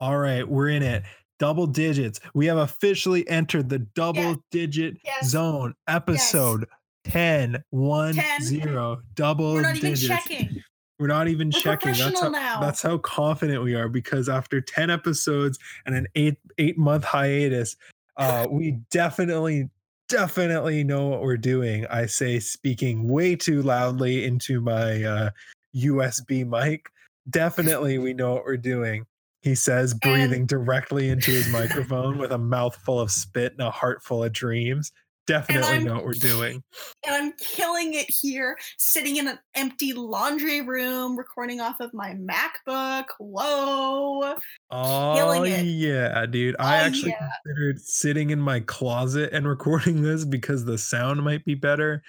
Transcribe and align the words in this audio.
All 0.00 0.18
right, 0.18 0.46
we're 0.48 0.68
in 0.70 0.82
it. 0.82 1.02
Double 1.38 1.66
digits. 1.66 2.20
We 2.34 2.46
have 2.46 2.58
officially 2.58 3.26
entered 3.28 3.68
the 3.68 3.78
double 3.80 4.20
Yes. 4.22 4.36
digit 4.50 4.96
Yes. 5.04 5.28
zone. 5.28 5.74
Episode 5.88 6.66
10, 7.04 7.62
1, 7.70 8.14
10. 8.14 8.42
0. 8.42 9.02
Double 9.14 9.54
We're 9.54 9.62
not 9.62 9.76
even 9.76 9.90
digits. 9.94 10.06
checking. 10.08 10.62
We're 10.98 11.06
not 11.06 11.28
even 11.28 11.48
We're 11.48 11.60
checking. 11.60 11.92
That's 11.94 12.20
how, 12.20 12.28
now. 12.28 12.60
that's 12.60 12.82
how 12.82 12.98
confident 12.98 13.62
we 13.62 13.74
are 13.74 13.88
because 13.88 14.28
after 14.28 14.60
10 14.60 14.90
episodes 14.90 15.58
and 15.86 15.94
an 15.94 16.06
eight 16.14 16.36
eight 16.58 16.76
month 16.76 17.04
hiatus, 17.04 17.74
uh, 18.18 18.46
we 18.50 18.72
definitely, 18.90 19.70
definitely 20.10 20.84
know 20.84 21.08
what 21.08 21.22
we're 21.22 21.38
doing. 21.38 21.86
I 21.86 22.04
say 22.04 22.38
speaking 22.38 23.08
way 23.08 23.34
too 23.34 23.62
loudly 23.62 24.26
into 24.26 24.60
my 24.60 25.02
uh, 25.04 25.30
USB 25.74 26.44
mic. 26.46 26.90
Definitely 27.30 27.96
we 27.96 28.12
know 28.12 28.34
what 28.34 28.44
we're 28.44 28.56
doing. 28.58 29.06
He 29.42 29.54
says, 29.54 29.94
breathing 29.94 30.44
directly 30.46 31.08
into 31.08 31.30
his 31.30 31.48
microphone 31.48 32.18
with 32.18 32.32
a 32.32 32.38
mouthful 32.38 33.00
of 33.00 33.10
spit 33.10 33.52
and 33.52 33.62
a 33.62 33.70
heart 33.70 34.02
full 34.02 34.22
of 34.22 34.32
dreams. 34.32 34.92
Definitely 35.26 35.84
know 35.84 35.94
what 35.94 36.04
we're 36.04 36.12
doing. 36.14 36.62
And 37.06 37.14
I'm 37.14 37.32
killing 37.38 37.94
it 37.94 38.10
here, 38.10 38.58
sitting 38.78 39.16
in 39.16 39.28
an 39.28 39.38
empty 39.54 39.92
laundry 39.92 40.60
room, 40.60 41.16
recording 41.16 41.60
off 41.60 41.76
of 41.78 41.94
my 41.94 42.14
MacBook. 42.16 43.04
Whoa. 43.18 44.34
Oh 44.70 45.14
killing 45.16 45.46
it. 45.46 45.62
yeah, 45.62 46.26
dude. 46.26 46.56
I 46.58 46.80
Oh, 46.80 46.86
actually 46.86 47.10
yeah. 47.10 47.30
considered 47.44 47.80
sitting 47.80 48.30
in 48.30 48.40
my 48.40 48.60
closet 48.60 49.32
and 49.32 49.46
recording 49.48 50.02
this 50.02 50.24
because 50.24 50.64
the 50.64 50.78
sound 50.78 51.22
might 51.22 51.44
be 51.44 51.54
better, 51.54 52.02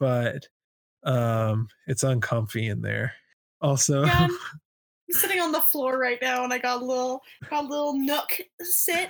but 0.00 0.48
um 1.04 1.68
it's 1.86 2.02
uncomfy 2.02 2.66
in 2.68 2.80
there. 2.80 3.12
Also, 3.60 4.04
Yeah, 4.06 4.28
sitting 5.14 5.40
on 5.40 5.52
the 5.52 5.60
floor 5.60 5.98
right 5.98 6.18
now 6.20 6.44
and 6.44 6.52
I 6.52 6.58
got 6.58 6.82
a 6.82 6.84
little 6.84 7.22
got 7.50 7.64
a 7.64 7.68
little 7.68 7.94
nook 7.98 8.38
sit. 8.60 9.08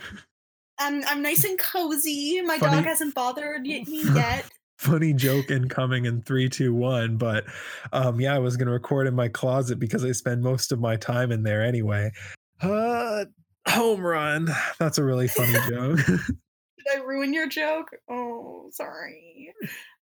I'm 0.78 1.04
I'm 1.06 1.22
nice 1.22 1.45
and 1.45 1.58
cozy. 1.58 2.40
My 2.42 2.59
Funny- 2.59 2.76
dog 2.76 2.84
hasn't 2.84 3.15
bothered 3.15 3.62
me 3.62 3.84
yet. 4.14 4.45
funny 4.79 5.12
joke 5.12 5.51
incoming 5.51 6.04
in 6.06 6.20
three, 6.23 6.48
two, 6.48 6.74
one. 6.74 7.16
But 7.16 7.45
um 7.92 8.20
yeah, 8.20 8.34
I 8.34 8.38
was 8.38 8.56
gonna 8.56 8.73
record 8.73 9.06
in 9.06 9.14
my 9.14 9.29
closet 9.29 9.79
because 9.79 10.04
I 10.04 10.12
spend 10.12 10.42
most 10.42 10.73
of 10.73 10.80
my 10.80 10.96
time 10.96 11.30
in 11.32 11.42
there 11.42 11.62
anyway. 11.62 12.10
Uh 12.60 13.24
home 13.68 14.01
run. 14.02 14.48
That's 14.79 14.98
a 14.98 15.04
really 15.04 15.29
funny 15.29 15.52
joke. 15.70 15.98
Did 16.07 16.98
I 16.98 17.01
ruin 17.02 17.32
your 17.32 17.48
joke? 17.48 17.88
Oh, 18.10 18.68
sorry. 18.73 19.54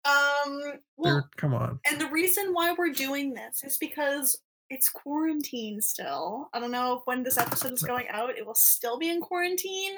Um 0.06 0.62
well 0.98 1.16
There- 1.16 1.30
come 1.38 1.54
on. 1.54 1.80
And 1.90 2.00
the 2.00 2.08
reason 2.08 2.54
why 2.54 2.74
we're 2.78 2.90
doing 2.94 3.34
this 3.34 3.64
is 3.64 3.78
because 3.78 4.38
it's 4.70 4.90
quarantine 4.90 5.82
still. 5.82 6.50
I 6.54 6.60
don't 6.60 6.72
know 6.72 6.94
if 6.98 7.02
when 7.06 7.24
this 7.24 7.38
episode 7.38 7.74
is 7.74 7.84
going 7.84 8.08
out, 8.10 8.38
it 8.38 8.46
will 8.46 8.56
still 8.56 8.98
be 9.00 9.10
in 9.10 9.22
quarantine. 9.22 9.94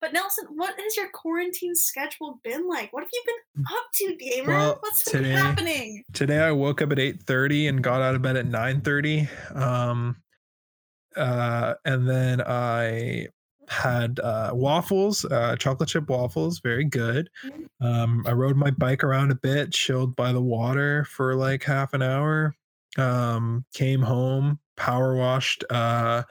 But 0.00 0.12
Nelson, 0.12 0.44
what 0.54 0.78
has 0.78 0.96
your 0.96 1.08
quarantine 1.12 1.74
schedule 1.74 2.40
been 2.44 2.68
like? 2.68 2.92
What 2.92 3.02
have 3.02 3.10
you 3.12 3.22
been 3.26 3.64
up 3.66 3.86
to, 3.94 4.16
gamer? 4.16 4.52
Well, 4.52 4.78
What's 4.80 5.10
been 5.10 5.22
today- 5.24 5.34
happening? 5.34 6.04
today 6.12 6.38
I 6.38 6.52
woke 6.52 6.80
up 6.80 6.92
at 6.92 6.98
8:30 6.98 7.68
and 7.68 7.82
got 7.82 8.00
out 8.00 8.14
of 8.14 8.22
bed 8.22 8.36
at 8.36 8.46
9:30. 8.46 9.28
Um 9.56 10.22
uh 11.16 11.74
and 11.84 12.08
then 12.08 12.40
I 12.42 13.26
had 13.68 14.20
uh 14.20 14.52
waffles, 14.54 15.24
uh 15.24 15.56
chocolate 15.56 15.88
chip 15.88 16.08
waffles, 16.08 16.60
very 16.60 16.84
good. 16.84 17.28
Mm. 17.44 17.66
Um 17.80 18.24
I 18.26 18.32
rode 18.32 18.56
my 18.56 18.70
bike 18.70 19.02
around 19.02 19.32
a 19.32 19.34
bit, 19.34 19.72
chilled 19.72 20.14
by 20.14 20.32
the 20.32 20.40
water 20.40 21.04
for 21.06 21.34
like 21.34 21.64
half 21.64 21.92
an 21.92 22.02
hour. 22.02 22.54
Um 22.98 23.64
came 23.74 24.02
home, 24.02 24.58
power 24.76 25.16
washed 25.16 25.64
uh 25.70 26.22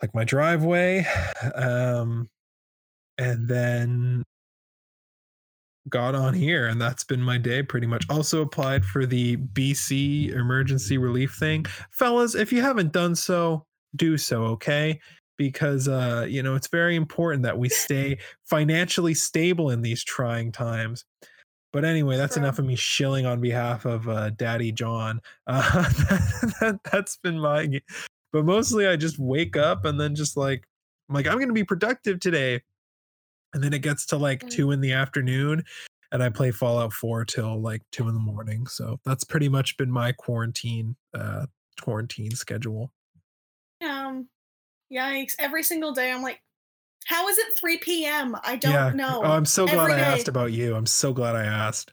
like 0.00 0.14
my 0.14 0.24
driveway. 0.24 1.06
Um 1.54 2.28
and 3.18 3.48
then 3.48 4.22
got 5.88 6.14
on 6.14 6.34
here 6.34 6.66
and 6.66 6.80
that's 6.80 7.02
been 7.04 7.22
my 7.22 7.38
day 7.38 7.62
pretty 7.62 7.86
much. 7.86 8.04
Also 8.10 8.42
applied 8.42 8.84
for 8.84 9.06
the 9.06 9.36
bc 9.38 10.30
emergency 10.32 10.98
relief 10.98 11.34
thing. 11.38 11.64
Fellas 11.92 12.34
if 12.34 12.52
you 12.52 12.60
haven't 12.62 12.92
done 12.92 13.14
so 13.14 13.64
do 13.96 14.18
so 14.18 14.44
okay? 14.44 15.00
Because 15.36 15.88
uh 15.88 16.26
you 16.28 16.42
know 16.42 16.54
it's 16.54 16.68
very 16.68 16.94
important 16.96 17.42
that 17.42 17.58
we 17.58 17.68
stay 17.68 18.18
financially 18.44 19.14
stable 19.14 19.70
in 19.70 19.82
these 19.82 20.04
trying 20.04 20.52
times 20.52 21.04
but 21.72 21.84
anyway 21.84 22.16
that's 22.16 22.34
True. 22.34 22.42
enough 22.42 22.58
of 22.58 22.64
me 22.64 22.76
shilling 22.76 23.26
on 23.26 23.40
behalf 23.40 23.84
of 23.84 24.08
uh 24.08 24.30
daddy 24.30 24.72
john 24.72 25.20
uh 25.46 25.82
that, 26.60 26.80
that's 26.90 27.16
been 27.18 27.38
my 27.38 27.66
Game. 27.66 27.80
but 28.32 28.44
mostly 28.44 28.86
i 28.86 28.96
just 28.96 29.18
wake 29.18 29.56
up 29.56 29.84
and 29.84 30.00
then 30.00 30.14
just 30.14 30.36
like 30.36 30.66
i'm 31.08 31.14
like 31.14 31.26
i'm 31.26 31.38
gonna 31.38 31.52
be 31.52 31.64
productive 31.64 32.20
today 32.20 32.60
and 33.54 33.62
then 33.62 33.72
it 33.72 33.82
gets 33.82 34.06
to 34.06 34.16
like 34.16 34.42
Mm. 34.44 34.50
two 34.50 34.70
in 34.72 34.80
the 34.80 34.92
afternoon 34.92 35.62
and 36.12 36.22
i 36.22 36.28
play 36.28 36.50
fallout 36.50 36.92
4 36.92 37.24
till 37.24 37.60
like 37.60 37.82
two 37.92 38.08
in 38.08 38.14
the 38.14 38.20
morning 38.20 38.66
so 38.66 38.98
that's 39.04 39.24
pretty 39.24 39.48
much 39.48 39.76
been 39.76 39.90
my 39.90 40.12
quarantine 40.12 40.96
uh 41.14 41.46
quarantine 41.80 42.30
schedule 42.32 42.92
Um, 43.80 44.28
yikes! 44.92 45.34
Every 45.38 45.62
single 45.62 45.92
day, 45.92 46.10
I'm 46.10 46.22
like, 46.22 46.40
how 47.08 47.26
is 47.28 47.38
it 47.38 47.58
3 47.58 47.78
p.m.? 47.78 48.36
I 48.44 48.56
don't 48.56 48.72
yeah 48.72 48.90
know. 48.94 49.22
oh 49.24 49.32
i'm 49.32 49.46
so 49.46 49.66
glad 49.66 49.90
Every 49.90 49.94
i 49.94 49.98
asked 50.00 50.28
about 50.28 50.52
you 50.52 50.74
i'm 50.76 50.86
so 50.86 51.12
glad 51.12 51.34
i 51.36 51.44
asked 51.44 51.92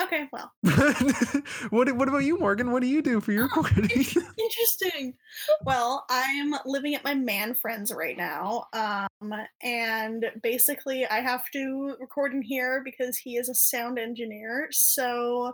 Okay, 0.00 0.28
well, 0.32 0.50
what 1.70 1.92
what 1.94 2.08
about 2.08 2.24
you 2.24 2.38
morgan 2.38 2.70
what 2.70 2.80
do 2.80 2.88
you 2.88 3.02
do 3.02 3.20
for 3.20 3.32
your 3.32 3.48
quarantine 3.48 4.06
Interesting. 4.38 5.14
Well, 5.64 6.06
I'm 6.08 6.54
living 6.64 6.94
at 6.94 7.04
my 7.04 7.14
man 7.14 7.54
friend's 7.54 7.92
right 7.92 8.16
now. 8.16 8.64
Um, 8.72 9.34
and 9.62 10.24
basically, 10.42 11.04
I 11.06 11.20
have 11.20 11.42
to 11.52 11.96
record 12.00 12.32
in 12.32 12.40
here 12.40 12.80
because 12.84 13.18
he 13.18 13.36
is 13.36 13.48
a 13.48 13.54
sound 13.54 13.98
engineer. 13.98 14.68
So 14.70 15.52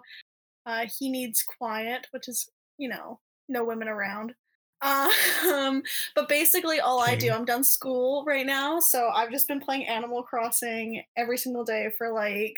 uh, 0.64 0.86
he 0.98 1.10
needs 1.10 1.42
quiet, 1.42 2.06
which 2.12 2.28
is, 2.28 2.48
you 2.78 2.88
know, 2.88 3.18
no 3.48 3.64
women 3.64 3.88
around. 3.88 4.34
Um, 5.46 5.82
but 6.14 6.28
basically, 6.28 6.80
all 6.80 7.00
I 7.00 7.14
do, 7.14 7.30
I'm 7.30 7.44
done 7.44 7.64
school 7.64 8.24
right 8.26 8.44
now. 8.46 8.78
So 8.80 9.08
I've 9.08 9.30
just 9.30 9.48
been 9.48 9.60
playing 9.60 9.86
Animal 9.86 10.22
Crossing 10.22 11.02
every 11.16 11.38
single 11.38 11.64
day 11.64 11.90
for 11.96 12.12
like 12.12 12.56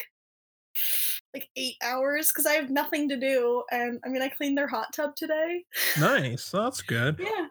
like 1.34 1.48
eight 1.56 1.76
hours 1.82 2.30
because 2.32 2.46
I 2.46 2.54
have 2.54 2.70
nothing 2.70 3.08
to 3.10 3.16
do. 3.16 3.62
And 3.70 4.00
I 4.04 4.08
mean, 4.08 4.22
I 4.22 4.28
cleaned 4.28 4.56
their 4.56 4.66
hot 4.68 4.92
tub 4.94 5.14
today. 5.16 5.64
nice 6.00 6.50
that's 6.50 6.82
good 6.82 7.18
Yeah. 7.22 7.46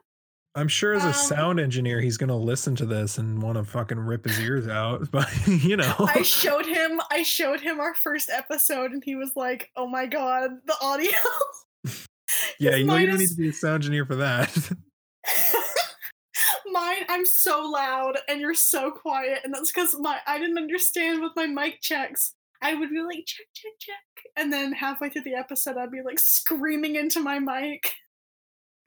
i'm 0.56 0.68
sure 0.68 0.94
as 0.94 1.04
a 1.04 1.08
Um, 1.08 1.14
sound 1.14 1.60
engineer 1.60 2.02
he's 2.02 2.18
gonna 2.18 2.36
listen 2.38 2.76
to 2.78 2.86
this 2.86 3.18
and 3.20 3.42
want 3.42 3.58
to 3.58 3.64
fucking 3.64 4.00
rip 4.00 4.26
his 4.26 4.40
ears 4.40 4.68
out 4.68 5.10
but 5.12 5.28
you 5.48 5.78
know 5.78 5.94
I 6.00 6.22
showed 6.24 6.66
him 6.66 7.00
I 7.12 7.24
showed 7.24 7.62
him 7.62 7.80
our 7.80 7.94
first 7.96 8.30
episode 8.32 8.92
and 8.92 9.04
he 9.04 9.16
was 9.16 9.32
like, 9.36 9.70
"Oh 9.76 9.88
my 9.88 10.06
god, 10.08 10.52
the 10.66 10.76
audio." 10.82 11.10
yeah 12.60 12.76
you, 12.76 12.86
know, 12.86 12.96
you 12.98 13.08
don't 13.08 13.18
need 13.18 13.30
to 13.30 13.36
be 13.36 13.50
a 13.50 13.54
sound 13.54 13.76
engineer 13.76 14.06
for 14.06 14.16
that 14.16 14.56
Mine, 16.72 17.06
I'm 17.10 17.26
so 17.26 17.62
loud 17.70 18.18
and 18.28 18.40
you're 18.40 18.54
so 18.54 18.92
quiet, 18.92 19.40
and 19.44 19.54
that's 19.54 19.72
because 19.72 19.96
my 20.00 20.20
I 20.28 20.38
didn't 20.38 20.58
understand 20.58 21.22
with 21.22 21.32
my 21.36 21.48
mic 21.48 21.82
checks. 21.82 22.34
I 22.62 22.76
would 22.76 22.90
be 22.90 23.02
like 23.02 23.24
check, 23.26 23.48
check, 23.54 23.72
check, 23.80 23.96
and 24.36 24.52
then 24.52 24.74
halfway 24.74 25.10
through 25.10 25.24
the 25.24 25.36
episode, 25.36 25.78
I'd 25.78 25.92
be 25.92 26.02
like 26.06 26.20
screaming 26.20 26.96
into 26.96 27.20
my 27.20 27.40
mic. 27.40 27.94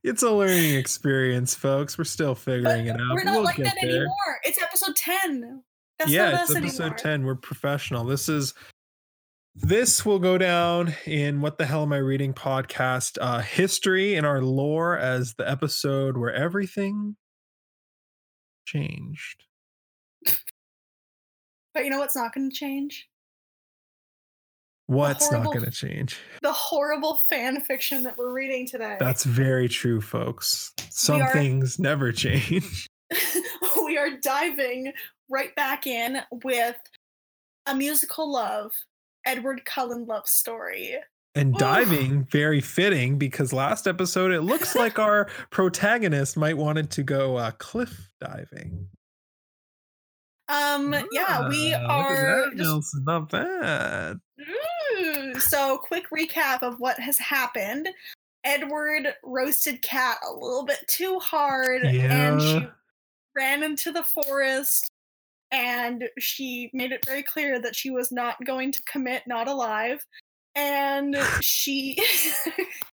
It's 0.02 0.22
a 0.22 0.30
learning 0.30 0.74
experience, 0.76 1.54
folks. 1.54 1.98
We're 1.98 2.04
still 2.04 2.34
But 2.34 2.38
figuring 2.40 2.86
it 2.86 2.92
out. 3.00 3.14
we're 3.14 3.24
not 3.24 3.34
We'll 3.34 3.44
like 3.44 3.56
that 3.58 3.76
there. 3.80 3.90
anymore. 3.90 4.38
It's 4.44 4.62
episode 4.62 4.96
ten. 4.96 5.62
That's 5.98 6.10
yeah, 6.10 6.42
it's 6.42 6.54
episode 6.54 6.84
anymore. 6.84 6.98
10. 6.98 7.24
We're 7.24 7.34
professional. 7.34 8.04
This 8.04 8.28
is 8.28 8.54
this 9.54 10.06
will 10.06 10.18
go 10.18 10.38
down 10.38 10.94
in 11.06 11.40
what 11.40 11.58
the 11.58 11.66
hell 11.66 11.82
am 11.82 11.92
I 11.92 11.98
reading 11.98 12.32
podcast 12.32 13.18
uh 13.20 13.40
history 13.40 14.14
in 14.14 14.24
our 14.24 14.40
lore 14.42 14.96
as 14.98 15.34
the 15.34 15.48
episode 15.48 16.16
where 16.16 16.32
everything 16.32 17.16
changed. 18.64 19.44
But 21.72 21.84
you 21.84 21.91
know 21.91 21.98
what's 21.98 22.16
not 22.16 22.34
going 22.34 22.50
to 22.50 22.54
change? 22.56 23.08
What's 24.86 25.30
not 25.30 25.44
going 25.44 25.64
to 25.64 25.70
change? 25.70 26.18
The 26.42 26.53
horrible 26.53 27.20
fan 27.28 27.60
fiction 27.60 28.03
that 28.03 28.18
we're 28.18 28.32
reading 28.32 28.66
today. 28.66 28.96
That's 28.98 29.22
very 29.22 29.68
true, 29.68 30.00
folks. 30.00 30.72
Some 30.91 31.22
are- 31.22 31.32
things 31.32 31.78
never 31.78 32.10
change. 32.12 32.88
we 33.84 33.96
are 33.96 34.10
diving 34.20 34.92
right 35.28 35.54
back 35.54 35.86
in 35.86 36.18
with 36.44 36.76
a 37.66 37.74
musical 37.74 38.32
love, 38.32 38.72
Edward 39.24 39.64
Cullen 39.64 40.06
love 40.06 40.26
story. 40.26 40.96
And 41.36 41.54
diving, 41.54 42.24
very 42.24 42.60
fitting 42.60 43.16
because 43.16 43.52
last 43.52 43.86
episode 43.86 44.32
it 44.32 44.40
looks 44.40 44.74
like 44.74 44.98
our 44.98 45.28
protagonist 45.50 46.36
might 46.36 46.56
wanted 46.56 46.90
to 46.90 47.04
go 47.04 47.36
uh, 47.36 47.52
cliff 47.52 48.10
diving. 48.20 48.88
Um, 50.48 50.92
yeah, 51.12 51.48
we 51.48 51.72
Ah, 51.74 51.80
look 51.80 51.82
at 51.82 51.90
are 51.90 52.50
that, 52.50 52.56
just 52.56 52.96
not 53.04 53.30
bad. 53.30 54.18
Ooh, 54.98 55.38
so 55.38 55.78
quick 55.78 56.10
recap 56.10 56.62
of 56.62 56.80
what 56.80 56.98
has 56.98 57.16
happened. 57.18 57.88
Edward 58.42 59.14
roasted 59.22 59.82
Cat 59.82 60.16
a 60.28 60.32
little 60.32 60.64
bit 60.64 60.80
too 60.88 61.18
hard 61.20 61.84
and 61.84 62.42
she 62.42 62.68
ran 63.36 63.62
into 63.62 63.92
the 63.92 64.02
forest 64.02 64.90
and 65.52 66.08
she 66.18 66.70
made 66.72 66.92
it 66.92 67.04
very 67.06 67.22
clear 67.22 67.60
that 67.60 67.74
she 67.76 67.91
was 67.91 68.10
not 68.12 68.36
going 68.47 68.70
to 68.72 68.82
commit 68.84 69.22
not 69.26 69.48
alive 69.48 70.04
and 70.54 71.16
she 71.41 71.97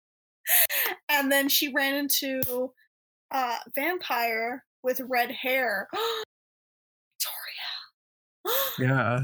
and 1.08 1.30
then 1.32 1.48
she 1.48 1.72
ran 1.72 1.94
into 1.94 2.70
uh 3.32 3.56
vampire 3.74 4.64
with 4.82 5.00
red 5.08 5.30
hair 5.30 5.88
victoria 8.44 8.78
Yeah. 8.78 9.20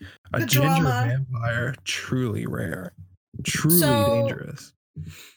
A 0.34 0.40
The 0.40 0.46
ginger 0.46 0.66
drama. 0.68 1.06
vampire, 1.08 1.74
truly 1.84 2.46
rare. 2.46 2.92
Truly 3.44 3.78
So- 3.78 4.14
dangerous. 4.28 4.72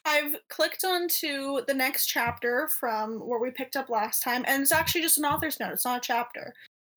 I've 0.05 0.35
clicked 0.49 0.83
onto 0.83 1.63
the 1.65 1.73
next 1.73 2.07
chapter 2.07 2.67
from 2.67 3.19
where 3.19 3.39
we 3.39 3.51
picked 3.51 3.75
up 3.77 3.89
last 3.89 4.21
time, 4.21 4.43
and 4.47 4.61
it's 4.61 4.71
actually 4.73 5.01
just 5.01 5.17
an 5.17 5.23
author's 5.25 5.59
note. 5.61 5.71
It's 5.71 5.85
not 5.85 5.99
a 5.99 6.01
chapter. 6.01 6.53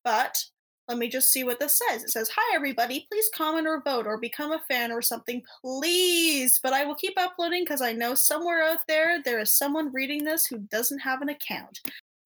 But 0.09 0.43
let 0.89 0.97
me 0.97 1.07
just 1.11 1.31
see 1.31 1.45
what 1.45 1.61
this 1.61 1.79
says. 1.87 2.03
It 2.03 2.09
says, 2.09 2.31
Hi, 2.35 2.57
everybody. 2.57 3.07
Please 3.13 3.29
comment 3.35 3.67
or 3.67 3.83
vote 3.83 4.07
or 4.07 4.17
become 4.17 4.53
a 4.53 4.59
fan 4.61 4.91
or 4.91 5.03
something, 5.03 5.43
please. 5.63 6.59
But 6.63 6.73
I 6.73 6.87
will 6.87 6.95
keep 6.95 7.13
uploading 7.19 7.63
because 7.65 7.83
I 7.83 7.93
know 7.93 8.15
somewhere 8.15 8.63
out 8.63 8.79
there 8.89 9.23
there 9.23 9.39
is 9.39 9.55
someone 9.55 9.93
reading 9.93 10.25
this 10.25 10.47
who 10.47 10.61
doesn't 10.71 11.01
have 11.01 11.21
an 11.21 11.29
account. 11.29 11.81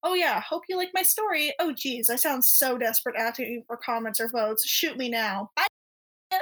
Oh, 0.05 0.15
yeah. 0.15 0.41
Hope 0.43 0.63
you 0.69 0.77
like 0.77 0.93
my 0.95 1.03
story. 1.03 1.53
Oh, 1.59 1.73
geez. 1.73 2.09
I 2.09 2.15
sound 2.15 2.45
so 2.45 2.79
desperate 2.79 3.17
asking 3.19 3.65
for 3.67 3.77
comments 3.79 4.21
or 4.21 4.29
votes. 4.29 4.65
Shoot 4.65 4.97
me 4.97 5.09
now. 5.09 5.51
Bye. 5.57 6.39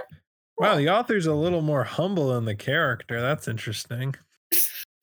Wow, 0.59 0.77
the 0.77 0.91
author's 0.91 1.25
a 1.25 1.33
little 1.33 1.63
more 1.63 1.85
humble 1.85 2.35
than 2.35 2.45
the 2.45 2.55
character. 2.55 3.19
That's 3.23 3.49
interesting. 3.49 4.15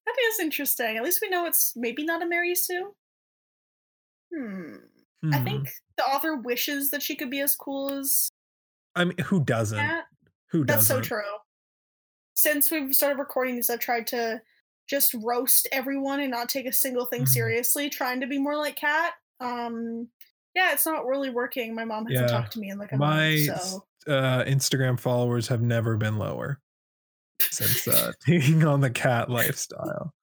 That 0.06 0.34
is 0.34 0.40
interesting. 0.40 0.98
At 0.98 1.04
least 1.04 1.20
we 1.22 1.30
know 1.30 1.46
it's 1.46 1.74
maybe 1.76 2.04
not 2.04 2.24
a 2.24 2.28
Mary 2.28 2.56
Sue. 2.56 2.94
Hmm. 4.34 4.76
I 5.32 5.38
Hmm. 5.40 5.44
think 5.44 5.70
the 5.98 6.04
author 6.04 6.36
wishes 6.38 6.92
that 6.92 7.02
she 7.02 7.16
could 7.16 7.30
be 7.32 7.40
as 7.42 7.56
cool 7.56 7.92
as 7.92 8.30
I 8.96 9.06
mean, 9.06 9.18
who 9.20 9.44
doesn't? 9.44 9.78
that. 9.78 10.06
Who 10.52 10.64
That's 10.64 10.88
doesn't? 10.88 11.04
so 11.04 11.08
true. 11.08 11.38
Since 12.36 12.70
we've 12.72 12.94
started 12.94 13.18
recording 13.20 13.56
this, 13.56 13.70
I've 13.70 13.80
tried 13.80 14.08
to 14.08 14.42
just 14.88 15.14
roast 15.16 15.68
everyone 15.72 16.20
and 16.22 16.32
not 16.32 16.50
take 16.50 16.66
a 16.68 16.72
single 16.72 17.06
thing 17.08 17.24
Mhm. 17.24 17.28
seriously, 17.28 17.90
trying 17.90 18.22
to 18.22 18.28
be 18.28 18.38
more 18.38 18.56
like 18.56 18.76
Kat. 18.76 19.14
Um, 19.40 20.08
yeah, 20.56 20.72
it's 20.72 20.86
not 20.86 21.06
really 21.06 21.30
working. 21.30 21.76
My 21.76 21.84
mom 21.86 22.06
hasn't 22.06 22.30
Yeah. 22.30 22.38
talked 22.38 22.54
to 22.54 22.60
me 22.60 22.70
in 22.70 22.78
like 22.78 22.92
a 22.92 22.98
My 22.98 23.46
month, 23.48 23.62
so 23.62 23.86
uh, 24.12 24.44
Instagram 24.46 25.00
followers 25.00 25.48
have 25.48 25.62
never 25.62 25.98
been 25.98 26.18
lower 26.18 26.62
since 27.42 27.88
uh, 27.88 28.12
taking 28.26 28.64
on 28.66 28.82
the 28.82 28.90
cat 28.90 29.30
lifestyle. 29.30 30.14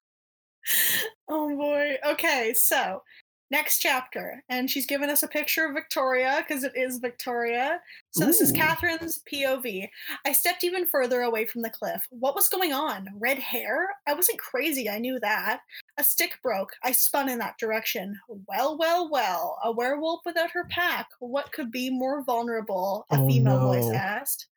Oh 1.27 1.55
boy. 1.55 1.97
Okay, 2.05 2.53
so 2.53 3.03
next 3.51 3.79
chapter. 3.79 4.43
And 4.49 4.69
she's 4.69 4.85
given 4.85 5.09
us 5.09 5.23
a 5.23 5.27
picture 5.27 5.65
of 5.65 5.73
Victoria 5.75 6.43
because 6.45 6.63
it 6.63 6.73
is 6.75 6.97
Victoria. 6.99 7.79
So 8.11 8.25
this 8.25 8.41
is 8.41 8.51
Catherine's 8.51 9.21
POV. 9.31 9.87
I 10.25 10.31
stepped 10.31 10.63
even 10.63 10.85
further 10.87 11.21
away 11.21 11.45
from 11.45 11.61
the 11.61 11.69
cliff. 11.69 12.05
What 12.09 12.35
was 12.35 12.49
going 12.49 12.73
on? 12.73 13.07
Red 13.15 13.39
hair? 13.39 13.89
I 14.07 14.13
wasn't 14.13 14.39
crazy, 14.39 14.89
I 14.89 14.99
knew 14.99 15.19
that. 15.21 15.59
A 15.97 16.03
stick 16.03 16.37
broke. 16.43 16.71
I 16.83 16.91
spun 16.91 17.29
in 17.29 17.39
that 17.39 17.57
direction. 17.59 18.19
Well, 18.47 18.77
well, 18.77 19.09
well. 19.09 19.57
A 19.63 19.71
werewolf 19.71 20.21
without 20.25 20.51
her 20.51 20.65
pack. 20.69 21.07
What 21.19 21.51
could 21.51 21.71
be 21.71 21.89
more 21.89 22.23
vulnerable? 22.23 23.05
A 23.11 23.17
Oh, 23.17 23.27
female 23.27 23.59
voice 23.59 23.91
asked. 23.93 24.47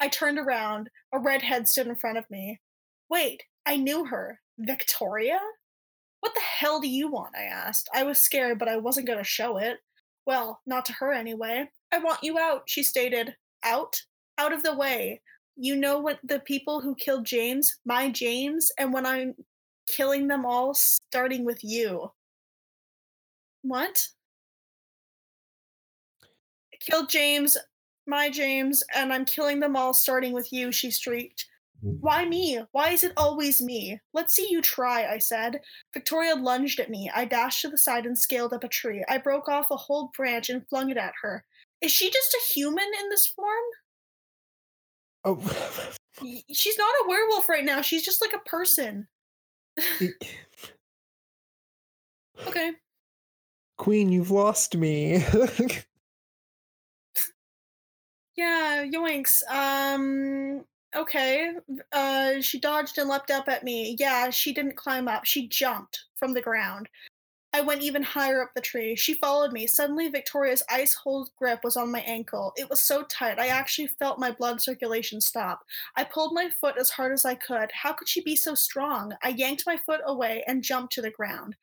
I 0.00 0.08
turned 0.08 0.38
around. 0.38 0.90
A 1.12 1.18
redhead 1.18 1.68
stood 1.68 1.86
in 1.86 1.94
front 1.96 2.18
of 2.18 2.28
me. 2.30 2.60
Wait, 3.08 3.42
I 3.66 3.76
knew 3.76 4.04
her. 4.06 4.40
Victoria? 4.58 5.38
What 6.22 6.34
the 6.34 6.40
hell 6.40 6.80
do 6.80 6.88
you 6.88 7.08
want? 7.08 7.34
I 7.36 7.42
asked. 7.42 7.90
I 7.92 8.04
was 8.04 8.20
scared, 8.20 8.60
but 8.60 8.68
I 8.68 8.76
wasn't 8.76 9.08
going 9.08 9.18
to 9.18 9.24
show 9.24 9.56
it. 9.56 9.78
Well, 10.24 10.60
not 10.66 10.84
to 10.84 10.92
her 10.92 11.12
anyway. 11.12 11.68
I 11.92 11.98
want 11.98 12.22
you 12.22 12.38
out, 12.38 12.62
she 12.66 12.84
stated. 12.84 13.34
Out? 13.64 14.00
Out 14.38 14.52
of 14.52 14.62
the 14.62 14.72
way. 14.72 15.20
You 15.56 15.74
know 15.74 15.98
what 15.98 16.20
the 16.22 16.38
people 16.38 16.80
who 16.80 16.94
killed 16.94 17.26
James, 17.26 17.76
my 17.84 18.08
James, 18.08 18.70
and 18.78 18.92
when 18.92 19.04
I'm 19.04 19.34
killing 19.88 20.28
them 20.28 20.46
all, 20.46 20.74
starting 20.74 21.44
with 21.44 21.58
you. 21.64 22.12
What? 23.62 24.00
Killed 26.78 27.08
James, 27.08 27.56
my 28.06 28.30
James, 28.30 28.84
and 28.94 29.12
I'm 29.12 29.24
killing 29.24 29.58
them 29.58 29.74
all, 29.74 29.92
starting 29.92 30.32
with 30.32 30.52
you, 30.52 30.70
she 30.70 30.92
shrieked. 30.92 31.46
Why 31.82 32.24
me? 32.24 32.60
Why 32.70 32.90
is 32.90 33.02
it 33.02 33.12
always 33.16 33.60
me? 33.60 33.98
Let's 34.14 34.34
see 34.34 34.46
you 34.48 34.62
try, 34.62 35.04
I 35.06 35.18
said. 35.18 35.60
Victoria 35.92 36.36
lunged 36.36 36.78
at 36.78 36.90
me. 36.90 37.10
I 37.12 37.24
dashed 37.24 37.62
to 37.62 37.68
the 37.68 37.76
side 37.76 38.06
and 38.06 38.16
scaled 38.16 38.52
up 38.52 38.62
a 38.62 38.68
tree. 38.68 39.04
I 39.08 39.18
broke 39.18 39.48
off 39.48 39.70
a 39.70 39.76
whole 39.76 40.12
branch 40.16 40.48
and 40.48 40.66
flung 40.68 40.90
it 40.90 40.96
at 40.96 41.12
her. 41.22 41.44
Is 41.80 41.90
she 41.90 42.08
just 42.08 42.34
a 42.34 42.52
human 42.54 42.84
in 42.84 43.08
this 43.08 43.26
form? 43.26 43.48
Oh, 45.24 45.40
She's 46.52 46.78
not 46.78 46.94
a 47.04 47.08
werewolf 47.08 47.48
right 47.48 47.64
now. 47.64 47.80
She's 47.80 48.04
just 48.04 48.22
like 48.22 48.32
a 48.32 48.48
person. 48.48 49.08
Okay. 52.48 52.72
Queen, 53.76 54.10
you've 54.10 54.30
lost 54.30 54.76
me. 54.76 55.24
Yeah, 58.34 58.84
yoinks. 58.86 59.42
Um 59.50 60.64
okay. 60.94 61.52
Uh 61.92 62.40
she 62.40 62.60
dodged 62.60 62.98
and 62.98 63.08
leapt 63.08 63.30
up 63.30 63.48
at 63.48 63.64
me. 63.64 63.96
Yeah, 63.98 64.30
she 64.30 64.52
didn't 64.52 64.76
climb 64.76 65.08
up. 65.08 65.24
She 65.24 65.48
jumped 65.48 66.04
from 66.16 66.34
the 66.34 66.42
ground. 66.42 66.88
I 67.54 67.60
went 67.60 67.82
even 67.82 68.02
higher 68.02 68.42
up 68.42 68.52
the 68.54 68.62
tree. 68.62 68.96
She 68.96 69.12
followed 69.12 69.52
me. 69.52 69.66
Suddenly 69.66 70.08
Victoria's 70.08 70.62
ice 70.70 70.94
hold 70.94 71.28
grip 71.36 71.60
was 71.62 71.76
on 71.76 71.92
my 71.92 72.00
ankle. 72.00 72.54
It 72.56 72.70
was 72.70 72.80
so 72.80 73.02
tight. 73.04 73.38
I 73.38 73.48
actually 73.48 73.88
felt 73.88 74.18
my 74.18 74.30
blood 74.30 74.62
circulation 74.62 75.20
stop. 75.20 75.60
I 75.94 76.04
pulled 76.04 76.32
my 76.32 76.48
foot 76.48 76.78
as 76.78 76.88
hard 76.88 77.12
as 77.12 77.26
I 77.26 77.34
could. 77.34 77.70
How 77.72 77.92
could 77.92 78.08
she 78.08 78.22
be 78.22 78.36
so 78.36 78.54
strong? 78.54 79.12
I 79.22 79.30
yanked 79.30 79.64
my 79.66 79.76
foot 79.76 80.00
away 80.06 80.42
and 80.46 80.64
jumped 80.64 80.94
to 80.94 81.02
the 81.02 81.10
ground. 81.10 81.54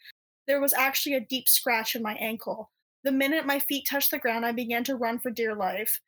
There 0.45 0.61
was 0.61 0.73
actually 0.73 1.15
a 1.15 1.21
deep 1.21 1.49
scratch 1.49 1.95
in 1.95 2.03
my 2.03 2.13
ankle. 2.15 2.69
The 3.03 3.11
minute 3.11 3.47
my 3.47 3.59
feet 3.59 3.87
touched 3.87 4.11
the 4.11 4.19
ground, 4.19 4.45
I 4.45 4.51
began 4.51 4.83
to 4.85 4.95
run 4.95 5.17
for 5.17 5.31
dear 5.31 5.55
life. 5.55 6.01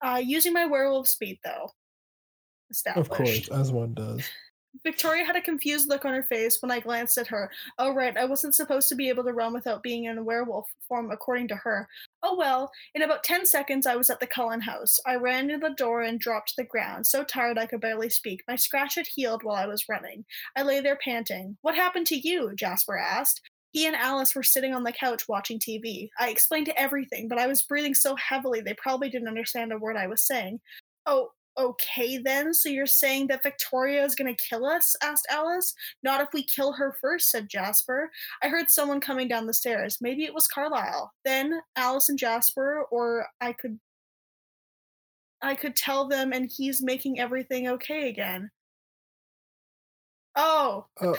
Uh, 0.00 0.20
using 0.24 0.54
my 0.54 0.64
werewolf 0.64 1.08
speed, 1.08 1.40
though. 1.44 1.72
Established. 2.70 3.10
Of 3.10 3.16
course, 3.16 3.48
as 3.48 3.72
one 3.72 3.94
does. 3.94 4.22
Victoria 4.84 5.24
had 5.24 5.36
a 5.36 5.40
confused 5.40 5.88
look 5.88 6.04
on 6.04 6.14
her 6.14 6.22
face 6.22 6.62
when 6.62 6.70
I 6.70 6.80
glanced 6.80 7.18
at 7.18 7.26
her. 7.26 7.50
Oh, 7.78 7.92
right, 7.92 8.16
I 8.16 8.24
wasn't 8.24 8.54
supposed 8.54 8.88
to 8.88 8.94
be 8.94 9.08
able 9.08 9.24
to 9.24 9.32
run 9.32 9.52
without 9.52 9.82
being 9.82 10.04
in 10.04 10.16
a 10.16 10.22
werewolf 10.22 10.68
form, 10.88 11.10
according 11.10 11.48
to 11.48 11.56
her. 11.56 11.88
Oh, 12.22 12.36
well, 12.36 12.70
in 12.94 13.02
about 13.02 13.24
10 13.24 13.46
seconds, 13.46 13.86
I 13.86 13.96
was 13.96 14.10
at 14.10 14.20
the 14.20 14.26
Cullen 14.26 14.60
house. 14.60 14.98
I 15.06 15.16
ran 15.16 15.48
to 15.48 15.58
the 15.58 15.70
door 15.70 16.02
and 16.02 16.20
dropped 16.20 16.50
to 16.50 16.54
the 16.58 16.64
ground, 16.64 17.06
so 17.06 17.24
tired 17.24 17.58
I 17.58 17.66
could 17.66 17.80
barely 17.80 18.08
speak. 18.08 18.42
My 18.46 18.56
scratch 18.56 18.94
had 18.94 19.08
healed 19.08 19.42
while 19.42 19.56
I 19.56 19.66
was 19.66 19.88
running. 19.88 20.24
I 20.56 20.62
lay 20.62 20.80
there 20.80 20.98
panting. 21.02 21.56
What 21.62 21.74
happened 21.74 22.06
to 22.08 22.16
you? 22.16 22.54
Jasper 22.54 22.96
asked. 22.96 23.40
He 23.72 23.86
and 23.86 23.96
Alice 23.96 24.34
were 24.34 24.42
sitting 24.42 24.74
on 24.74 24.82
the 24.82 24.92
couch 24.92 25.28
watching 25.28 25.58
TV. 25.58 26.10
I 26.18 26.30
explained 26.30 26.72
everything, 26.76 27.28
but 27.28 27.38
I 27.38 27.46
was 27.46 27.62
breathing 27.62 27.94
so 27.94 28.16
heavily 28.16 28.60
they 28.60 28.74
probably 28.74 29.10
didn't 29.10 29.28
understand 29.28 29.72
a 29.72 29.78
word 29.78 29.96
I 29.96 30.08
was 30.08 30.26
saying. 30.26 30.60
Oh, 31.06 31.30
okay 31.58 32.18
then. 32.18 32.52
So 32.54 32.68
you're 32.68 32.86
saying 32.86 33.28
that 33.28 33.42
Victoria 33.42 34.04
is 34.04 34.14
going 34.14 34.34
to 34.34 34.44
kill 34.48 34.64
us? 34.66 34.94
asked 35.02 35.26
Alice. 35.30 35.74
Not 36.02 36.20
if 36.20 36.28
we 36.32 36.42
kill 36.42 36.72
her 36.72 36.96
first, 37.00 37.30
said 37.30 37.48
Jasper. 37.48 38.10
I 38.42 38.48
heard 38.48 38.70
someone 38.70 39.00
coming 39.00 39.28
down 39.28 39.46
the 39.46 39.54
stairs. 39.54 39.98
Maybe 40.00 40.24
it 40.24 40.34
was 40.34 40.46
Carlisle. 40.48 41.12
Then 41.24 41.60
Alice 41.76 42.08
and 42.08 42.18
Jasper, 42.18 42.84
or 42.90 43.26
I 43.40 43.52
could. 43.52 43.78
I 45.42 45.54
could 45.54 45.74
tell 45.74 46.06
them, 46.06 46.32
and 46.32 46.50
he's 46.54 46.82
making 46.82 47.18
everything 47.18 47.66
okay 47.68 48.08
again. 48.10 48.50
Oh, 50.36 50.86
Oh. 51.00 51.16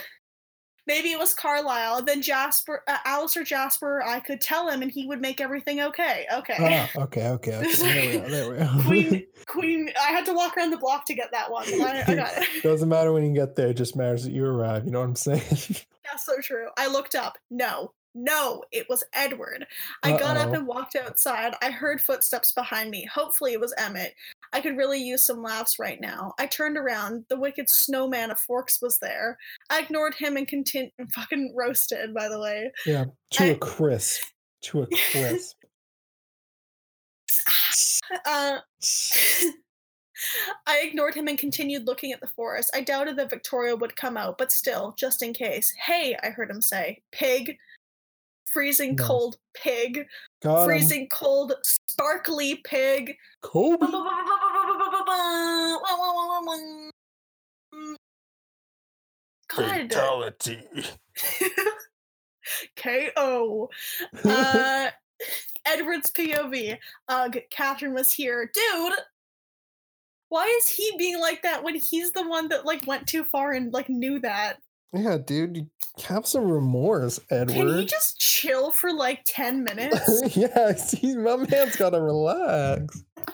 Maybe 0.91 1.11
it 1.11 1.17
was 1.17 1.33
Carlisle. 1.33 2.03
Then 2.03 2.21
Jasper, 2.21 2.83
uh, 2.85 2.97
Alice 3.05 3.37
or 3.37 3.45
Jasper, 3.45 4.03
I 4.03 4.19
could 4.19 4.41
tell 4.41 4.67
him, 4.67 4.81
and 4.81 4.91
he 4.91 5.07
would 5.07 5.21
make 5.21 5.39
everything 5.39 5.79
okay. 5.79 6.25
Okay. 6.33 6.55
Ah, 6.59 7.01
okay, 7.03 7.29
okay, 7.29 7.55
okay. 7.55 7.75
There 7.75 8.11
we 8.11 8.19
go. 8.19 8.29
There 8.29 8.51
we 8.51 8.57
go. 8.57 8.83
Queen, 8.85 9.27
Queen. 9.45 9.89
I 9.99 10.11
had 10.11 10.25
to 10.25 10.33
walk 10.33 10.57
around 10.57 10.71
the 10.71 10.77
block 10.77 11.05
to 11.05 11.13
get 11.13 11.31
that 11.31 11.49
one. 11.49 11.65
I, 11.65 12.03
I 12.05 12.15
got 12.15 12.31
it. 12.35 12.47
Doesn't 12.63 12.89
matter 12.89 13.13
when 13.13 13.23
you 13.23 13.33
get 13.33 13.55
there; 13.55 13.69
it 13.69 13.75
just 13.75 13.95
matters 13.95 14.25
that 14.25 14.33
you 14.33 14.45
arrive. 14.45 14.85
You 14.85 14.91
know 14.91 14.99
what 14.99 15.05
I'm 15.05 15.15
saying? 15.15 15.39
That's 15.39 16.25
so 16.25 16.39
true. 16.41 16.67
I 16.77 16.87
looked 16.87 17.15
up. 17.15 17.37
No, 17.49 17.93
no, 18.13 18.63
it 18.73 18.87
was 18.89 19.03
Edward. 19.13 19.65
I 20.03 20.17
got 20.17 20.35
up 20.35 20.53
and 20.53 20.67
walked 20.67 20.97
outside. 20.97 21.53
I 21.61 21.71
heard 21.71 22.01
footsteps 22.01 22.51
behind 22.51 22.89
me. 22.89 23.05
Hopefully, 23.05 23.53
it 23.53 23.61
was 23.61 23.73
Emmett. 23.77 24.13
I 24.53 24.61
could 24.61 24.75
really 24.77 25.01
use 25.01 25.25
some 25.25 25.41
laughs 25.41 25.79
right 25.79 25.99
now. 26.01 26.33
I 26.39 26.45
turned 26.45 26.77
around. 26.77 27.25
The 27.29 27.39
wicked 27.39 27.69
snowman 27.69 28.31
of 28.31 28.39
Forks 28.39 28.81
was 28.81 28.97
there. 28.99 29.37
I 29.69 29.79
ignored 29.79 30.13
him 30.15 30.35
and 30.37 30.47
continued. 30.47 30.91
Fucking 31.15 31.53
roasted, 31.57 32.13
by 32.13 32.27
the 32.27 32.39
way. 32.39 32.71
yeah, 32.85 33.05
to 33.31 33.43
I- 33.43 33.47
a 33.47 33.55
crisp. 33.55 34.23
To 34.63 34.81
a 34.83 34.87
crisp. 35.11 35.55
Uh, 38.25 38.57
I 40.67 40.81
ignored 40.83 41.15
him 41.15 41.27
and 41.29 41.37
continued 41.37 41.87
looking 41.87 42.11
at 42.11 42.19
the 42.19 42.27
forest. 42.27 42.69
I 42.75 42.81
doubted 42.81 43.15
that 43.17 43.29
Victoria 43.29 43.75
would 43.75 43.95
come 43.95 44.17
out, 44.17 44.37
but 44.37 44.51
still, 44.51 44.93
just 44.97 45.23
in 45.23 45.33
case. 45.33 45.73
Hey, 45.85 46.17
I 46.21 46.27
heard 46.29 46.49
him 46.51 46.61
say. 46.61 47.01
Pig. 47.11 47.55
Freezing 48.51 48.95
Nice. 48.95 49.07
cold 49.07 49.37
pig. 49.53 50.05
Got 50.41 50.63
him. 50.63 50.65
Freezing 50.65 51.07
cold 51.11 51.53
sparkly 51.63 52.61
pig. 52.63 53.15
Kobe. 53.41 53.85
God. 59.55 59.69
Fatality. 59.69 60.59
KO. 62.75 63.69
Uh, 64.23 64.89
Edward's 65.65 66.11
POV. 66.11 66.77
Ugh, 67.07 67.37
Catherine 67.51 67.93
was 67.93 68.11
here. 68.11 68.49
Dude, 68.53 68.93
why 70.29 70.45
is 70.59 70.67
he 70.69 70.91
being 70.97 71.19
like 71.19 71.43
that 71.43 71.63
when 71.63 71.75
he's 71.75 72.11
the 72.13 72.27
one 72.27 72.47
that 72.49 72.65
like 72.65 72.87
went 72.87 73.07
too 73.07 73.23
far 73.23 73.51
and 73.51 73.71
like 73.73 73.89
knew 73.89 74.19
that? 74.21 74.57
Yeah, 74.93 75.17
dude, 75.17 75.57
you 75.57 75.67
have 76.05 76.25
some 76.25 76.49
remorse, 76.49 77.19
Edward. 77.29 77.53
Can 77.53 77.77
he 77.79 77.85
just 77.85 78.19
chill 78.19 78.71
for 78.71 78.93
like 78.93 79.21
10 79.25 79.63
minutes? 79.65 80.35
yeah, 80.35 80.73
see, 80.73 81.15
my 81.15 81.37
man's 81.37 81.75
gotta 81.75 82.01
relax. 82.01 83.03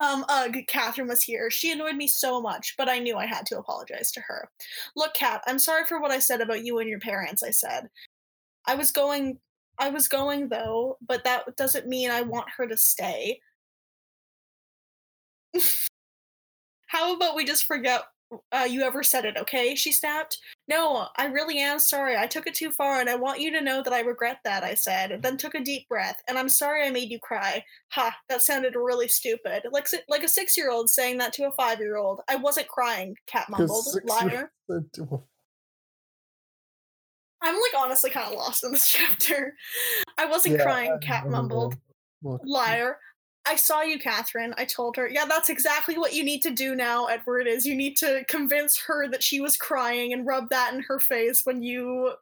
Um, 0.00 0.24
ugh, 0.28 0.56
Catherine 0.66 1.08
was 1.08 1.22
here. 1.22 1.50
She 1.50 1.70
annoyed 1.72 1.96
me 1.96 2.06
so 2.06 2.40
much, 2.40 2.74
but 2.78 2.88
I 2.88 3.00
knew 3.00 3.16
I 3.16 3.26
had 3.26 3.44
to 3.46 3.58
apologize 3.58 4.12
to 4.12 4.20
her. 4.20 4.48
Look, 4.96 5.12
Kat, 5.14 5.42
I'm 5.46 5.58
sorry 5.58 5.84
for 5.84 6.00
what 6.00 6.10
I 6.10 6.20
said 6.20 6.40
about 6.40 6.64
you 6.64 6.78
and 6.78 6.88
your 6.88 7.00
parents, 7.00 7.42
I 7.42 7.50
said. 7.50 7.90
I 8.66 8.76
was 8.76 8.90
going 8.92 9.38
I 9.78 9.90
was 9.90 10.08
going 10.08 10.48
though, 10.48 10.98
but 11.06 11.24
that 11.24 11.56
doesn't 11.56 11.88
mean 11.88 12.10
I 12.10 12.22
want 12.22 12.46
her 12.56 12.66
to 12.66 12.76
stay. 12.76 13.40
How 16.86 17.16
about 17.16 17.34
we 17.34 17.44
just 17.44 17.64
forget 17.64 18.02
uh, 18.52 18.66
you 18.68 18.82
ever 18.82 19.02
said 19.02 19.24
it, 19.24 19.36
okay? 19.36 19.74
She 19.74 19.92
snapped. 19.92 20.38
No, 20.68 21.08
I 21.16 21.26
really 21.26 21.58
am 21.58 21.78
sorry. 21.78 22.16
I 22.16 22.26
took 22.26 22.46
it 22.46 22.54
too 22.54 22.70
far, 22.70 23.00
and 23.00 23.08
I 23.08 23.16
want 23.16 23.40
you 23.40 23.50
to 23.52 23.60
know 23.60 23.82
that 23.82 23.92
I 23.92 24.00
regret 24.00 24.38
that, 24.44 24.64
I 24.64 24.74
said, 24.74 25.20
then 25.22 25.36
took 25.36 25.54
a 25.54 25.62
deep 25.62 25.88
breath. 25.88 26.16
And 26.28 26.38
I'm 26.38 26.48
sorry 26.48 26.84
I 26.86 26.90
made 26.90 27.10
you 27.10 27.18
cry. 27.20 27.64
Ha, 27.92 28.14
that 28.28 28.42
sounded 28.42 28.74
really 28.74 29.08
stupid. 29.08 29.64
Like, 29.70 29.86
like 30.08 30.22
a 30.22 30.28
six 30.28 30.56
year 30.56 30.70
old 30.70 30.90
saying 30.90 31.18
that 31.18 31.32
to 31.34 31.48
a 31.48 31.52
five 31.52 31.78
year 31.78 31.96
old. 31.96 32.20
I 32.28 32.36
wasn't 32.36 32.68
crying, 32.68 33.14
Cat 33.26 33.48
mumbled. 33.50 33.86
Liar. 34.04 34.50
I'm 37.44 37.54
like 37.54 37.74
honestly 37.76 38.10
kind 38.10 38.32
of 38.32 38.38
lost 38.38 38.64
in 38.64 38.72
this 38.72 38.88
chapter. 38.92 39.54
I 40.18 40.26
wasn't 40.26 40.60
crying, 40.60 40.98
Cat 41.00 41.28
mumbled. 41.28 41.76
Liar. 42.22 42.98
I 43.46 43.56
saw 43.56 43.82
you, 43.82 43.98
Catherine. 43.98 44.54
I 44.56 44.64
told 44.64 44.96
her. 44.96 45.08
Yeah, 45.08 45.26
that's 45.26 45.50
exactly 45.50 45.98
what 45.98 46.14
you 46.14 46.24
need 46.24 46.40
to 46.42 46.50
do 46.50 46.74
now, 46.74 47.06
Edward, 47.06 47.46
is 47.46 47.66
you 47.66 47.74
need 47.76 47.96
to 47.98 48.24
convince 48.26 48.78
her 48.86 49.06
that 49.08 49.22
she 49.22 49.40
was 49.40 49.56
crying 49.56 50.12
and 50.12 50.26
rub 50.26 50.48
that 50.50 50.72
in 50.74 50.80
her 50.82 50.98
face 50.98 51.42
when 51.44 51.62
you 51.62 52.12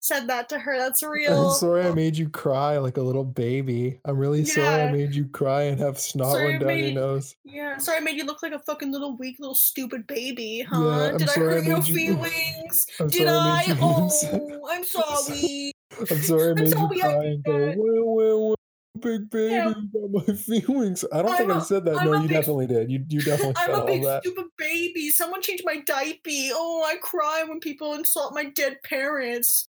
said 0.00 0.26
that 0.28 0.48
to 0.48 0.58
her. 0.58 0.78
That's 0.78 1.02
real. 1.04 1.50
I'm 1.50 1.54
sorry 1.54 1.84
I 1.86 1.92
made 1.92 2.16
you 2.16 2.28
cry 2.30 2.78
like 2.78 2.96
a 2.96 3.02
little 3.02 3.24
baby. 3.24 4.00
I'm 4.06 4.16
really 4.16 4.44
sorry 4.46 4.82
I 4.84 4.90
made 4.90 5.14
you 5.14 5.26
cry 5.26 5.62
and 5.64 5.78
have 5.78 5.98
snot 5.98 6.32
Sorry 6.32 6.58
down 6.58 6.66
made- 6.66 6.84
your 6.86 6.94
nose. 6.94 7.36
Yeah, 7.44 7.76
sorry 7.78 7.98
I 7.98 8.00
made 8.00 8.16
you 8.16 8.24
look 8.24 8.42
like 8.42 8.52
a 8.52 8.58
fucking 8.58 8.90
little 8.90 9.16
weak 9.18 9.36
little 9.38 9.54
stupid 9.54 10.06
baby, 10.06 10.62
huh? 10.68 10.80
Yeah, 10.80 10.88
I'm 11.12 11.16
Did 11.18 11.28
I 11.28 11.32
sorry 11.34 11.46
I 11.48 11.54
hurt 11.56 11.66
your 11.66 11.78
you- 11.78 11.94
feelings? 12.16 12.86
I'm 12.98 13.08
Did 13.08 13.28
I 13.28 13.60
I? 13.68 13.78
Oh, 13.80 14.68
I'm 14.70 14.84
sorry. 14.84 15.72
I'm 16.00 16.22
sorry 16.22 16.46
I 16.46 16.50
I'm 16.50 16.54
made 16.56 16.70
sorry 16.70 16.96
you 16.96 17.02
I 17.02 17.12
cry 17.12 17.22
did 17.22 17.32
and 17.32 17.44
go, 17.44 17.58
that. 17.58 17.76
well, 17.76 18.04
well, 18.06 18.46
well, 18.46 18.56
big 19.02 19.30
baby, 19.30 19.52
Yeah. 19.54 19.68
you 19.68 20.10
got 20.10 20.26
my 20.28 20.34
feelings. 20.36 21.04
I 21.12 21.22
don't 21.22 21.32
I'm 21.32 21.36
think 21.38 21.50
I 21.52 21.58
a- 21.58 21.60
said 21.60 21.84
that. 21.86 21.96
I'm 21.98 22.06
No, 22.06 22.14
you 22.14 22.28
big- 22.28 22.30
definitely 22.36 22.66
did. 22.68 22.90
You 22.90 23.04
you 23.08 23.20
definitely 23.22 23.54
I'm 23.56 23.74
a 23.74 23.84
big 23.84 24.04
stupid 24.22 24.46
baby. 24.56 25.10
Someone 25.10 25.42
change 25.42 25.62
my 25.64 25.80
diaper. 25.80 26.20
Oh, 26.54 26.84
I 26.86 26.96
cry 27.02 27.44
when 27.46 27.60
people 27.60 27.94
insult 27.94 28.34
my 28.34 28.44
dead 28.44 28.78
parents. 28.84 29.68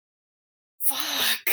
Fuck. 0.81 1.49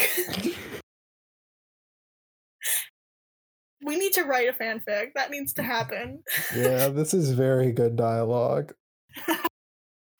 we 3.85 3.97
need 3.97 4.12
to 4.14 4.25
write 4.25 4.49
a 4.49 4.52
fanfic. 4.52 5.12
That 5.14 5.30
needs 5.30 5.52
to 5.54 5.62
happen. 5.62 6.23
yeah, 6.56 6.88
this 6.88 7.12
is 7.14 7.33
very 7.33 7.73
good 7.73 7.97
dialogue. 7.97 8.73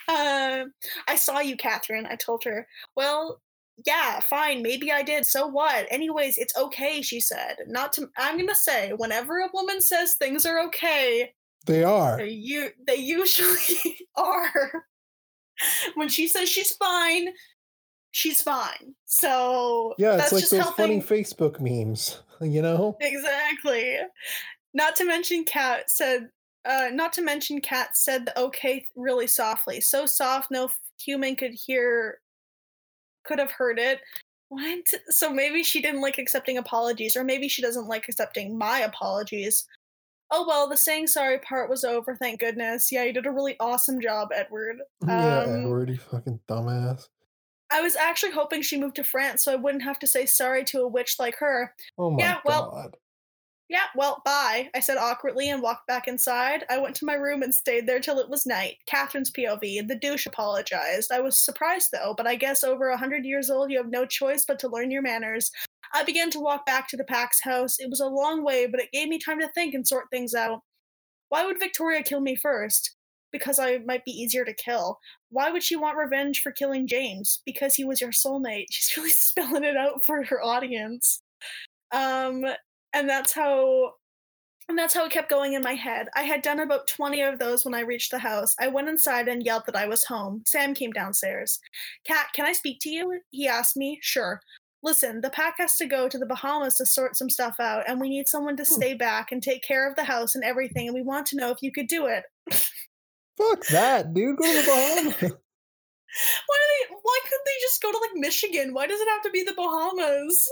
Uh, 0.09 0.65
I 1.09 1.17
saw 1.17 1.41
you, 1.41 1.57
Catherine. 1.57 2.07
I 2.07 2.17
told 2.17 2.45
her. 2.45 2.67
Well, 2.97 3.41
yeah, 3.85 4.21
fine. 4.21 4.63
Maybe 4.63 4.91
I 4.93 5.03
did. 5.03 5.27
So 5.27 5.47
what? 5.47 5.87
Anyways, 5.91 6.39
it's 6.39 6.57
okay. 6.57 7.03
She 7.03 7.21
said. 7.21 7.57
Not 7.67 7.93
to. 7.95 8.09
I'm 8.17 8.37
gonna 8.39 8.55
say. 8.55 8.93
Whenever 8.97 9.39
a 9.41 9.49
woman 9.53 9.81
says 9.81 10.15
things 10.15 10.47
are 10.47 10.61
okay, 10.67 11.33
They 11.67 11.85
are. 11.85 12.17
they 12.19 12.29
you 12.31 12.71
they 12.87 12.97
usually 12.97 13.99
are. 14.17 14.85
When 15.95 16.09
she 16.09 16.29
says 16.29 16.49
she's 16.49 16.75
fine, 16.77 17.29
she's 18.11 18.43
fine. 18.43 18.95
So 19.07 19.95
Yeah, 19.99 20.17
that's 20.17 20.25
it's 20.27 20.33
like 20.33 20.41
just 20.43 20.53
those 20.53 20.61
helping. 20.63 21.03
funny 21.03 21.23
Facebook 21.23 21.61
memes, 21.61 22.23
you 22.41 22.63
know? 22.63 22.97
Exactly. 23.01 23.97
Not 24.75 24.97
to 24.97 25.05
mention, 25.05 25.45
Kat 25.45 25.91
said. 25.91 26.29
Uh, 26.69 26.89
not 26.93 27.13
to 27.13 27.23
mention, 27.23 27.61
Kat 27.61 27.97
said 27.97 28.27
the 28.27 28.39
okay 28.41 28.85
really 28.97 29.29
softly, 29.29 29.81
so 29.81 30.05
soft 30.05 30.51
no 30.51 30.65
f- 30.65 30.77
human 31.01 31.37
could 31.37 31.53
hear, 31.55 32.19
could 33.27 33.39
have 33.39 33.51
heard 33.51 33.79
it. 33.79 34.01
What? 34.49 34.85
So 35.09 35.31
maybe 35.31 35.63
she 35.63 35.83
didn't 35.83 36.01
like 36.01 36.19
accepting 36.19 36.59
apologies, 36.59 37.17
or 37.17 37.25
maybe 37.25 37.49
she 37.49 37.63
doesn't 37.63 37.89
like 37.89 38.09
accepting 38.09 38.57
my 38.57 38.81
apologies. 38.81 39.67
Oh 40.31 40.45
well, 40.47 40.69
the 40.69 40.77
saying 40.77 41.09
sorry 41.09 41.39
part 41.39 41.71
was 41.71 41.85
over, 41.85 42.17
thank 42.17 42.41
goodness. 42.41 42.91
Yeah, 42.91 43.05
you 43.05 43.13
did 43.13 43.27
a 43.27 43.31
really 43.31 43.57
awesome 43.61 44.01
job, 44.01 44.29
Edward. 44.35 44.79
yeah, 45.07 45.43
Um, 45.43 45.63
Edward, 45.63 45.91
you 45.91 45.99
fucking 45.99 46.41
dumbass. 46.49 47.09
I 47.73 47.81
was 47.81 47.97
actually 47.97 48.33
hoping 48.33 48.63
she 48.63 48.79
moved 48.79 48.97
to 48.97 49.05
France 49.05 49.43
so 49.43 49.53
I 49.53 49.57
wouldn't 49.57 49.83
have 49.83 49.99
to 49.99 50.07
say 50.07 50.25
sorry 50.27 50.65
to 50.65 50.83
a 50.83 50.89
witch 50.89 51.17
like 51.19 51.37
her. 51.39 51.73
Oh 51.99 52.11
my 52.11 52.19
yeah, 52.23 52.39
well, 52.45 52.71
god. 52.71 52.97
Yeah, 53.69 53.87
well, 53.97 54.23
bye, 54.25 54.71
I 54.77 54.81
said 54.81 54.97
awkwardly 54.97 55.51
and 55.51 55.61
walked 55.61 55.89
back 55.89 56.07
inside. 56.07 56.65
I 56.71 56.79
went 56.79 56.95
to 56.97 57.05
my 57.05 57.15
room 57.15 57.43
and 57.43 57.53
stayed 57.53 57.87
there 57.89 57.99
till 57.99 58.21
it 58.21 58.29
was 58.29 58.47
night. 58.47 58.77
Catherine's 58.87 59.33
POV. 59.33 59.89
The 59.89 59.97
douche 59.97 60.25
apologized. 60.27 61.11
I 61.11 61.21
was 61.21 61.45
surprised 61.45 61.89
though, 61.93 62.15
but 62.17 62.29
I 62.29 62.37
guess 62.37 62.63
over 62.63 62.89
a 62.89 62.97
hundred 62.97 63.25
years 63.25 63.51
old, 63.51 63.73
you 63.73 63.79
have 63.79 63.91
no 63.91 64.07
choice 64.07 64.45
but 64.47 64.61
to 64.61 64.69
learn 64.69 64.93
your 64.93 65.03
manners. 65.03 65.51
I 65.93 66.05
began 66.05 66.31
to 66.31 66.41
walk 66.41 66.65
back 66.65 66.89
to 66.89 66.97
the 66.97 67.05
pack's 67.05 67.43
house. 67.43 67.79
It 67.81 67.91
was 67.91 68.01
a 68.01 68.07
long 68.07 68.45
way, 68.45 68.67
but 68.67 68.81
it 68.81 68.93
gave 68.93 69.09
me 69.09 69.19
time 69.19 69.41
to 69.41 69.49
think 69.49 69.75
and 69.75 69.87
sort 69.87 70.11
things 70.11 70.35
out. 70.35 70.61
Why 71.29 71.45
would 71.45 71.59
Victoria 71.59 72.05
kill 72.05 72.21
me 72.21 72.37
first? 72.37 72.95
Because 73.33 73.59
I 73.59 73.79
might 73.85 74.05
be 74.05 74.13
easier 74.13 74.45
to 74.45 74.55
kill. 74.55 75.01
Why 75.31 75.51
would 75.51 75.65
she 75.65 75.75
want 75.75 75.99
revenge 75.99 76.41
for 76.41 76.53
killing 76.53 76.87
James? 76.87 77.43
Because 77.45 77.75
he 77.75 77.85
was 77.85 78.01
your 78.01 78.13
soulmate. 78.13 78.67
She's 78.71 78.97
really 78.97 79.11
spelling 79.11 79.65
it 79.65 79.77
out 79.77 80.01
for 80.07 80.23
her 80.25 80.41
audience. 80.41 81.21
Um, 81.93 82.45
and 82.97 83.09
that's 83.09 83.33
how 83.33 83.93
and 84.69 84.77
that's 84.77 84.95
how 84.95 85.05
it 85.05 85.13
kept 85.13 85.31
going 85.31 85.53
in 85.53 85.63
my 85.63 85.75
head. 85.75 86.09
I 86.17 86.23
had 86.23 86.43
done 86.43 86.59
about 86.59 86.89
20 86.89 87.23
of 87.23 87.39
those 87.39 87.65
when 87.65 87.75
I 87.75 87.83
reached 87.83 88.11
the 88.11 88.19
house. 88.19 88.57
I 88.59 88.67
went 88.67 88.89
inside 88.89 89.29
and 89.29 89.45
yelled 89.45 89.63
that 89.67 89.77
I 89.77 89.87
was 89.87 90.05
home. 90.05 90.43
Sam 90.45 90.75
came 90.75 90.91
downstairs. 90.91 91.61
Cat, 92.05 92.27
can 92.35 92.47
I 92.47 92.53
speak 92.53 92.79
to 92.81 92.91
you? 92.91 93.21
He 93.31 93.47
asked 93.47 93.77
me. 93.77 94.01
Sure. 94.03 94.41
Listen, 94.83 95.21
the 95.21 95.31
pack 95.31 95.55
has 95.59 95.77
to 95.77 95.87
go 95.87 96.09
to 96.09 96.19
the 96.19 96.27
Bahamas 96.27 96.77
to 96.79 96.87
sort 96.87 97.17
some 97.17 97.31
stuff 97.31 97.61
out, 97.61 97.85
and 97.87 98.01
we 98.01 98.09
need 98.09 98.27
someone 98.27 98.57
to 98.57 98.65
hmm. 98.65 98.73
stay 98.73 98.95
back 98.95 99.31
and 99.31 99.41
take 99.41 99.63
care 99.63 99.89
of 99.89 99.95
the 99.95 100.05
house 100.05 100.35
and 100.35 100.43
everything, 100.43 100.89
and 100.89 100.95
we 100.95 101.03
want 101.03 101.27
to 101.27 101.37
know 101.37 101.51
if 101.51 101.63
you 101.63 101.71
could 101.71 101.87
do 101.87 102.07
it. 102.07 102.25
Fuck 103.37 103.67
that, 103.69 104.15
dude. 104.15 104.37
Go 104.37 104.45
to 104.45 104.53
the 104.53 104.67
Bahamas. 104.67 105.33
Why 106.47 106.57
do 106.57 106.67
they 106.73 106.97
why 107.03 107.19
couldn't 107.25 107.45
they 107.45 107.61
just 107.61 107.83
go 107.83 107.93
to 107.93 107.99
like 107.99 108.11
Michigan? 108.15 108.73
Why 108.73 108.87
does 108.87 109.01
it 109.01 109.09
have 109.09 109.23
to 109.23 109.31
be 109.31 109.43
the 109.43 109.53
Bahamas? 109.53 110.49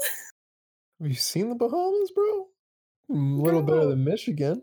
Have 1.01 1.09
you 1.09 1.15
seen 1.15 1.49
the 1.49 1.55
Bahamas, 1.55 2.11
bro? 2.13 2.47
A 3.11 3.13
little 3.13 3.63
better 3.63 3.87
than 3.87 4.05
Michigan. 4.05 4.63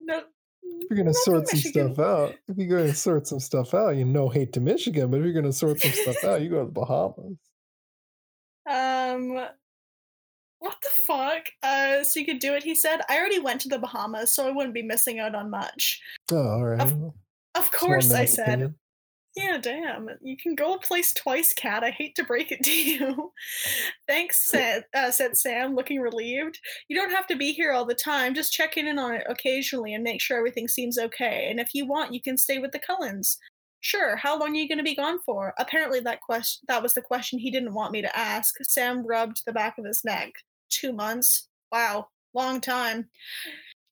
No. 0.00 0.22
If 0.62 0.90
you're 0.90 0.96
gonna 0.98 1.14
sort 1.14 1.48
some 1.48 1.58
Michigan. 1.58 1.94
stuff 1.94 2.04
out, 2.04 2.34
if 2.48 2.56
you're 2.56 2.78
gonna 2.78 2.94
sort 2.94 3.26
some 3.26 3.40
stuff 3.40 3.74
out, 3.74 3.96
you 3.96 4.04
no 4.04 4.28
hate 4.28 4.52
to 4.54 4.60
Michigan, 4.60 5.10
but 5.10 5.18
if 5.18 5.24
you're 5.24 5.32
gonna 5.34 5.52
sort 5.52 5.80
some 5.80 5.92
stuff 5.92 6.24
out, 6.24 6.42
you 6.42 6.50
go 6.50 6.60
to 6.60 6.66
the 6.66 6.72
Bahamas. 6.72 7.38
Um, 8.68 9.34
what 10.58 10.76
the 10.82 10.90
fuck? 11.06 11.46
Uh, 11.62 12.02
so 12.02 12.18
you 12.20 12.26
could 12.26 12.40
do 12.40 12.54
it. 12.54 12.62
He 12.64 12.74
said. 12.74 13.00
I 13.08 13.18
already 13.18 13.38
went 13.38 13.60
to 13.62 13.68
the 13.68 13.78
Bahamas, 13.78 14.32
so 14.32 14.46
I 14.46 14.50
wouldn't 14.50 14.74
be 14.74 14.82
missing 14.82 15.20
out 15.20 15.34
on 15.34 15.50
much. 15.50 16.00
Oh, 16.32 16.36
all 16.36 16.64
right. 16.64 16.80
Of 16.80 17.12
Of 17.54 17.70
course, 17.70 18.10
I 18.12 18.24
said. 18.24 18.48
opinion. 18.48 18.74
Yeah, 19.36 19.58
damn. 19.58 20.08
You 20.22 20.34
can 20.34 20.54
go 20.54 20.72
a 20.72 20.80
place 20.80 21.12
twice, 21.12 21.52
Cat. 21.52 21.84
I 21.84 21.90
hate 21.90 22.14
to 22.16 22.24
break 22.24 22.50
it 22.50 22.62
to 22.64 22.70
you. 22.72 23.32
Thanks, 24.08 24.50
said, 24.50 24.86
uh, 24.94 25.10
said 25.10 25.36
Sam, 25.36 25.74
looking 25.74 26.00
relieved. 26.00 26.58
You 26.88 26.96
don't 26.96 27.10
have 27.12 27.26
to 27.26 27.36
be 27.36 27.52
here 27.52 27.72
all 27.72 27.84
the 27.84 27.94
time. 27.94 28.34
Just 28.34 28.54
check 28.54 28.78
in 28.78 28.98
on 28.98 29.14
it 29.14 29.26
occasionally 29.28 29.92
and 29.92 30.02
make 30.02 30.22
sure 30.22 30.38
everything 30.38 30.68
seems 30.68 30.98
okay. 30.98 31.48
And 31.50 31.60
if 31.60 31.74
you 31.74 31.84
want, 31.86 32.14
you 32.14 32.20
can 32.22 32.38
stay 32.38 32.56
with 32.58 32.72
the 32.72 32.78
Cullens. 32.78 33.36
Sure. 33.80 34.16
How 34.16 34.38
long 34.38 34.52
are 34.52 34.58
you 34.58 34.68
going 34.68 34.78
to 34.78 34.84
be 34.84 34.96
gone 34.96 35.18
for? 35.26 35.52
Apparently, 35.58 36.00
that 36.00 36.22
question 36.22 36.64
that 36.68 36.82
was 36.82 36.94
the 36.94 37.02
question 37.02 37.38
he 37.38 37.50
didn't 37.50 37.74
want 37.74 37.92
me 37.92 38.00
to 38.00 38.18
ask. 38.18 38.54
Sam 38.62 39.06
rubbed 39.06 39.42
the 39.44 39.52
back 39.52 39.76
of 39.76 39.84
his 39.84 40.02
neck. 40.02 40.32
Two 40.70 40.94
months. 40.94 41.48
Wow, 41.70 42.08
long 42.34 42.62
time. 42.62 43.10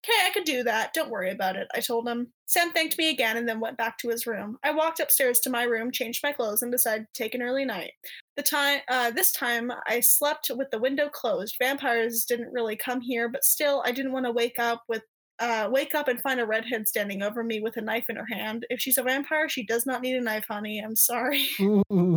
Okay, 0.05 0.27
I 0.27 0.31
could 0.31 0.45
do 0.45 0.63
that. 0.65 0.93
Don't 0.93 1.11
worry 1.11 1.31
about 1.31 1.57
it, 1.57 1.67
I 1.75 1.81
told 1.81 2.07
him. 2.07 2.29
Sam 2.45 2.73
thanked 2.73 2.99
me 2.99 3.09
again 3.09 3.39
and 3.39 3.49
then 3.49 3.59
went 3.59 3.79
back 3.79 3.97
to 3.99 4.11
his 4.11 4.27
room. 4.27 4.59
I 4.63 4.71
walked 4.71 5.01
upstairs 5.01 5.41
to 5.41 5.51
my 5.51 5.63
room, 5.63 5.91
changed 5.91 6.23
my 6.23 6.33
clothes, 6.33 6.63
and 6.63 6.71
decided 6.71 7.07
to 7.07 7.23
take 7.23 7.35
an 7.35 7.41
early 7.41 7.65
night. 7.65 7.93
The 8.37 8.43
time 8.43 8.81
uh, 8.89 9.13
this 9.13 9.33
time 9.33 9.73
I 9.87 10.01
slept 10.01 10.51
with 10.55 10.71
the 10.71 10.79
window 10.79 11.09
closed. 11.09 11.57
Vampires 11.59 12.27
didn't 12.27 12.53
really 12.53 12.77
come 12.77 13.01
here, 13.01 13.31
but 13.31 13.45
still 13.45 13.83
I 13.87 13.93
didn't 13.93 14.13
want 14.13 14.27
to 14.27 14.33
wake 14.33 14.59
up 14.59 14.83
with 14.89 15.03
uh, 15.39 15.69
wake 15.73 15.95
up 15.95 16.09
and 16.09 16.21
find 16.21 16.39
a 16.39 16.47
redhead 16.47 16.87
standing 16.87 17.23
over 17.23 17.43
me 17.43 17.61
with 17.61 17.77
a 17.79 17.81
knife 17.81 18.11
in 18.11 18.17
her 18.17 18.27
hand. 18.31 18.67
If 18.69 18.81
she's 18.81 18.99
a 18.99 19.03
vampire, 19.03 19.49
she 19.49 19.65
does 19.65 19.87
not 19.87 20.03
need 20.03 20.17
a 20.17 20.21
knife, 20.21 20.45
honey. 20.49 20.81
I'm 20.81 20.97
sorry. 20.97 21.47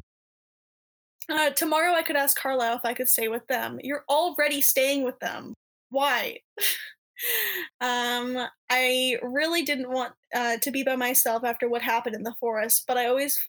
Uh, 1.29 1.49
tomorrow 1.49 1.93
I 1.93 2.03
could 2.03 2.15
ask 2.15 2.39
Carlisle 2.39 2.77
if 2.77 2.85
I 2.85 2.93
could 2.93 3.09
stay 3.09 3.27
with 3.27 3.45
them. 3.47 3.79
You're 3.83 4.05
already 4.07 4.61
staying 4.61 5.03
with 5.03 5.19
them. 5.19 5.53
Why? 5.89 6.37
um, 7.81 8.47
I 8.69 9.17
really 9.21 9.63
didn't 9.63 9.89
want 9.89 10.13
uh, 10.33 10.57
to 10.57 10.71
be 10.71 10.83
by 10.83 10.95
myself 10.95 11.43
after 11.43 11.69
what 11.69 11.81
happened 11.81 12.15
in 12.15 12.23
the 12.23 12.35
forest, 12.39 12.83
but 12.87 12.97
I 12.97 13.07
always 13.07 13.39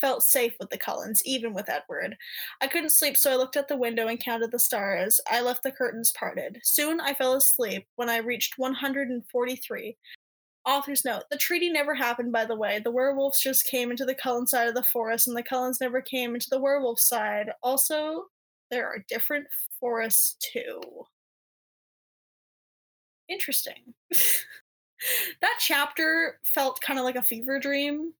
felt 0.00 0.22
safe 0.22 0.54
with 0.60 0.70
the 0.70 0.78
Cullens, 0.78 1.22
even 1.24 1.54
with 1.54 1.68
Edward. 1.68 2.16
I 2.60 2.66
couldn't 2.66 2.90
sleep, 2.90 3.16
so 3.16 3.32
I 3.32 3.36
looked 3.36 3.56
out 3.56 3.68
the 3.68 3.76
window 3.76 4.08
and 4.08 4.22
counted 4.22 4.50
the 4.50 4.58
stars. 4.58 5.20
I 5.30 5.40
left 5.40 5.62
the 5.62 5.72
curtains 5.72 6.12
parted. 6.12 6.60
Soon 6.62 7.00
I 7.00 7.14
fell 7.14 7.34
asleep 7.34 7.86
when 7.96 8.08
I 8.08 8.18
reached 8.18 8.58
143. 8.58 9.96
Author's 10.66 11.04
note 11.04 11.24
The 11.30 11.36
treaty 11.36 11.70
never 11.70 11.94
happened, 11.94 12.32
by 12.32 12.44
the 12.44 12.56
way. 12.56 12.80
The 12.82 12.90
werewolves 12.90 13.40
just 13.40 13.66
came 13.66 13.90
into 13.90 14.04
the 14.04 14.14
Cullen 14.14 14.46
side 14.46 14.68
of 14.68 14.74
the 14.74 14.82
forest, 14.82 15.26
and 15.26 15.36
the 15.36 15.42
Cullens 15.42 15.80
never 15.80 16.00
came 16.00 16.34
into 16.34 16.50
the 16.50 16.60
werewolf 16.60 17.00
side. 17.00 17.50
Also, 17.62 18.26
there 18.70 18.86
are 18.86 19.04
different 19.08 19.46
forests, 19.78 20.36
too. 20.52 20.80
Interesting. 23.28 23.94
that 24.10 25.56
chapter 25.58 26.38
felt 26.44 26.80
kind 26.80 26.98
of 26.98 27.04
like 27.04 27.16
a 27.16 27.22
fever 27.22 27.58
dream 27.58 28.12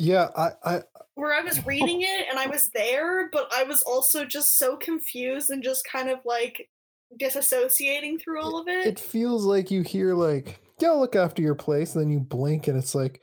yeah, 0.00 0.28
I, 0.34 0.50
I 0.64 0.82
where 1.14 1.34
I 1.34 1.42
was 1.42 1.64
reading 1.66 2.00
it 2.00 2.26
and 2.28 2.38
I 2.38 2.46
was 2.46 2.70
there, 2.70 3.28
but 3.30 3.52
I 3.52 3.64
was 3.64 3.82
also 3.82 4.24
just 4.24 4.58
so 4.58 4.76
confused 4.76 5.50
and 5.50 5.62
just 5.62 5.84
kind 5.84 6.08
of 6.08 6.20
like 6.24 6.70
disassociating 7.20 8.20
through 8.20 8.40
all 8.40 8.58
of 8.58 8.66
it. 8.66 8.86
It 8.86 8.98
feels 8.98 9.44
like 9.44 9.70
you 9.70 9.82
hear 9.82 10.14
like, 10.14 10.58
yeah, 10.80 10.92
look 10.92 11.16
after 11.16 11.42
your 11.42 11.54
place, 11.54 11.94
and 11.94 12.02
then 12.02 12.10
you 12.10 12.20
blink 12.20 12.66
and 12.66 12.78
it's 12.78 12.94
like 12.94 13.20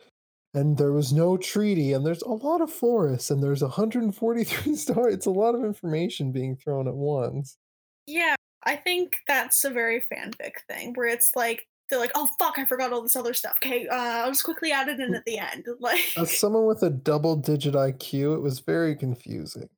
and 0.53 0.77
there 0.77 0.91
was 0.91 1.11
no 1.11 1.35
treaty 1.35 1.93
and 1.93 2.05
there's 2.05 2.21
a 2.21 2.29
lot 2.29 2.61
of 2.61 2.71
forests 2.71 3.31
and 3.31 3.41
there's 3.41 3.63
143 3.63 4.75
stars. 4.75 5.13
It's 5.13 5.25
a 5.25 5.31
lot 5.31 5.55
of 5.55 5.63
information 5.63 6.31
being 6.31 6.55
thrown 6.55 6.87
at 6.87 6.95
once. 6.95 7.57
Yeah, 8.05 8.35
I 8.67 8.75
think 8.75 9.19
that's 9.27 9.63
a 9.63 9.69
very 9.69 10.03
fanfic 10.11 10.59
thing 10.67 10.93
where 10.93 11.07
it's 11.07 11.31
like 11.37 11.67
they're 11.89 11.99
like, 11.99 12.11
oh 12.15 12.27
fuck, 12.37 12.59
I 12.59 12.65
forgot 12.65 12.91
all 12.91 13.01
this 13.01 13.15
other 13.15 13.33
stuff. 13.33 13.53
Okay, 13.63 13.87
uh, 13.87 13.95
I'll 13.95 14.31
just 14.31 14.43
quickly 14.43 14.73
add 14.73 14.89
it 14.89 14.99
in 14.99 15.15
at 15.15 15.23
the 15.25 15.39
end. 15.39 15.65
Like, 15.79 16.01
as 16.17 16.37
someone 16.37 16.65
with 16.65 16.83
a 16.83 16.89
double-digit 16.89 17.73
IQ, 17.73 18.35
it 18.35 18.41
was 18.41 18.59
very 18.59 18.93
confusing. 18.93 19.69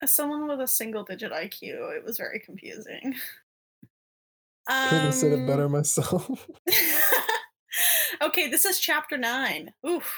As 0.00 0.14
someone 0.14 0.46
with 0.46 0.60
a 0.60 0.68
single-digit 0.68 1.32
IQ, 1.32 1.96
it 1.96 2.04
was 2.04 2.18
very 2.18 2.38
confusing. 2.38 3.16
Couldn't 4.68 5.04
have 5.04 5.14
said 5.14 5.32
it 5.32 5.46
better 5.46 5.64
um, 5.64 5.72
myself. 5.72 6.30
okay, 8.22 8.48
this 8.48 8.64
is 8.64 8.78
chapter 8.78 9.16
nine. 9.16 9.72
Oof. 9.88 10.12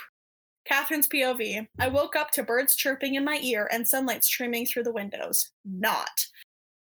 Catherine's 0.66 1.08
POV. 1.08 1.66
I 1.78 1.88
woke 1.88 2.14
up 2.14 2.30
to 2.32 2.42
birds 2.42 2.76
chirping 2.76 3.14
in 3.14 3.24
my 3.24 3.38
ear 3.42 3.68
and 3.72 3.88
sunlight 3.88 4.22
streaming 4.22 4.66
through 4.66 4.82
the 4.82 4.92
windows. 4.92 5.50
Not 5.64 6.26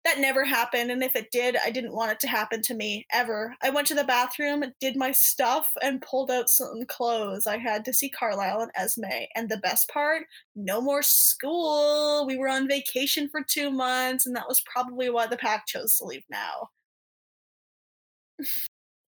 that 0.07 0.21
never 0.21 0.45
happened 0.45 0.91
and 0.91 1.03
if 1.03 1.17
it 1.17 1.31
did 1.33 1.57
i 1.65 1.71
didn't 1.71 1.93
want 1.93 2.13
it 2.13 2.21
to 2.21 2.29
happen 2.29 2.63
to 2.63 2.75
me 2.75 3.05
ever. 3.13 3.55
I 3.63 3.71
went 3.71 3.87
to 3.89 3.95
the 3.95 4.05
bathroom 4.05 4.65
did 4.81 4.97
my 4.97 5.13
stuff 5.13 5.71
and 5.83 6.03
pulled 6.03 6.31
out 6.31 6.49
some 6.49 6.85
clothes. 6.87 7.47
I 7.47 7.59
had 7.59 7.85
to 7.87 7.93
see 7.93 8.09
carlisle 8.09 8.61
and 8.61 8.71
esme 8.75 9.05
and 9.35 9.49
the 9.49 9.57
best 9.59 9.89
part 9.89 10.23
no 10.55 10.81
more 10.81 11.03
school. 11.03 12.27
We 12.27 12.37
were 12.37 12.49
on 12.49 12.69
vacation 12.69 13.29
for 13.29 13.43
two 13.43 13.71
months 13.71 14.27
and 14.27 14.37
that 14.37 14.49
was 14.49 14.63
probably 14.73 15.11
why 15.11 15.27
the 15.27 15.37
pack 15.37 15.67
chose 15.67 15.97
to 15.97 16.05
leave 16.05 16.25
now. 16.31 16.71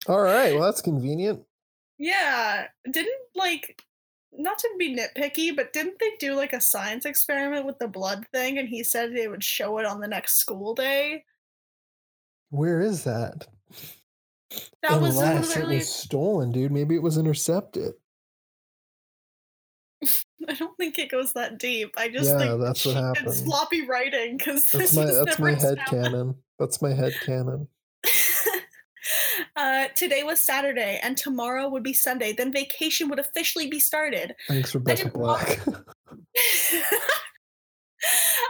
All 0.07 0.23
right 0.23 0.55
well 0.55 0.65
that's 0.65 0.83
convenient. 0.83 1.43
Yeah 1.99 2.67
didn't 2.91 3.21
like 3.35 3.83
not 4.37 4.59
to 4.59 4.69
be 4.79 4.97
nitpicky, 4.97 5.55
but 5.55 5.73
didn't 5.73 5.99
they 5.99 6.13
do 6.19 6.35
like 6.35 6.53
a 6.53 6.61
science 6.61 7.05
experiment 7.05 7.67
with 7.67 7.79
the 7.79 7.89
blood 7.89 8.27
thing 8.33 8.59
and 8.59 8.69
he 8.69 8.83
said 8.83 9.13
they 9.13 9.29
would 9.29 9.45
show 9.45 9.79
it 9.79 9.87
on 9.87 10.01
the 10.01 10.09
next 10.09 10.37
school 10.37 10.75
day? 10.75 11.25
Where 12.51 12.81
is 12.81 13.05
that? 13.05 13.47
That 14.83 14.93
Unless 14.93 15.17
was 15.17 15.49
literally... 15.49 15.77
it 15.77 15.79
was 15.79 15.95
stolen, 15.95 16.53
dude. 16.53 16.73
Maybe 16.73 16.95
it 16.95 17.03
was 17.03 17.19
intercepted. 17.19 17.95
I 20.49 20.55
don't 20.55 20.77
think 20.77 20.99
it 20.99 21.11
goes 21.11 21.33
that 21.33 21.59
deep. 21.59 21.95
I 21.97 22.09
just 22.09 22.31
yeah, 22.31 22.39
think 22.39 22.61
that's 22.61 22.85
what 22.85 22.97
happened. 22.97 23.33
sloppy 23.33 23.87
writing 23.87 24.37
because 24.37 24.71
that's 24.71 24.93
my 24.97 25.05
that's 25.05 25.39
my 25.39 25.55
head 25.55 25.79
canon. 25.87 26.37
That's 26.59 26.83
my 26.83 26.93
head 26.93 27.15
canon. 27.25 27.69
Uh, 29.57 29.89
today 29.97 30.23
was 30.23 30.41
Saturday, 30.41 30.99
and 31.03 31.17
tomorrow 31.17 31.69
would 31.69 31.83
be 31.83 31.93
Sunday. 31.93 32.33
Then 32.33 32.53
vacation 32.53 33.09
would 33.09 33.19
officially 33.19 33.69
be 33.69 33.79
started. 33.79 34.35
Thanks, 34.49 34.75
Rebecca 34.75 35.11
Black. 35.11 35.61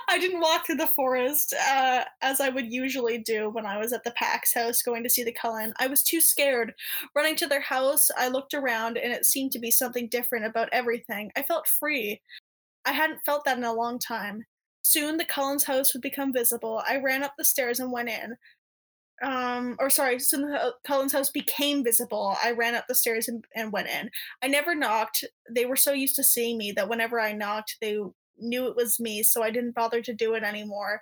I 0.09 0.19
didn't 0.19 0.41
walk 0.41 0.67
through 0.67 0.77
the 0.77 0.87
forest 0.87 1.55
uh, 1.69 2.05
as 2.23 2.41
I 2.41 2.49
would 2.49 2.73
usually 2.73 3.19
do 3.19 3.51
when 3.51 3.67
I 3.67 3.79
was 3.79 3.93
at 3.93 4.05
the 4.05 4.13
pack's 4.13 4.55
house 4.55 4.83
going 4.83 5.03
to 5.03 5.11
see 5.11 5.25
the 5.25 5.33
Cullen. 5.33 5.73
I 5.79 5.87
was 5.87 6.03
too 6.03 6.21
scared. 6.21 6.75
Running 7.15 7.37
to 7.37 7.47
their 7.47 7.61
house, 7.61 8.11
I 8.17 8.29
looked 8.29 8.55
around 8.55 8.97
and 8.97 9.13
it 9.13 9.27
seemed 9.27 9.53
to 9.53 9.59
be 9.59 9.71
something 9.71 10.09
different 10.09 10.47
about 10.47 10.69
everything. 10.73 11.31
I 11.37 11.43
felt 11.43 11.67
free. 11.69 12.21
I 12.85 12.93
hadn't 12.93 13.25
felt 13.25 13.45
that 13.45 13.59
in 13.59 13.65
a 13.65 13.73
long 13.73 13.99
time. 13.99 14.45
Soon 14.83 15.17
the 15.17 15.25
Cullen's 15.25 15.65
house 15.65 15.95
would 15.95 16.03
become 16.03 16.33
visible. 16.33 16.83
I 16.87 16.99
ran 16.99 17.23
up 17.23 17.35
the 17.39 17.45
stairs 17.45 17.81
and 17.81 17.91
went 17.91 18.09
in 18.09 18.37
um 19.23 19.77
or 19.79 19.91
sorry 19.91 20.19
soon 20.19 20.43
the 20.43 20.75
Cullen's 20.87 21.13
house 21.13 21.31
became 21.31 21.85
visible. 21.85 22.37
I 22.43 22.51
ran 22.53 22.75
up 22.75 22.87
the 22.89 22.95
stairs 22.95 23.29
and, 23.29 23.45
and 23.55 23.73
went 23.73 23.89
in. 23.89 24.11
I 24.43 24.49
never 24.49 24.75
knocked. 24.75 25.25
They 25.51 25.67
were 25.67 25.77
so 25.77 25.93
used 25.93 26.17
to 26.17 26.25
seeing 26.25 26.59
me 26.59 26.73
that 26.73 26.89
whenever 26.89 27.21
i 27.21 27.33
knocked 27.33 27.77
they 27.81 27.99
knew 28.39 28.67
it 28.67 28.77
was 28.77 28.99
me 28.99 29.23
so 29.23 29.43
i 29.43 29.51
didn't 29.51 29.75
bother 29.75 30.03
to 30.03 30.15
do 30.15 30.35
it 30.35 30.43
anymore. 30.43 31.01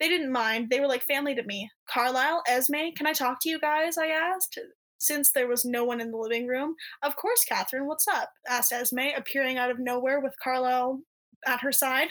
They 0.00 0.08
didn't 0.08 0.32
mind. 0.32 0.70
They 0.70 0.80
were 0.80 0.88
like 0.88 1.04
family 1.04 1.34
to 1.36 1.42
me. 1.44 1.70
Carlisle 1.88 2.42
esme 2.48 2.94
can 2.96 3.06
i 3.06 3.12
talk 3.12 3.40
to 3.42 3.48
you 3.48 3.60
guys? 3.60 3.96
I 3.98 4.08
asked. 4.08 4.58
Since 4.98 5.32
there 5.32 5.48
was 5.48 5.64
no 5.66 5.84
one 5.84 6.00
in 6.00 6.10
the 6.10 6.16
living 6.18 6.46
room 6.46 6.74
of 7.02 7.16
course 7.16 7.44
catherine 7.44 7.86
what's 7.86 8.08
up? 8.08 8.30
asked 8.48 8.72
esme 8.72 9.16
appearing 9.16 9.58
out 9.58 9.70
of 9.70 9.78
nowhere 9.78 10.20
with 10.20 10.34
carlisle 10.42 11.00
at 11.46 11.60
her 11.60 11.72
side 11.72 12.10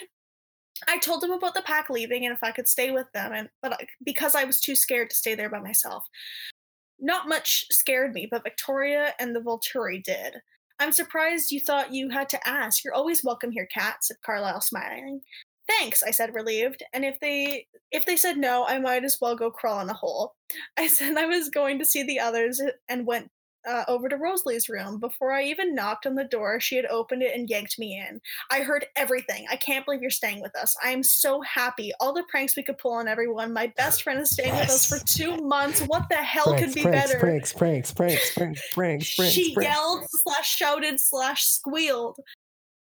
I 0.88 0.98
told 0.98 1.20
them 1.20 1.30
about 1.30 1.54
the 1.54 1.62
pack 1.62 1.88
leaving 1.90 2.26
and 2.26 2.34
if 2.34 2.42
I 2.42 2.50
could 2.50 2.68
stay 2.68 2.90
with 2.90 3.10
them, 3.12 3.32
and 3.32 3.48
but 3.62 3.80
because 4.04 4.34
I 4.34 4.44
was 4.44 4.60
too 4.60 4.74
scared 4.74 5.10
to 5.10 5.16
stay 5.16 5.34
there 5.34 5.50
by 5.50 5.60
myself. 5.60 6.04
Not 7.00 7.28
much 7.28 7.66
scared 7.70 8.14
me, 8.14 8.28
but 8.30 8.44
Victoria 8.44 9.14
and 9.18 9.34
the 9.34 9.40
Volturi 9.40 10.02
did. 10.02 10.36
I'm 10.78 10.92
surprised 10.92 11.52
you 11.52 11.60
thought 11.60 11.94
you 11.94 12.08
had 12.08 12.28
to 12.30 12.48
ask. 12.48 12.84
You're 12.84 12.94
always 12.94 13.24
welcome 13.24 13.52
here, 13.52 13.66
Cat," 13.66 14.04
said 14.04 14.16
Carlisle, 14.24 14.62
smiling. 14.62 15.20
Thanks, 15.68 16.02
I 16.02 16.10
said, 16.10 16.34
relieved. 16.34 16.82
And 16.92 17.04
if 17.04 17.18
they 17.20 17.66
if 17.90 18.04
they 18.04 18.16
said 18.16 18.36
no, 18.36 18.64
I 18.66 18.78
might 18.78 19.04
as 19.04 19.18
well 19.20 19.36
go 19.36 19.50
crawl 19.50 19.80
in 19.80 19.88
a 19.88 19.94
hole. 19.94 20.34
I 20.76 20.88
said 20.88 21.16
I 21.16 21.26
was 21.26 21.48
going 21.48 21.78
to 21.78 21.84
see 21.84 22.02
the 22.02 22.20
others 22.20 22.60
and 22.88 23.06
went 23.06 23.30
uh, 23.66 23.84
over 23.88 24.08
to 24.08 24.16
Rosalie's 24.16 24.68
room. 24.68 24.98
Before 24.98 25.32
I 25.32 25.44
even 25.44 25.74
knocked 25.74 26.06
on 26.06 26.14
the 26.14 26.24
door, 26.24 26.60
she 26.60 26.76
had 26.76 26.86
opened 26.86 27.22
it 27.22 27.34
and 27.34 27.48
yanked 27.48 27.78
me 27.78 27.98
in. 27.98 28.20
I 28.50 28.60
heard 28.60 28.86
everything. 28.96 29.46
I 29.50 29.56
can't 29.56 29.84
believe 29.84 30.02
you're 30.02 30.10
staying 30.10 30.40
with 30.40 30.56
us. 30.56 30.76
I 30.82 30.90
am 30.90 31.02
so 31.02 31.40
happy. 31.42 31.92
All 32.00 32.12
the 32.12 32.24
pranks 32.28 32.56
we 32.56 32.62
could 32.62 32.78
pull 32.78 32.92
on 32.92 33.08
everyone. 33.08 33.52
My 33.52 33.72
best 33.76 34.02
friend 34.02 34.20
is 34.20 34.30
staying 34.30 34.54
yes. 34.54 34.60
with 34.60 34.70
us 34.70 34.88
for 34.88 35.06
two 35.06 35.36
months. 35.42 35.80
What 35.82 36.08
the 36.08 36.16
hell 36.16 36.46
pranks, 36.46 36.64
could 36.64 36.74
be 36.74 36.82
pranks, 36.82 37.06
better? 37.06 37.20
Pranks, 37.20 37.52
pranks, 37.52 37.92
pranks, 37.92 38.34
pranks, 38.34 38.72
pranks, 38.72 39.14
pranks. 39.14 39.34
She 39.34 39.54
pranks. 39.54 39.72
yelled 39.72 40.06
slash 40.10 40.56
shouted 40.56 41.00
slash 41.00 41.44
squealed. 41.44 42.18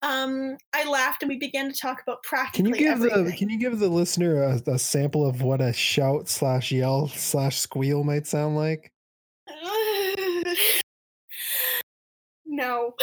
Um, 0.04 0.58
I 0.74 0.84
laughed 0.84 1.24
and 1.24 1.30
we 1.30 1.40
began 1.40 1.72
to 1.72 1.80
talk 1.80 2.02
about 2.02 2.24
practically. 2.24 2.72
Can 2.72 2.74
you 2.74 2.88
give 2.88 2.98
everything. 2.98 3.26
the 3.26 3.38
Can 3.38 3.50
you 3.50 3.58
give 3.58 3.80
the 3.80 3.88
listener 3.88 4.44
a, 4.44 4.62
a 4.68 4.78
sample 4.78 5.26
of 5.26 5.42
what 5.42 5.62
a 5.62 5.72
shout 5.72 6.28
slash 6.28 6.74
yell 6.74 7.08
slash 7.08 7.58
squeal 7.58 8.04
might 8.04 8.28
sound 8.28 8.58
like? 8.58 8.92
No. 12.46 12.94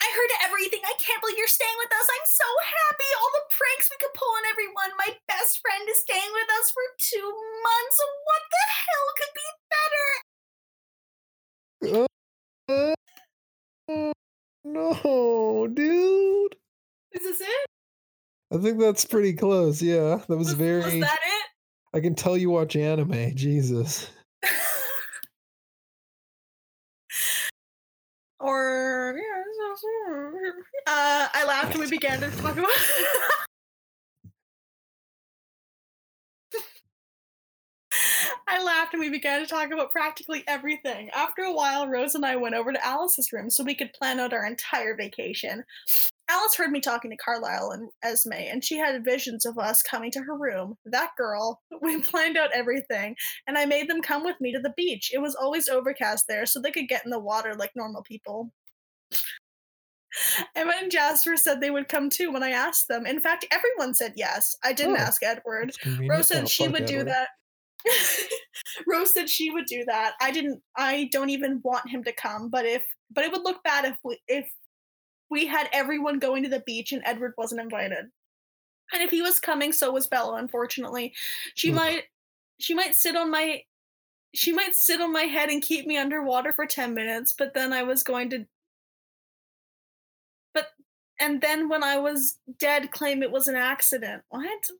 I 0.00 0.08
heard 0.14 0.32
everything. 0.44 0.80
I 0.84 0.94
can't 0.98 1.20
believe 1.20 1.36
you're 1.36 1.46
staying 1.46 1.76
with 1.78 1.92
us. 1.92 2.06
I'm 2.08 2.26
so 2.26 2.44
happy. 2.64 3.10
All 3.18 3.30
the 3.34 3.44
pranks 3.50 3.90
we 3.90 3.98
could 4.00 4.14
pull 4.14 4.28
on 4.28 4.44
everyone. 4.50 4.96
My 4.96 5.10
best 5.28 5.60
friend 5.60 5.88
is 5.88 6.00
staying 6.00 6.32
with 6.32 6.48
us 6.58 6.70
for 6.70 6.82
two 6.98 7.30
months. 7.66 7.96
What 8.24 8.42
the 8.54 8.64
hell 8.80 9.06
could 9.18 9.34
be 9.36 9.48
better? 9.76 10.08
Uh, 12.68 12.94
uh, 13.92 14.12
no, 14.64 15.66
dude. 15.66 16.56
Is 17.12 17.22
this 17.22 17.40
it? 17.40 17.66
I 18.52 18.58
think 18.58 18.78
that's 18.78 19.04
pretty 19.04 19.34
close. 19.34 19.82
Yeah, 19.82 20.20
that 20.28 20.36
was, 20.36 20.48
was 20.48 20.54
very. 20.54 20.82
Was 20.82 21.00
that 21.00 21.18
it? 21.24 21.46
I 21.92 22.00
can 22.00 22.14
tell 22.14 22.36
you 22.36 22.50
watch 22.50 22.76
anime. 22.76 23.34
Jesus. 23.34 24.10
laughed 31.60 31.74
and 31.74 31.79
began 31.90 32.20
to 32.20 32.30
talk 32.30 32.56
about. 32.56 32.70
I 38.48 38.62
laughed 38.62 38.94
and 38.94 39.00
we 39.00 39.10
began 39.10 39.40
to 39.40 39.46
talk 39.46 39.70
about 39.72 39.90
practically 39.90 40.44
everything. 40.48 41.10
After 41.10 41.42
a 41.42 41.52
while, 41.52 41.88
Rose 41.88 42.14
and 42.14 42.24
I 42.24 42.36
went 42.36 42.54
over 42.54 42.72
to 42.72 42.86
Alice's 42.86 43.32
room 43.32 43.50
so 43.50 43.64
we 43.64 43.74
could 43.74 43.92
plan 43.92 44.18
out 44.20 44.32
our 44.32 44.46
entire 44.46 44.96
vacation. 44.96 45.64
Alice 46.28 46.56
heard 46.56 46.70
me 46.70 46.80
talking 46.80 47.10
to 47.10 47.16
Carlisle 47.16 47.72
and 47.72 47.88
Esme, 48.04 48.32
and 48.32 48.64
she 48.64 48.76
had 48.76 49.04
visions 49.04 49.44
of 49.44 49.58
us 49.58 49.82
coming 49.82 50.12
to 50.12 50.20
her 50.20 50.36
room. 50.36 50.76
That 50.84 51.10
girl. 51.16 51.60
We 51.82 52.02
planned 52.02 52.36
out 52.36 52.50
everything, 52.52 53.16
and 53.46 53.56
I 53.56 53.64
made 53.64 53.88
them 53.88 54.02
come 54.02 54.22
with 54.22 54.36
me 54.38 54.52
to 54.52 54.60
the 54.60 54.74
beach. 54.76 55.10
It 55.14 55.18
was 55.18 55.34
always 55.34 55.68
overcast 55.68 56.26
there, 56.28 56.44
so 56.44 56.60
they 56.60 56.70
could 56.70 56.88
get 56.88 57.04
in 57.04 57.10
the 57.10 57.18
water 57.18 57.54
like 57.54 57.70
normal 57.74 58.02
people. 58.02 58.52
Emma 60.56 60.72
and 60.80 60.90
Jasper 60.90 61.36
said 61.36 61.60
they 61.60 61.70
would 61.70 61.88
come 61.88 62.10
too 62.10 62.32
when 62.32 62.42
I 62.42 62.50
asked 62.50 62.88
them. 62.88 63.06
In 63.06 63.20
fact, 63.20 63.46
everyone 63.50 63.94
said 63.94 64.14
yes. 64.16 64.56
I 64.64 64.72
didn't 64.72 64.96
Oh, 64.96 65.00
ask 65.00 65.22
Edward. 65.22 65.72
Rose 66.08 66.28
said 66.28 66.44
Oh, 66.44 66.46
she 66.46 66.68
would 66.68 66.86
do 66.86 67.04
that. 67.04 67.28
Rose 68.86 69.12
said 69.12 69.28
she 69.28 69.50
would 69.50 69.66
do 69.66 69.84
that. 69.86 70.14
I 70.20 70.30
didn't. 70.30 70.60
I 70.76 71.08
don't 71.12 71.30
even 71.30 71.60
want 71.64 71.88
him 71.88 72.04
to 72.04 72.12
come. 72.12 72.48
But 72.50 72.66
if, 72.66 72.84
but 73.10 73.24
it 73.24 73.32
would 73.32 73.42
look 73.44 73.62
bad 73.64 73.84
if 73.84 73.96
we 74.04 74.18
if 74.28 74.50
we 75.30 75.46
had 75.46 75.68
everyone 75.72 76.18
going 76.18 76.42
to 76.42 76.48
the 76.48 76.60
beach 76.66 76.92
and 76.92 77.02
Edward 77.04 77.34
wasn't 77.38 77.60
invited. 77.60 78.06
And 78.92 79.02
if 79.02 79.10
he 79.10 79.22
was 79.22 79.38
coming, 79.38 79.72
so 79.72 79.92
was 79.92 80.08
Bella. 80.08 80.34
Unfortunately, 80.36 81.14
she 81.54 81.70
might 81.70 82.04
she 82.58 82.74
might 82.74 82.94
sit 82.94 83.16
on 83.16 83.30
my 83.30 83.62
she 84.34 84.52
might 84.52 84.74
sit 84.74 85.00
on 85.00 85.12
my 85.12 85.22
head 85.22 85.48
and 85.48 85.62
keep 85.62 85.86
me 85.86 85.96
underwater 85.96 86.52
for 86.52 86.66
ten 86.66 86.94
minutes. 86.94 87.32
But 87.36 87.54
then 87.54 87.72
I 87.72 87.82
was 87.84 88.02
going 88.02 88.30
to. 88.30 88.44
And 91.20 91.40
then 91.40 91.68
when 91.68 91.84
I 91.84 91.98
was 91.98 92.38
dead, 92.58 92.90
claim 92.90 93.22
it 93.22 93.30
was 93.30 93.46
an 93.46 93.56
accident. 93.56 94.22
What? 94.30 94.70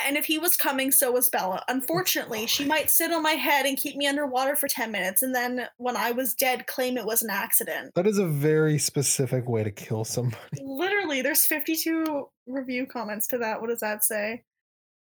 And 0.00 0.16
if 0.16 0.24
he 0.26 0.38
was 0.38 0.56
coming, 0.56 0.90
so 0.92 1.10
was 1.10 1.28
Bella. 1.28 1.62
Unfortunately, 1.68 2.46
she 2.46 2.64
might 2.64 2.88
sit 2.88 3.12
on 3.12 3.22
my 3.22 3.32
head 3.32 3.66
and 3.66 3.76
keep 3.76 3.96
me 3.96 4.06
underwater 4.06 4.54
for 4.54 4.68
10 4.68 4.92
minutes, 4.92 5.22
and 5.22 5.34
then 5.34 5.66
when 5.76 5.96
I 5.96 6.12
was 6.12 6.34
dead, 6.34 6.68
claim 6.68 6.96
it 6.96 7.04
was 7.04 7.22
an 7.22 7.30
accident. 7.30 7.94
That 7.96 8.06
is 8.06 8.18
a 8.18 8.26
very 8.26 8.78
specific 8.78 9.48
way 9.48 9.64
to 9.64 9.72
kill 9.72 10.04
somebody. 10.04 10.38
Literally, 10.62 11.20
there's 11.20 11.44
52 11.46 12.28
review 12.46 12.86
comments 12.86 13.26
to 13.28 13.38
that. 13.38 13.60
What 13.60 13.70
does 13.70 13.80
that 13.80 14.04
say? 14.04 14.44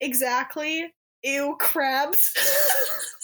Exactly. 0.00 0.94
Ew, 1.22 1.56
crabs. 1.60 2.34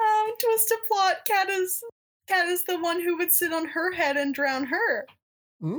um, 0.00 0.32
twist 0.40 0.70
a 0.70 0.78
plot. 0.88 1.16
Cat 1.26 1.50
is 1.50 1.82
Cat 2.26 2.48
is 2.48 2.64
the 2.64 2.78
one 2.78 3.00
who 3.00 3.16
would 3.16 3.30
sit 3.30 3.52
on 3.52 3.66
her 3.66 3.92
head 3.92 4.16
and 4.16 4.34
drown 4.34 4.64
her. 4.64 5.06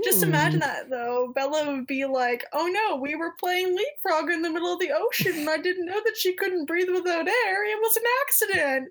Just 0.04 0.24
imagine 0.24 0.60
that 0.60 0.90
though. 0.90 1.32
Bella 1.36 1.72
would 1.72 1.86
be 1.86 2.04
like, 2.06 2.44
"Oh 2.52 2.68
no, 2.68 2.96
we 2.96 3.16
were 3.16 3.36
playing 3.40 3.76
leapfrog 3.76 4.32
in 4.32 4.42
the 4.42 4.50
middle 4.50 4.74
of 4.74 4.80
the 4.80 4.92
ocean, 4.92 5.38
and 5.38 5.50
I 5.50 5.58
didn't 5.58 5.86
know 5.86 6.02
that 6.04 6.18
she 6.18 6.34
couldn't 6.34 6.66
breathe 6.66 6.90
without 6.90 7.28
air. 7.28 7.66
It 7.66 7.80
was 7.80 7.96
an 7.96 8.04
accident." 8.24 8.90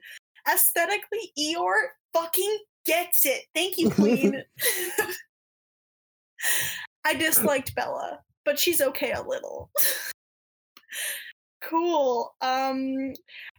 Aesthetically, 0.48 1.32
Eeyore 1.36 1.88
fucking 2.12 2.58
gets 2.84 3.26
it. 3.26 3.46
Thank 3.52 3.78
you, 3.78 3.90
Queen. 3.90 4.44
I 7.04 7.14
disliked 7.14 7.74
Bella, 7.74 8.20
but 8.44 8.56
she's 8.56 8.80
okay 8.80 9.10
a 9.10 9.22
little. 9.22 9.70
cool. 11.62 12.36
Um, 12.40 13.12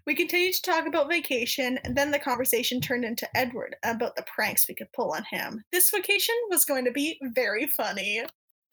we 0.07 0.15
continued 0.15 0.53
to 0.53 0.61
talk 0.61 0.87
about 0.87 1.09
vacation, 1.09 1.77
and 1.83 1.95
then 1.95 2.11
the 2.11 2.17
conversation 2.17 2.79
turned 2.79 3.03
into 3.03 3.27
Edward 3.37 3.75
about 3.83 4.15
the 4.15 4.25
pranks 4.33 4.67
we 4.67 4.73
could 4.73 4.91
pull 4.95 5.11
on 5.11 5.25
him. 5.29 5.63
This 5.73 5.91
vacation 5.91 6.33
was 6.49 6.63
going 6.63 6.85
to 6.85 6.91
be 6.91 7.19
very 7.35 7.67
funny. 7.67 8.23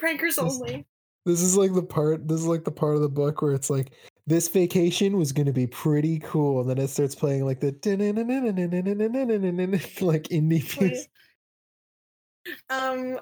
Prankers 0.01 0.38
only. 0.38 0.87
This 1.27 1.42
is 1.42 1.57
like 1.57 1.75
the 1.75 1.83
part. 1.83 2.29
This 2.29 2.40
is 2.40 2.47
like 2.47 2.64
the 2.64 2.70
part 2.70 2.94
of 2.94 3.03
the 3.03 3.09
book 3.09 3.42
where 3.42 3.53
it's 3.53 3.68
like 3.68 3.90
this 4.29 4.49
vacation 4.49 5.18
was 5.18 5.33
going 5.33 5.47
to 5.47 5.53
be 5.53 5.66
pretty 5.66 6.20
cool, 6.20 6.61
and 6.61 6.70
then 6.70 6.79
it 6.79 6.88
starts 6.88 7.16
playing 7.16 7.44
like 7.44 7.59
the 7.59 7.73
like 10.01 10.29
indie 10.29 10.79
music. 10.79 11.11
Um, 12.70 13.18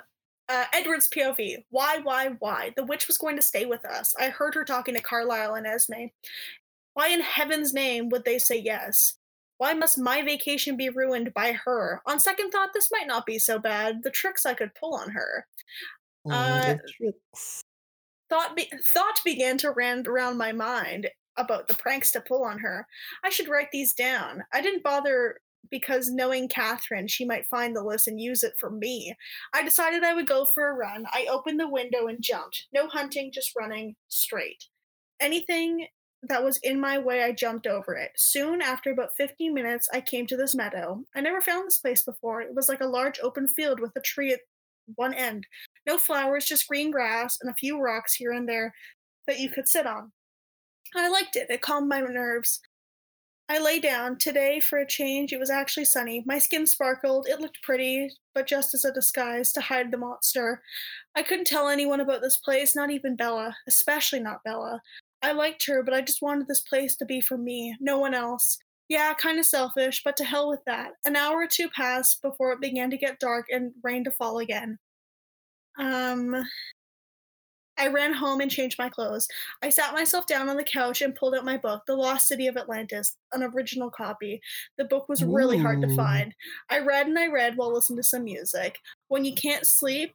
uh, 0.49 0.65
Edward's 0.75 1.09
POV. 1.09 1.65
Why, 1.71 2.01
why, 2.03 2.33
why? 2.41 2.73
The 2.77 2.85
witch 2.85 3.07
was 3.07 3.17
going 3.17 3.37
to 3.37 3.43
stay 3.43 3.65
with 3.65 3.87
us. 3.87 4.15
I 4.21 4.29
heard 4.29 4.55
her 4.55 4.65
talking 4.65 4.95
to 4.95 5.01
Carlisle 5.01 5.55
and 5.55 5.67
Esme. 5.67 6.07
Why 6.95 7.09
in 7.09 7.21
heaven's 7.21 7.73
name 7.73 8.09
would 8.11 8.25
they 8.25 8.39
say 8.39 8.57
yes? 8.59 9.19
Why 9.59 9.75
must 9.75 9.99
my 9.99 10.23
vacation 10.23 10.77
be 10.77 10.89
ruined 10.89 11.33
by 11.35 11.53
her? 11.53 12.03
On 12.07 12.19
second 12.19 12.51
thought, 12.51 12.71
this 12.75 12.91
might 12.91 13.07
not 13.07 13.25
be 13.27 13.39
so 13.39 13.59
bad. 13.59 14.03
The 14.03 14.11
tricks 14.11 14.45
I 14.45 14.55
could 14.55 14.75
pull 14.75 14.95
on 14.95 15.11
her. 15.11 15.47
Mm, 16.27 16.33
Uh, 16.33 16.77
tricks. 16.97 17.63
Thought 18.29 18.57
be- 18.57 18.73
thought 18.93 19.21
began 19.25 19.59
to 19.59 19.71
run 19.71 20.07
around 20.07 20.37
my 20.39 20.53
mind 20.53 21.09
about 21.37 21.69
the 21.69 21.75
pranks 21.75 22.11
to 22.13 22.21
pull 22.21 22.45
on 22.45 22.59
her. 22.59 22.87
I 23.23 23.31
should 23.31 23.49
write 23.49 23.71
these 23.73 23.93
down. 23.93 24.43
I 24.53 24.61
didn't 24.61 24.83
bother 24.83 25.41
because 25.71 26.11
knowing 26.11 26.49
Catherine, 26.49 27.07
she 27.07 27.25
might 27.25 27.47
find 27.47 27.75
the 27.75 27.83
list 27.85 28.09
and 28.09 28.21
use 28.21 28.43
it 28.43 28.55
for 28.59 28.71
me. 28.71 29.15
I 29.53 29.63
decided 29.63 30.03
I 30.03 30.13
would 30.15 30.27
go 30.27 30.45
for 30.47 30.69
a 30.69 30.75
run. 30.75 31.07
I 31.13 31.27
opened 31.31 31.61
the 31.61 31.69
window 31.69 32.09
and 32.09 32.21
jumped. 32.23 32.67
No 32.73 32.89
hunting, 32.89 33.31
just 33.33 33.55
running 33.57 33.95
straight. 34.09 34.67
Anything 35.21 35.87
that 36.23 36.45
was 36.45 36.59
in 36.59 36.81
my 36.81 36.99
way, 36.99 37.23
I 37.23 37.33
jumped 37.33 37.67
over 37.67 37.95
it. 37.95 38.13
Soon, 38.17 38.63
after 38.63 38.91
about 38.91 39.17
15 39.17 39.53
minutes, 39.53 39.89
I 39.93 40.01
came 40.01 40.27
to 40.29 40.37
this 40.37 40.55
meadow. 40.55 41.03
I 41.15 41.21
never 41.21 41.41
found 41.41 41.67
this 41.67 41.79
place 41.79 42.05
before. 42.05 42.41
It 42.41 42.55
was 42.55 42.69
like 42.69 42.81
a 42.81 42.87
large 42.87 43.19
open 43.23 43.49
field 43.49 43.81
with 43.81 43.93
a 43.97 44.01
tree 44.01 44.33
at 44.33 44.41
one 44.95 45.15
end. 45.15 45.47
No 45.87 45.99
flowers, 45.99 46.47
just 46.47 46.69
green 46.69 46.91
grass 46.91 47.39
and 47.41 47.51
a 47.51 47.55
few 47.55 47.81
rocks 47.81 48.15
here 48.15 48.33
and 48.33 48.49
there 48.49 48.75
that 49.27 49.41
you 49.41 49.51
could 49.51 49.69
sit 49.69 49.87
on. 49.87 50.13
I 50.95 51.09
liked 51.09 51.37
it. 51.37 51.51
It 51.51 51.63
calmed 51.63 51.89
my 51.89 52.01
nerves. 52.01 52.61
I 53.49 53.59
lay 53.59 53.81
down. 53.81 54.19
Today, 54.19 54.61
for 54.61 54.79
a 54.79 54.87
change, 54.87 55.33
it 55.33 55.41
was 55.41 55.51
actually 55.51 55.85
sunny. 55.85 56.23
My 56.25 56.39
skin 56.39 56.67
sparkled. 56.67 57.27
It 57.29 57.41
looked 57.41 57.63
pretty, 57.63 58.11
but 58.35 58.47
just 58.47 58.75
as 58.75 58.85
a 58.85 58.93
disguise 58.93 59.53
to 59.53 59.61
hide 59.61 59.91
the 59.91 59.99
monster. 59.99 60.63
I 61.17 61.23
couldn't 61.23 61.47
tell 61.47 61.69
anyone 61.69 62.01
about 62.01 62.23
this 62.23 62.37
place, 62.37 62.77
not 62.77 62.91
even 62.91 63.17
Bella, 63.17 63.57
especially 63.67 64.21
not 64.21 64.45
Bella. 64.45 64.81
I 65.23 65.33
liked 65.33 65.67
her, 65.67 65.83
but 65.83 65.95
I 65.95 66.01
just 66.01 66.23
wanted 66.23 66.49
this 66.49 66.61
place 66.61 66.97
to 66.97 67.05
be 67.05 67.21
for 67.21 67.39
me, 67.39 67.77
no 67.81 67.99
one 67.99 68.15
else. 68.15 68.59
Yeah, 68.89 69.15
kind 69.15 69.39
of 69.39 69.47
selfish, 69.47 70.03
but 70.05 70.17
to 70.17 70.25
hell 70.25 70.49
with 70.49 70.61
that. 70.67 70.93
An 71.05 71.17
hour 71.17 71.43
or 71.43 71.47
two 71.47 71.69
passed 71.69 72.21
before 72.21 72.53
it 72.53 72.61
began 72.61 72.91
to 72.91 72.99
get 72.99 73.21
dark 73.21 73.47
and 73.51 73.73
rain 73.83 74.05
to 74.05 74.11
fall 74.11 74.39
again. 74.39 74.79
Um, 75.79 76.45
I 77.79 77.89
ran 77.89 78.13
home 78.13 78.41
and 78.41 78.51
changed 78.51 78.79
my 78.79 78.89
clothes. 78.89 79.27
I 79.63 79.71
sat 79.71 79.95
myself 79.95 80.27
down 80.27 80.49
on 80.49 80.57
the 80.57 80.65
couch 80.65 81.01
and 81.01 81.15
pulled 81.15 81.35
out 81.35 81.45
my 81.45 81.57
book, 81.57 81.83
The 81.87 81.97
Lost 81.97 82.29
City 82.29 82.47
of 82.47 82.57
Atlantis, 82.57 83.17
an 83.33 83.43
original 83.43 83.91
copy. 83.91 84.41
The 84.77 84.85
book 84.85 85.09
was 85.09 85.25
really 85.25 85.57
hard 85.59 85.81
to 85.83 85.97
find. 85.97 86.35
I 86.69 86.81
read 86.81 87.07
and 87.07 87.19
I 87.19 87.29
read 87.29 87.57
while 87.57 87.73
listening 87.73 87.97
to 87.99 88.03
some 88.03 88.25
music. 88.25 88.79
When 89.09 89.25
you 89.25 89.35
can't 89.35 89.67
sleep, 89.67 90.13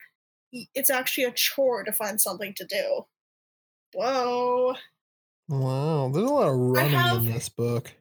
it's 0.52 0.90
actually 0.90 1.24
a 1.24 1.32
chore 1.32 1.84
to 1.84 1.92
find 1.92 2.22
something 2.22 2.54
to 2.56 2.66
do. 2.66 3.06
Whoa. 3.94 4.76
Wow, 5.50 6.10
there's 6.14 6.30
a 6.30 6.34
lot 6.34 6.50
of 6.50 6.56
running 6.56 6.92
have- 6.92 7.18
in 7.18 7.32
this 7.32 7.50
book. 7.50 7.94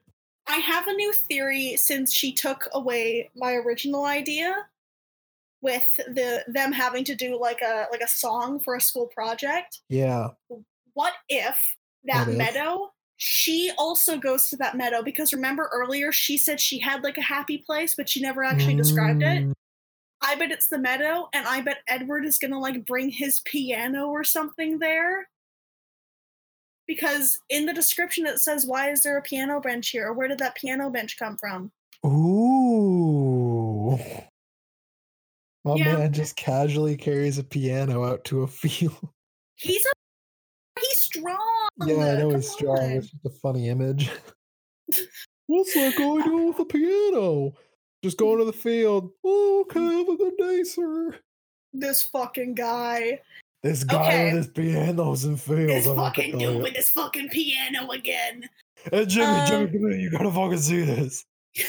I 0.49 0.59
have 0.59 0.87
a 0.87 0.93
new 0.93 1.13
theory 1.13 1.77
since 1.77 2.13
she 2.13 2.33
took 2.33 2.69
away 2.73 3.31
my 3.35 3.55
original 3.55 4.05
idea 4.05 4.55
with 5.61 5.87
the 5.97 6.45
them 6.47 6.71
having 6.71 7.03
to 7.05 7.17
do 7.17 7.37
like 7.37 7.61
a 7.63 7.87
like 7.91 8.01
a 8.01 8.09
song 8.09 8.61
for 8.61 8.77
a 8.77 8.81
school 8.81 9.07
project. 9.09 9.81
Yeah. 9.89 10.29
What 10.95 11.15
if 11.29 11.59
that 12.05 12.27
What 12.27 12.29
if? 12.29 12.39
meadow 12.39 12.93
she 13.17 13.73
also 13.79 14.19
goes 14.19 14.49
to 14.49 14.57
that 14.59 14.77
meadow 14.77 15.03
because 15.03 15.33
remember 15.33 15.71
earlier 15.73 16.13
she 16.13 16.37
said 16.37 16.61
she 16.61 16.79
had 16.79 17.03
like 17.03 17.17
a 17.17 17.23
happy 17.23 17.59
place 17.59 17.95
but 17.95 18.09
she 18.09 18.21
never 18.21 18.45
actually 18.45 18.77
described 18.77 19.23
it. 19.23 19.45
Mm, 19.45 19.53
I 20.21 20.37
bet 20.37 20.51
it's 20.51 20.69
the 20.69 20.79
meadow 20.79 21.29
and 21.33 21.47
I 21.47 21.63
bet 21.63 21.79
Edward 21.89 22.25
is 22.25 22.39
going 22.39 22.51
to 22.53 22.59
like 22.59 22.85
bring 22.85 23.09
his 23.09 23.41
piano 23.41 24.07
or 24.09 24.23
something 24.23 24.79
there. 24.79 25.29
Because 26.87 27.39
in 27.51 27.67
the 27.67 27.73
description 27.73 28.27
it 28.27 28.39
says 28.39 28.67
why 28.67 28.91
is 28.91 29.03
there 29.03 29.17
a 29.19 29.23
piano 29.23 29.61
bench 29.61 29.89
here 29.91 30.07
or 30.09 30.13
where 30.13 30.29
did 30.29 30.39
that 30.39 30.55
piano 30.57 30.89
bench 30.91 31.19
come 31.19 31.37
from? 31.37 31.73
Ooh. 32.05 33.99
My 35.65 35.75
Yeah. 35.77 35.97
man 35.97 36.13
just 36.13 36.37
casually 36.37 36.97
carries 36.97 37.39
a 37.39 37.45
piano 37.45 38.05
out 38.05 38.25
to 38.27 38.43
a 38.43 38.47
field. 38.63 39.09
He's 39.57 39.85
a 39.85 40.81
he's 40.81 40.99
strong. 41.01 41.69
yeah, 41.87 41.95
I 41.97 42.17
know 42.19 42.31
Come 42.31 42.41
he's 42.41 42.53
strong. 42.53 42.79
on. 42.79 42.91
It's 42.93 43.11
just 43.11 43.25
a 43.25 43.31
funny 43.31 43.69
image. 43.69 44.09
What's 45.49 45.75
that 45.75 45.95
guy 45.97 46.25
doing 46.25 46.49
with 46.49 46.59
a 46.61 46.65
piano? 46.65 47.53
Just 48.05 48.19
going 48.19 48.39
to 48.39 48.45
the 48.45 48.53
field. 48.53 49.11
Oh, 49.25 49.63
okay, 49.63 49.81
have 49.81 50.09
a 50.09 50.17
good 50.17 50.37
day, 50.39 50.63
sir. 50.63 51.19
This 51.73 52.03
fucking 52.05 52.55
guy. 52.55 53.21
This 53.63 53.85
guy 53.85 53.97
Okay. 54.07 54.25
with 54.27 54.35
his 54.35 54.47
pianos 54.49 55.25
and 55.25 55.41
fields. 55.41 55.67
This 55.73 55.87
I'm 55.87 55.97
fucking 55.97 56.39
dude 56.39 56.63
with 56.63 56.75
this 56.75 56.91
fucking 56.91 57.31
piano 57.31 57.91
again. 57.91 58.49
Hey, 58.93 59.07
Jimmy, 59.07 59.47
Jimmy, 59.47 59.65
Um, 59.65 59.73
come 59.73 59.81
here. 59.81 59.91
You 59.99 60.11
gotta 60.11 60.31
fucking 60.31 60.59
see 60.59 60.83
this. 60.83 61.25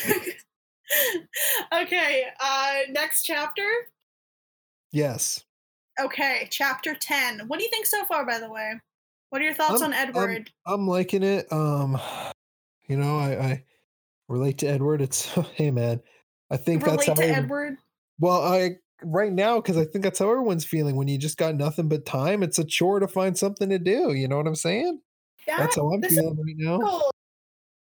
okay, 1.73 2.23
uh 2.39 2.75
next 2.91 3.23
chapter. 3.23 3.67
Yes. 4.91 5.43
Okay, 5.99 6.47
chapter 6.51 6.93
10. 6.93 7.47
What 7.47 7.57
do 7.57 7.63
you 7.65 7.71
think 7.71 7.85
so 7.87 8.05
far, 8.05 8.25
by 8.25 8.39
the 8.39 8.49
way? 8.49 8.73
What 9.29 9.41
are 9.41 9.45
your 9.45 9.53
thoughts 9.55 9.81
I'm- 9.81 9.91
on 9.91 9.93
Edward? 9.97 10.51
I'm 10.65 10.87
liking 10.87 11.23
it. 11.23 11.51
Um, 11.51 11.99
you 12.87 12.97
know, 12.97 13.17
I, 13.17 13.31
I 13.43 13.63
relate 14.29 14.59
to 14.59 14.67
Edward. 14.67 15.01
It's 15.01 15.25
hey 15.55 15.71
man, 15.71 16.01
I 16.51 16.57
think 16.57 16.83
that's 16.83 17.07
Relate 17.07 17.07
how. 17.07 17.13
to 17.15 17.33
I- 17.33 17.37
Edward? 17.37 17.77
well, 18.19 18.41
I 18.43 18.77
right 19.03 19.31
now 19.31 19.57
because 19.57 19.77
I 19.77 19.85
think 19.85 20.03
that's 20.03 20.19
how 20.19 20.29
everyone's 20.29 20.65
feeling 20.65 20.95
when 20.95 21.07
you 21.07 21.17
just 21.17 21.37
got 21.37 21.55
nothing 21.55 21.87
but 21.87 22.05
time. 22.05 22.43
It's 22.43 22.59
a 22.59 22.63
chore 22.65 22.99
to 22.99 23.07
find 23.07 23.37
something 23.37 23.69
to 23.69 23.79
do. 23.79 24.13
You 24.13 24.27
know 24.27 24.37
what 24.37 24.47
I'm 24.47 24.55
saying? 24.55 24.99
Yeah, 25.47 25.59
That's 25.59 25.75
how 25.75 25.91
I'm 25.93 26.01
feeling 26.01 26.37
right 26.37 26.55
now. 26.57 26.79
cool. 26.79 27.11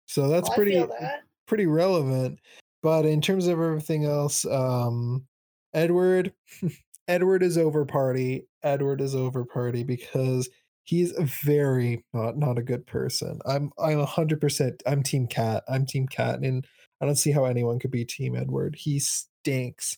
So 0.08 0.28
that's 0.28 0.50
I 0.50 0.56
pretty 0.56 0.78
that. 0.78 1.24
pretty 1.48 1.66
relevant. 1.66 2.40
But 2.82 3.06
in 3.06 3.22
terms 3.22 3.48
of 3.48 3.60
everything 3.60 4.06
else, 4.06 4.46
um, 4.46 5.26
Edward, 5.74 6.34
Edward 7.08 7.44
is 7.44 7.58
over 7.58 7.86
party. 7.86 8.46
Edward 8.64 9.02
is 9.02 9.16
over 9.16 9.46
party 9.46 9.84
because 9.84 10.50
he's 10.84 11.12
a 11.18 11.26
very 11.44 12.04
not 12.14 12.38
not 12.38 12.58
a 12.58 12.64
good 12.64 12.86
person. 12.86 13.40
I'm 13.46 13.72
I'm 13.80 14.00
a 14.00 14.06
hundred 14.06 14.42
percent. 14.42 14.82
I'm 14.86 15.04
Team 15.04 15.28
Cat. 15.28 15.64
I'm 15.68 15.86
Team 15.86 16.08
Cat, 16.08 16.40
and 16.40 16.66
I 17.02 17.06
don't 17.06 17.16
see 17.16 17.32
how 17.32 17.46
anyone 17.46 17.80
could 17.80 17.92
be 17.92 18.06
Team 18.06 18.36
Edward. 18.36 18.76
He 18.78 19.00
stinks, 19.00 19.98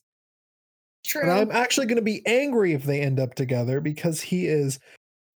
True. 1.05 1.21
and 1.21 1.31
I'm 1.31 1.51
actually 1.51 1.85
going 1.87 1.97
to 1.97 2.01
be 2.01 2.25
angry 2.25 2.73
if 2.73 2.83
they 2.83 3.01
end 3.01 3.19
up 3.19 3.35
together 3.35 3.79
because 3.81 4.21
he 4.21 4.47
is. 4.47 4.79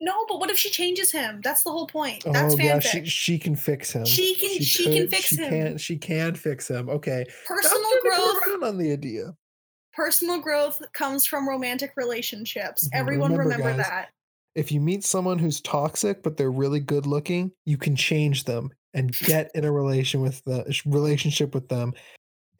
no, 0.02 0.26
but 0.28 0.40
what 0.40 0.50
if 0.50 0.58
she 0.58 0.70
changes 0.70 1.12
him? 1.12 1.42
That's 1.44 1.64
the 1.64 1.72
whole 1.72 1.88
point. 1.88 2.24
That's 2.26 2.54
oh 2.54 2.58
fanfic. 2.58 2.64
yeah, 2.64 2.80
she 2.80 3.06
she 3.06 3.40
can 3.40 3.56
fix 3.56 3.92
him. 3.92 4.06
She 4.06 4.36
can- 4.36 4.62
she 4.62 4.84
can 4.86 5.08
fix 5.10 5.24
she 5.28 5.36
him. 5.38 5.50
Can, 5.50 5.78
she 5.78 5.98
can 5.98 6.36
fix 6.36 6.68
him. 6.70 6.90
Okay, 6.90 7.26
Personal 7.48 7.82
growth. 8.02 8.64
on 8.64 8.78
the 8.78 8.92
idea. 8.92 9.34
Personal 9.94 10.40
growth 10.42 10.82
comes 10.94 11.26
from 11.26 11.48
romantic 11.48 11.92
relationships. 11.96 12.86
Mhm, 12.90 13.00
Everyone 13.00 13.32
remember, 13.32 13.64
remember, 13.64 13.78
guys, 13.84 13.90
that. 13.90 14.10
if 14.56 14.70
you 14.72 14.82
meet 14.82 15.04
someone 15.06 15.40
who's 15.40 15.62
toxic 15.62 16.22
but 16.22 16.36
they're 16.36 16.52
really 16.52 16.82
good 16.82 17.06
looking, 17.06 17.52
you 17.66 17.78
can 17.78 17.96
change 17.96 18.44
them 18.44 18.70
and 18.94 19.14
get 19.20 19.52
in 19.56 19.64
a 19.64 19.72
relation 19.72 20.20
with 20.22 20.44
the 20.46 20.66
relationship 20.86 21.54
with 21.54 21.68
them 21.70 21.94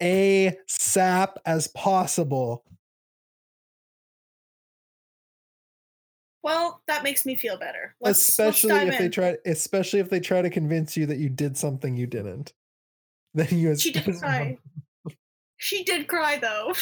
a 0.02 0.56
ASAP 0.68 1.34
as 1.46 1.68
possible. 1.68 2.64
Well, 6.46 6.80
that 6.86 7.02
makes 7.02 7.26
me 7.26 7.34
feel 7.34 7.58
better. 7.58 7.96
Let's, 8.00 8.28
especially 8.28 8.74
let's 8.74 8.92
if 8.92 8.98
they 8.98 9.08
try 9.08 9.36
especially 9.46 9.98
if 9.98 10.08
they 10.08 10.20
try 10.20 10.42
to 10.42 10.48
convince 10.48 10.96
you 10.96 11.04
that 11.06 11.18
you 11.18 11.28
did 11.28 11.56
something 11.56 11.96
you 11.96 12.06
didn't. 12.06 12.52
Then 13.34 13.48
you 13.50 13.76
She 13.76 13.90
did 13.90 14.16
cry. 14.20 14.56
She 15.56 15.82
did 15.82 16.06
cry 16.06 16.38
though. 16.38 16.72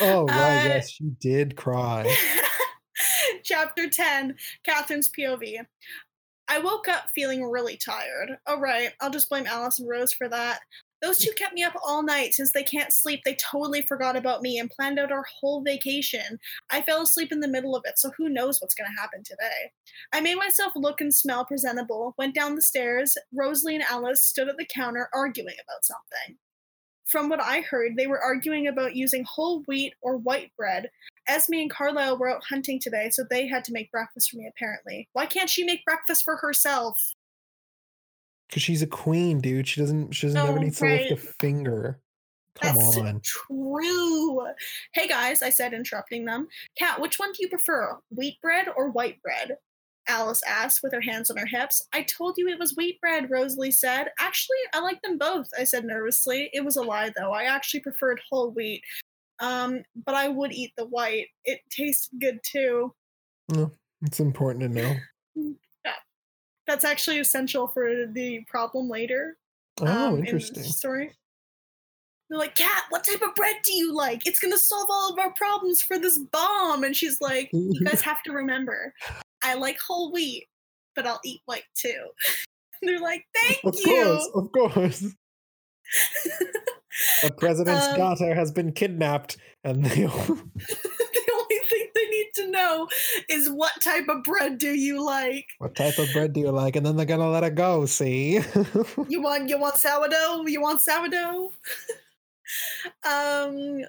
Oh 0.00 0.24
right, 0.28 0.62
Uh, 0.62 0.68
yes, 0.68 0.90
she 0.90 1.10
did 1.20 1.56
cry. 1.56 2.10
Chapter 3.44 3.90
10 3.90 4.34
Catherine's 4.66 5.10
POV. 5.10 5.58
I 6.48 6.58
woke 6.58 6.88
up 6.88 7.10
feeling 7.14 7.44
really 7.44 7.76
tired. 7.76 8.38
All 8.46 8.60
right, 8.60 8.92
I'll 9.00 9.10
just 9.10 9.28
blame 9.28 9.46
Alice 9.46 9.78
and 9.78 9.88
Rose 9.88 10.14
for 10.14 10.28
that. 10.30 10.60
Those 11.02 11.18
two 11.18 11.32
kept 11.32 11.54
me 11.54 11.64
up 11.64 11.74
all 11.84 12.04
night 12.04 12.32
since 12.32 12.52
they 12.52 12.62
can't 12.62 12.92
sleep. 12.92 13.22
They 13.24 13.34
totally 13.34 13.82
forgot 13.82 14.14
about 14.14 14.40
me 14.40 14.58
and 14.58 14.70
planned 14.70 15.00
out 15.00 15.10
our 15.10 15.24
whole 15.40 15.60
vacation. 15.60 16.38
I 16.70 16.80
fell 16.80 17.02
asleep 17.02 17.32
in 17.32 17.40
the 17.40 17.48
middle 17.48 17.74
of 17.74 17.82
it, 17.84 17.98
so 17.98 18.12
who 18.16 18.28
knows 18.28 18.60
what's 18.60 18.76
going 18.76 18.88
to 18.88 19.00
happen 19.00 19.24
today. 19.24 19.72
I 20.12 20.20
made 20.20 20.36
myself 20.36 20.72
look 20.76 21.00
and 21.00 21.12
smell 21.12 21.44
presentable, 21.44 22.14
went 22.18 22.36
down 22.36 22.54
the 22.54 22.62
stairs. 22.62 23.18
Rosalie 23.34 23.74
and 23.74 23.84
Alice 23.84 24.22
stood 24.22 24.48
at 24.48 24.56
the 24.56 24.66
counter 24.72 25.08
arguing 25.12 25.56
about 25.66 25.84
something. 25.84 26.38
From 27.06 27.28
what 27.28 27.40
I 27.40 27.62
heard, 27.62 27.96
they 27.96 28.06
were 28.06 28.22
arguing 28.22 28.68
about 28.68 28.94
using 28.94 29.24
whole 29.24 29.64
wheat 29.66 29.94
or 30.02 30.16
white 30.16 30.52
bread. 30.56 30.88
Esme 31.26 31.54
and 31.54 31.70
Carlisle 31.70 32.16
were 32.16 32.30
out 32.30 32.44
hunting 32.48 32.78
today, 32.78 33.10
so 33.10 33.24
they 33.28 33.48
had 33.48 33.64
to 33.64 33.72
make 33.72 33.90
breakfast 33.90 34.30
for 34.30 34.36
me, 34.36 34.48
apparently. 34.48 35.08
Why 35.14 35.26
can't 35.26 35.50
she 35.50 35.64
make 35.64 35.84
breakfast 35.84 36.22
for 36.24 36.36
herself? 36.36 37.12
Because 38.52 38.64
she's 38.64 38.82
a 38.82 38.86
queen, 38.86 39.40
dude. 39.40 39.66
She 39.66 39.80
doesn't 39.80 40.12
she 40.12 40.26
doesn't 40.26 40.38
ever 40.38 40.58
Oh, 40.58 40.60
need 40.60 40.74
to 40.74 40.84
lift 40.84 41.10
a 41.10 41.16
finger. 41.16 41.98
Come 42.60 42.76
That's 42.76 42.98
on. 42.98 43.22
true. 43.24 44.46
Hey 44.92 45.08
guys, 45.08 45.40
I 45.40 45.48
said, 45.48 45.72
interrupting 45.72 46.26
them. 46.26 46.48
Kat, 46.78 47.00
which 47.00 47.18
one 47.18 47.32
do 47.32 47.38
you 47.40 47.48
prefer, 47.48 47.96
wheat 48.14 48.38
bread 48.42 48.66
or 48.76 48.90
white 48.90 49.22
bread? 49.22 49.56
Alice 50.06 50.42
asked 50.46 50.80
with 50.82 50.92
her 50.92 51.00
hands 51.00 51.30
on 51.30 51.38
her 51.38 51.46
hips. 51.46 51.88
I 51.94 52.02
told 52.02 52.34
you 52.36 52.46
it 52.48 52.58
was 52.58 52.76
wheat 52.76 53.00
bread, 53.00 53.30
Rosalie 53.30 53.70
said. 53.70 54.08
Actually, 54.20 54.58
I 54.74 54.80
like 54.80 55.00
them 55.00 55.16
both, 55.16 55.48
I 55.58 55.64
said 55.64 55.86
nervously. 55.86 56.50
It 56.52 56.62
was 56.62 56.76
a 56.76 56.82
lie, 56.82 57.10
though. 57.16 57.32
I 57.32 57.44
actually 57.44 57.80
preferred 57.80 58.20
whole 58.28 58.50
wheat. 58.50 58.82
Um, 59.40 59.82
but 60.04 60.14
I 60.14 60.28
would 60.28 60.52
eat 60.52 60.72
the 60.76 60.84
white. 60.84 61.28
It 61.46 61.60
tasted 61.70 62.20
good 62.20 62.40
too. 62.42 62.92
It's 64.02 64.20
important 64.20 64.74
to 64.74 64.82
know. 64.82 64.96
That's 66.66 66.84
actually 66.84 67.18
essential 67.18 67.66
for 67.68 68.06
the 68.06 68.44
problem 68.48 68.88
later. 68.88 69.36
Oh, 69.80 69.86
um, 69.86 70.14
in 70.18 70.24
interesting. 70.26 70.62
story. 70.64 71.12
They're 72.30 72.38
like, 72.38 72.54
Kat, 72.54 72.84
what 72.90 73.04
type 73.04 73.20
of 73.20 73.34
bread 73.34 73.56
do 73.64 73.74
you 73.74 73.94
like? 73.94 74.26
It's 74.26 74.38
gonna 74.38 74.56
solve 74.58 74.86
all 74.90 75.12
of 75.12 75.18
our 75.18 75.32
problems 75.32 75.82
for 75.82 75.98
this 75.98 76.18
bomb. 76.18 76.84
And 76.84 76.96
she's 76.96 77.20
like, 77.20 77.50
You 77.52 77.80
guys 77.84 78.00
have 78.02 78.22
to 78.24 78.32
remember, 78.32 78.94
I 79.42 79.54
like 79.54 79.78
whole 79.80 80.12
wheat, 80.12 80.46
but 80.96 81.06
I'll 81.06 81.20
eat 81.24 81.40
white 81.46 81.64
too. 81.74 82.06
And 82.80 82.88
they're 82.90 83.00
like, 83.00 83.24
Thank 83.34 83.60
Of 83.64 83.78
you. 83.84 84.02
Of 84.02 84.32
course, 84.32 84.32
of 84.34 84.52
course. 84.72 85.14
The 87.22 87.30
president's 87.38 87.86
Um, 87.86 87.96
daughter 87.96 88.34
has 88.34 88.50
been 88.50 88.72
kidnapped, 88.72 89.36
and 89.64 89.84
they 89.84 90.04
all- 90.04 90.12
the 90.26 90.36
only 90.36 90.40
thing 90.56 91.22
they 91.26 91.31
to 92.34 92.50
know 92.50 92.88
is 93.28 93.48
what 93.50 93.72
type 93.82 94.08
of 94.08 94.22
bread 94.24 94.58
do 94.58 94.72
you 94.74 95.04
like? 95.04 95.46
what 95.58 95.74
type 95.74 95.98
of 95.98 96.08
bread 96.12 96.32
do 96.32 96.40
you 96.40 96.50
like? 96.50 96.76
And 96.76 96.84
then 96.86 96.96
they're 96.96 97.06
gonna 97.06 97.30
let 97.30 97.44
it 97.44 97.54
go. 97.54 97.86
See? 97.86 98.40
You 99.08 99.20
want 99.22 99.48
you 99.48 99.58
want 99.58 99.76
sourdough? 99.76 100.44
You 100.46 100.60
want 100.60 100.82
sourdough? 100.82 101.52
um 103.08 103.82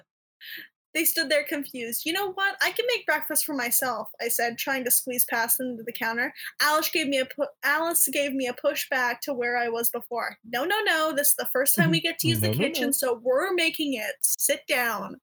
they 0.94 1.04
stood 1.04 1.28
there 1.28 1.42
confused. 1.42 2.06
You 2.06 2.12
know 2.12 2.30
what? 2.34 2.56
I 2.62 2.70
can 2.70 2.86
make 2.86 3.04
breakfast 3.04 3.44
for 3.44 3.52
myself, 3.52 4.10
I 4.20 4.28
said, 4.28 4.56
trying 4.58 4.84
to 4.84 4.92
squeeze 4.92 5.24
past 5.24 5.58
them 5.58 5.76
to 5.76 5.82
the 5.82 5.90
counter. 5.90 6.32
Alice 6.62 6.88
gave 6.88 7.08
me 7.08 7.18
a 7.18 7.24
pu- 7.26 7.48
Alice 7.64 8.06
gave 8.12 8.32
me 8.32 8.46
a 8.46 8.54
push 8.54 8.88
back 8.90 9.20
to 9.22 9.34
where 9.34 9.56
I 9.58 9.68
was 9.68 9.90
before. 9.90 10.36
No, 10.44 10.64
no, 10.64 10.76
no. 10.84 11.12
This 11.12 11.30
is 11.30 11.34
the 11.36 11.48
first 11.52 11.74
time 11.74 11.90
we 11.90 12.00
get 12.00 12.20
to 12.20 12.28
use 12.28 12.40
No, 12.40 12.48
the 12.52 12.56
no, 12.56 12.64
kitchen, 12.64 12.86
no. 12.86 12.90
so 12.92 13.20
we're 13.24 13.52
making 13.54 13.94
it. 13.94 14.14
Sit 14.20 14.60
down. 14.68 15.18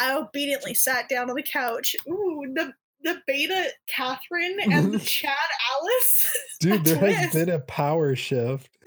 I 0.00 0.14
obediently 0.14 0.74
sat 0.74 1.08
down 1.08 1.30
on 1.30 1.36
the 1.36 1.42
couch. 1.42 1.94
Ooh, 2.08 2.44
the 2.54 2.72
the 3.02 3.20
beta 3.26 3.70
Catherine 3.88 4.58
and 4.72 4.92
the 4.92 4.98
Chad 4.98 5.36
Alice. 5.80 6.26
Dude, 6.60 6.84
there 6.84 7.12
has 7.12 7.32
been 7.32 7.50
a 7.50 7.60
power 7.60 8.16
shift. 8.16 8.70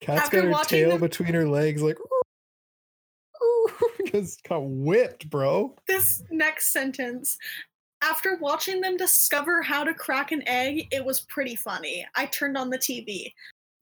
Cat's 0.00 0.22
After 0.24 0.42
got 0.42 0.58
her 0.58 0.64
tail 0.64 0.90
them- 0.90 1.00
between 1.00 1.34
her 1.34 1.48
legs, 1.48 1.82
like 1.82 1.98
just 4.12 4.42
got 4.44 4.60
whipped, 4.64 5.28
bro. 5.30 5.74
this 5.86 6.22
next 6.30 6.72
sentence. 6.72 7.36
After 8.00 8.36
watching 8.40 8.80
them 8.80 8.96
discover 8.96 9.60
how 9.60 9.82
to 9.84 9.92
crack 9.92 10.30
an 10.30 10.46
egg, 10.46 10.86
it 10.92 11.04
was 11.04 11.20
pretty 11.20 11.56
funny. 11.56 12.06
I 12.14 12.26
turned 12.26 12.56
on 12.56 12.70
the 12.70 12.78
TV. 12.78 13.32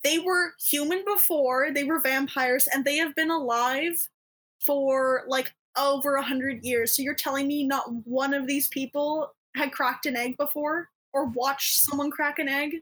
They 0.03 0.19
were 0.19 0.53
human 0.59 1.05
before, 1.05 1.71
they 1.73 1.85
were 1.85 2.01
vampires, 2.01 2.67
and 2.73 2.85
they 2.85 2.97
have 2.97 3.15
been 3.15 3.31
alive 3.31 4.09
for 4.65 5.25
like 5.29 5.55
over 5.77 6.17
a 6.17 6.23
hundred 6.23 6.65
years. 6.65 6.95
So 6.95 7.03
you're 7.03 7.15
telling 7.15 7.47
me 7.49 7.65
not 7.65 7.85
one 8.05 8.35
of 8.35 8.47
these 8.47 8.69
people 8.69 9.33
had 9.55 9.73
cracked 9.73 10.07
an 10.07 10.17
egg 10.17 10.37
before? 10.37 10.89
Or 11.13 11.27
watched 11.27 11.77
someone 11.85 12.11
crack 12.11 12.39
an 12.39 12.49
egg? 12.49 12.77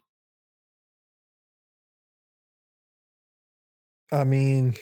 I 4.12 4.24
mean, 4.24 4.74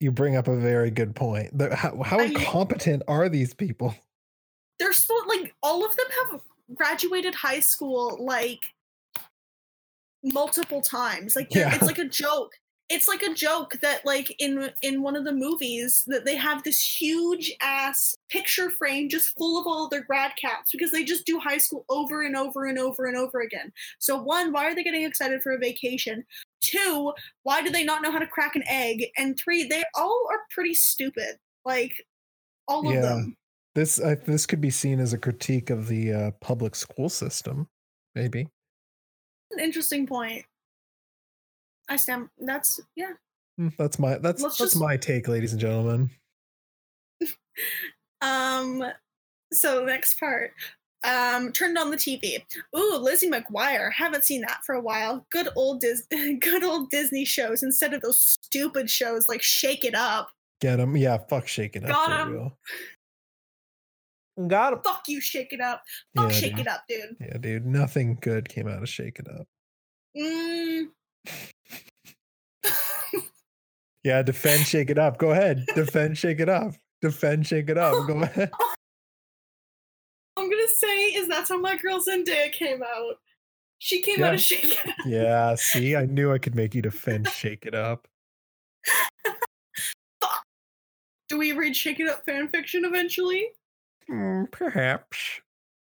you 0.00 0.10
bring 0.10 0.36
up 0.36 0.48
a 0.48 0.56
very 0.56 0.90
good 0.90 1.14
point. 1.14 1.50
How 1.74 2.02
how 2.02 2.20
I- 2.20 2.24
incompetent 2.24 3.02
are 3.08 3.28
these 3.28 3.54
people? 3.54 3.94
They're 4.78 4.92
supposed 4.92 5.26
like 5.26 5.54
all 5.62 5.84
of 5.84 5.96
them 5.96 6.06
have 6.30 6.40
graduated 6.74 7.34
high 7.34 7.60
school 7.60 8.16
like 8.24 8.60
multiple 10.22 10.80
times. 10.80 11.34
Like 11.34 11.48
Yeah. 11.54 11.74
it's 11.74 11.84
like 11.84 11.98
a 11.98 12.04
joke. 12.04 12.52
It's 12.88 13.06
like 13.06 13.22
a 13.22 13.34
joke 13.34 13.78
that 13.82 14.06
like 14.06 14.34
in 14.38 14.70
in 14.80 15.02
one 15.02 15.14
of 15.14 15.24
the 15.24 15.32
movies 15.32 16.04
that 16.06 16.24
they 16.24 16.36
have 16.36 16.62
this 16.62 16.80
huge 17.00 17.52
ass 17.60 18.14
picture 18.30 18.70
frame 18.70 19.08
just 19.10 19.36
full 19.36 19.60
of 19.60 19.66
all 19.66 19.88
their 19.88 20.04
grad 20.04 20.32
caps 20.40 20.70
because 20.72 20.90
they 20.90 21.04
just 21.04 21.26
do 21.26 21.38
high 21.38 21.58
school 21.58 21.84
over 21.90 22.22
and 22.22 22.34
over 22.36 22.64
and 22.64 22.78
over 22.78 23.06
and 23.06 23.16
over 23.16 23.40
again. 23.40 23.72
So 23.98 24.16
one, 24.20 24.52
why 24.52 24.64
are 24.66 24.74
they 24.74 24.84
getting 24.84 25.04
excited 25.04 25.42
for 25.42 25.52
a 25.52 25.58
vacation? 25.58 26.24
Two, 26.62 27.12
why 27.42 27.62
do 27.62 27.70
they 27.70 27.84
not 27.84 28.02
know 28.02 28.10
how 28.10 28.18
to 28.18 28.26
crack 28.26 28.56
an 28.56 28.64
egg? 28.68 29.04
And 29.18 29.38
three, 29.38 29.64
they 29.64 29.84
all 29.94 30.26
are 30.30 30.40
pretty 30.50 30.74
stupid. 30.74 31.36
Like 31.64 31.92
all 32.68 32.88
of 32.88 32.94
Yeah. 32.94 33.00
them. 33.02 33.36
This 33.74 34.00
I, 34.02 34.14
this 34.16 34.46
could 34.46 34.60
be 34.60 34.70
seen 34.70 34.98
as 34.98 35.12
a 35.12 35.18
critique 35.18 35.70
of 35.70 35.86
the 35.88 36.12
uh, 36.12 36.30
public 36.40 36.74
school 36.74 37.08
system, 37.08 37.68
maybe. 38.14 38.48
an 39.52 39.60
interesting 39.60 40.06
point. 40.06 40.44
I 41.88 41.96
stand. 41.96 42.28
That's 42.38 42.80
yeah. 42.96 43.12
Mm, 43.60 43.72
That's 43.78 43.98
my 43.98 44.18
that's 44.18 44.42
Let's 44.42 44.58
that's 44.58 44.72
just- 44.72 44.82
my 44.82 44.96
take, 44.96 45.26
ladies 45.28 45.52
and 45.52 45.60
gentlemen. 45.60 46.10
Um, 48.20 48.82
so 49.52 49.80
the 49.80 49.86
next 49.86 50.18
part. 50.18 50.52
Um, 51.04 51.52
turned 51.52 51.78
on 51.78 51.90
the 51.92 51.96
TV. 51.96 52.42
Ooh, 52.76 52.96
Lizzie 52.96 53.30
McGuire. 53.30 53.92
Haven't 53.92 54.24
seen 54.24 54.40
that 54.40 54.60
for 54.66 54.74
a 54.74 54.80
while. 54.80 55.24
Good 55.30 55.48
old 55.54 55.80
Dis- 55.80 56.06
good 56.40 56.64
old 56.64 56.90
Disney 56.90 57.24
shows 57.24 57.62
instead 57.62 57.94
of 57.94 58.00
those 58.02 58.20
stupid 58.20 58.90
shows 58.90 59.28
like 59.28 59.40
Shake 59.42 59.84
It 59.84 59.94
Up. 59.94 60.30
Get 60.60 60.80
him. 60.80 60.96
Yeah, 60.96 61.18
fuck 61.30 61.46
shake 61.46 61.76
it 61.76 61.84
up. 61.84 61.90
Got 61.90 62.06
for 62.06 62.12
'em. 62.12 62.32
real. 62.32 62.58
Got 64.48 64.72
him. 64.72 64.80
Fuck 64.84 65.02
you, 65.08 65.20
Shake 65.20 65.52
It 65.52 65.60
Up. 65.60 65.82
Fuck 66.16 66.30
Yeah, 66.32 66.36
Shake 66.36 66.56
dude. 66.56 66.66
It 66.66 66.68
Up, 66.68 66.82
dude. 66.88 67.16
Yeah, 67.20 67.38
dude. 67.38 67.66
Nothing 67.66 68.18
good 68.20 68.48
came 68.48 68.66
out 68.66 68.82
of 68.82 68.88
shake 68.88 69.20
it 69.20 69.28
up. 69.28 69.46
Mm. 70.16 70.86
Yeah, 74.04 74.22
defend 74.22 74.66
shake 74.66 74.90
it 74.90 74.98
up. 74.98 75.18
Go 75.18 75.30
ahead. 75.30 75.64
Defend 75.74 76.16
shake 76.16 76.40
it 76.40 76.48
up. 76.48 76.74
Defend 77.02 77.46
shake 77.46 77.68
it 77.68 77.78
up. 77.78 78.06
Go 78.06 78.22
ahead. 78.22 78.50
I'm 80.36 80.48
gonna 80.48 80.68
say 80.68 81.04
is 81.14 81.28
that's 81.28 81.48
how 81.48 81.58
my 81.58 81.76
girl 81.76 81.98
Zendaya 82.00 82.52
came 82.52 82.82
out. 82.82 83.18
She 83.78 84.02
came 84.02 84.22
out 84.22 84.34
of 84.34 84.40
Shake 84.40 84.64
It 84.64 84.88
Up. 84.88 84.94
Yeah, 85.06 85.54
see, 85.54 85.94
I 85.94 86.06
knew 86.06 86.32
I 86.32 86.38
could 86.38 86.54
make 86.54 86.74
you 86.74 86.82
defend 86.82 87.28
shake 87.28 87.64
it 87.64 87.74
up. 87.74 88.08
Do 91.28 91.38
we 91.38 91.52
read 91.52 91.76
Shake 91.76 92.00
It 92.00 92.08
Up 92.08 92.24
fan 92.24 92.48
fiction 92.48 92.84
eventually? 92.84 93.46
Mm, 94.10 94.50
perhaps. 94.50 95.18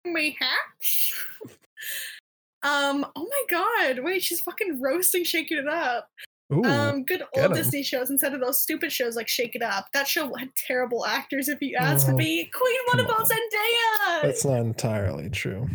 Mayhaps. 0.04 1.14
um. 2.62 3.06
Oh 3.14 3.28
my 3.28 3.44
God! 3.50 4.04
Wait, 4.04 4.22
she's 4.22 4.40
fucking 4.40 4.80
roasting 4.80 5.24
Shaking 5.24 5.58
It 5.58 5.68
Up. 5.68 6.08
Ooh, 6.52 6.64
um. 6.64 7.02
Good 7.04 7.22
old. 7.36 7.54
Disney 7.54 7.82
shows 7.82 8.08
instead 8.10 8.32
of 8.34 8.40
those 8.40 8.62
stupid 8.62 8.92
shows 8.92 9.16
like 9.16 9.26
Shake 9.28 9.56
It 9.56 9.62
Up. 9.62 9.86
That 9.92 10.06
show 10.06 10.32
had 10.34 10.50
terrible 10.56 11.04
actors. 11.04 11.48
If 11.48 11.60
you 11.60 11.76
ask 11.76 12.08
Oh, 12.08 12.16
me, 12.16 12.48
Queen, 12.54 12.78
what 12.86 13.00
about 13.00 13.20
on. 13.20 13.26
Zendaya? 13.26 14.22
that's 14.22 14.44
not 14.44 14.60
entirely 14.60 15.28
true. 15.28 15.68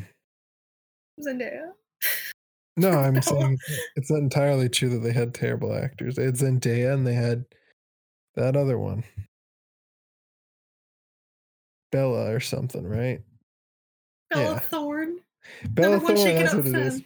Zendaya. 1.19 1.71
No, 2.77 2.91
I'm 2.99 3.15
No. 3.15 3.19
saying 3.21 3.57
it's 3.97 4.10
not 4.10 4.19
entirely 4.19 4.69
true 4.69 4.88
that 4.89 4.99
they 4.99 5.12
had 5.12 5.34
terrible 5.34 5.73
actors. 5.75 6.15
They 6.15 6.23
had 6.23 6.36
Zendaya 6.36 6.93
and 6.93 7.05
they 7.05 7.15
had 7.15 7.43
that 8.36 8.55
other 8.55 8.79
one. 8.79 9.03
Bella 11.91 12.34
or 12.34 12.39
something, 12.39 12.88
right? 12.88 13.21
Bella 14.29 14.53
Yeah. 14.53 14.60
Thorne. 14.60 15.19
Bella 15.71 15.97
Number 15.97 16.15
Thorne, 16.15 16.36
that's 16.36 16.53
what 16.55 16.67
it 16.67 16.75
is. 16.75 17.01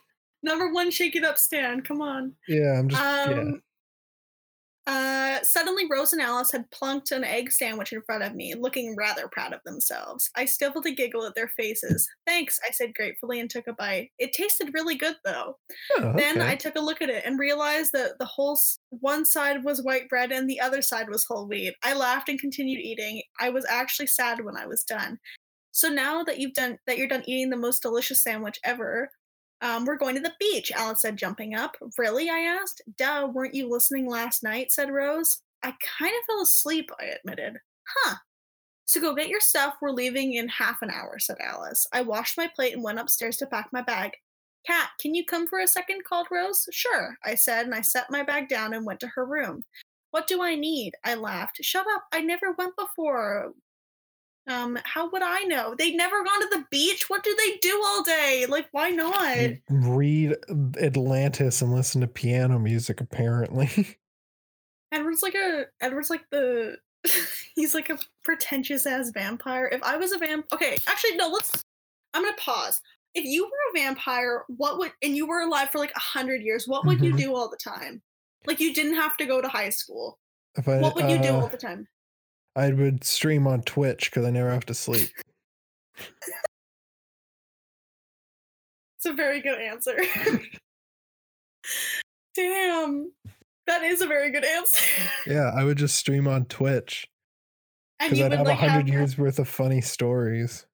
Number 0.46 0.72
one 0.72 0.92
Shake 0.92 1.16
It 1.16 1.26
Up 1.26 1.40
stand. 1.40 1.86
Come 1.88 2.02
on. 2.02 2.34
Yeah, 2.48 2.78
I'm 2.80 2.88
just 2.88 3.02
yeah. 3.02 3.40
Um, 3.40 3.62
uh, 4.88 5.40
suddenly, 5.42 5.86
Rose 5.92 6.14
and 6.14 6.22
Alice 6.22 6.52
had 6.52 6.70
plunked 6.70 7.12
an 7.12 7.24
egg 7.24 7.52
sandwich 7.52 7.92
in 7.92 8.04
front 8.04 8.22
of 8.22 8.36
me, 8.36 8.54
looking 8.54 8.96
rather 8.96 9.28
proud 9.28 9.52
of 9.52 9.60
themselves. 9.66 10.30
I 10.36 10.46
stifled 10.46 10.86
a 10.86 10.92
giggle 10.92 11.26
at 11.26 11.34
their 11.34 11.48
faces. 11.48 12.08
Thanks, 12.28 12.60
I 12.64 12.72
said 12.72 12.94
gratefully 12.94 13.40
and 13.40 13.50
took 13.50 13.66
a 13.66 13.74
bite. 13.74 14.12
It 14.20 14.34
tasted 14.34 14.76
really 14.76 14.94
good, 14.94 15.16
though. 15.26 15.58
Oh, 15.98 16.14
Then. 16.16 16.40
I 16.40 16.54
took 16.56 16.76
a 16.76 16.80
look 16.82 17.02
at 17.02 17.10
it 17.10 17.24
and 17.26 17.40
realized 17.40 17.94
that 17.94 18.20
the 18.20 18.26
whole 18.26 18.54
s- 18.54 18.78
one 18.92 19.26
side 19.26 19.64
was 19.64 19.82
white 19.82 20.08
bread 20.08 20.32
and 20.32 20.48
the 20.48 20.60
other 20.62 20.84
side 20.84 21.10
was 21.10 21.26
whole 21.26 21.48
wheat. 21.48 21.74
I 21.84 21.96
laughed 21.96 22.30
and 22.30 22.40
continued 22.40 22.80
eating. 22.82 23.24
I 23.40 23.50
was 23.50 23.66
actually 23.68 24.08
sad 24.08 24.46
when 24.46 24.56
I 24.56 24.68
was 24.68 24.84
done. 24.84 25.18
So 25.72 25.90
now 25.90 26.24
that 26.26 26.38
you've 26.38 26.54
done 26.54 26.78
that, 26.86 27.00
you're 27.00 27.08
done 27.08 27.24
eating 27.26 27.50
the 27.50 27.58
most 27.58 27.82
delicious 27.82 28.22
sandwich 28.22 28.60
ever. 28.64 29.10
Um, 29.66 29.84
we're 29.84 29.98
going 29.98 30.14
to 30.14 30.22
the 30.22 30.34
beach, 30.40 30.72
Alice 30.76 31.02
said, 31.02 31.18
jumping 31.18 31.56
up. 31.56 31.76
Really? 31.98 32.30
I 32.30 32.38
asked. 32.42 32.84
Duh, 33.00 33.28
weren't 33.34 33.56
you 33.56 33.68
listening 33.68 34.08
last 34.08 34.44
night? 34.44 34.72
said 34.72 34.92
Rose. 34.92 35.42
I 35.64 35.74
kind 35.98 36.12
of 36.12 36.26
fell 36.28 36.44
asleep, 36.44 36.92
I 37.00 37.06
admitted. 37.06 37.58
Huh. 37.88 38.18
So 38.86 39.02
go 39.02 39.16
get 39.16 39.28
your 39.28 39.40
stuff. 39.40 39.78
We're 39.82 39.90
leaving 39.90 40.34
in 40.34 40.48
half 40.50 40.84
an 40.84 40.92
hour, 40.92 41.18
said 41.18 41.38
Alice. 41.42 41.88
I 41.92 42.04
washed 42.04 42.38
my 42.38 42.48
plate 42.56 42.76
and 42.76 42.84
went 42.84 43.00
upstairs 43.00 43.38
to 43.38 43.48
pack 43.48 43.70
my 43.74 43.82
bag. 43.82 44.12
Cat, 44.68 44.90
can 45.02 45.16
you 45.16 45.26
come 45.26 45.48
for 45.48 45.60
a 45.60 45.68
second? 45.68 46.04
called 46.04 46.28
Rose. 46.30 46.68
Sure, 46.72 47.18
I 47.24 47.34
said, 47.34 47.66
and 47.66 47.74
I 47.74 47.82
set 47.82 48.12
my 48.12 48.22
bag 48.22 48.50
down 48.50 48.76
and 48.76 48.86
went 48.86 49.00
to 49.00 49.12
her 49.16 49.26
room. 49.26 49.64
What 50.12 50.28
do 50.28 50.44
I 50.44 50.54
need? 50.54 50.94
I 51.04 51.16
laughed. 51.16 51.58
Shut 51.64 51.88
up, 51.96 52.04
I 52.12 52.22
never 52.22 52.52
went 52.52 52.76
before. 52.78 53.52
Um, 54.48 54.78
how 54.84 55.10
would 55.10 55.24
I 55.24 55.42
know? 55.44 55.74
They'd 55.76 55.96
never 55.96 56.24
gone 56.24 56.42
to 56.42 56.48
the 56.52 56.66
beach. 56.70 57.10
What 57.10 57.24
do 57.24 57.36
they 57.36 57.58
do 57.58 57.82
all 57.86 58.04
day? 58.04 58.46
Like, 58.48 58.68
why 58.72 58.92
not? 58.92 59.38
Read 59.70 60.36
Atlantis 60.80 61.62
and 61.64 61.74
listen 61.74 62.02
to 62.02 62.08
piano 62.08 62.60
music, 62.60 63.02
apparently. 63.02 63.98
Edward's 64.92 65.24
like 65.24 65.36
a 65.36 65.66
Edward's 65.82 66.10
like 66.10 66.24
the 66.32 66.78
he's 67.56 67.74
like 67.74 67.90
a 67.90 67.98
pretentious 68.24 68.86
ass 68.86 69.10
vampire. 69.14 69.68
If 69.72 69.82
I 69.84 69.98
was 69.98 70.12
a 70.12 70.18
vamp 70.18 70.46
okay, 70.54 70.78
actually 70.88 71.16
no, 71.18 71.28
let's 71.30 71.64
I'm 72.14 72.24
gonna 72.24 72.36
pause. 72.38 72.82
If 73.14 73.26
you 73.26 73.46
were 73.46 73.50
a 73.80 73.84
vampire, 73.84 74.44
what 74.48 74.78
would 74.78 74.92
and 75.02 75.16
you 75.16 75.26
were 75.28 75.42
alive 75.42 75.70
for 75.72 75.80
like 75.80 75.92
a 75.96 76.00
hundred 76.00 76.42
years, 76.44 76.68
what 76.68 76.86
would 76.86 77.02
you 77.02 77.14
Mhm. 77.14 77.18
do 77.18 77.36
all 77.36 77.50
the 77.50 77.58
time? 77.58 78.02
Like 78.46 78.60
you 78.60 78.74
didn't 78.74 78.96
have 78.96 79.18
to 79.18 79.26
go 79.26 79.42
to 79.42 79.48
high 79.48 79.70
school. 79.70 80.20
if 80.58 80.68
I, 80.68 80.80
What 80.80 80.96
would 80.96 81.10
you 81.10 81.18
do 81.22 81.30
uh, 81.30 81.42
all 81.42 81.48
the 81.48 81.58
time? 81.58 81.88
I 82.56 82.72
would 82.72 83.04
stream 83.04 83.48
on 83.48 83.62
Twitch 83.64 84.10
because 84.10 84.26
I 84.26 84.32
never 84.32 84.52
have 84.52 84.66
to 84.68 84.74
sleep. 84.74 85.10
It's 88.98 89.06
a 89.06 89.14
very 89.14 89.42
good 89.42 89.60
answer. 89.60 89.96
Damn. 92.36 93.12
That 93.68 93.84
is 93.84 94.02
a 94.02 94.08
very 94.08 94.32
good 94.32 94.46
answer. 94.46 94.86
Yeah, 95.28 95.52
I 95.56 95.64
would 95.64 95.78
just 95.78 95.96
stream 95.96 96.28
on 96.28 96.46
Twitch 96.46 97.08
because 98.00 98.22
I'd 98.22 98.32
have 98.32 98.42
a 98.42 98.44
like 98.44 98.60
hundred 98.60 98.88
have 98.88 98.90
years 98.90 99.18
worth 99.18 99.40
of 99.40 99.48
funny 99.48 99.82
stories. 99.82 100.66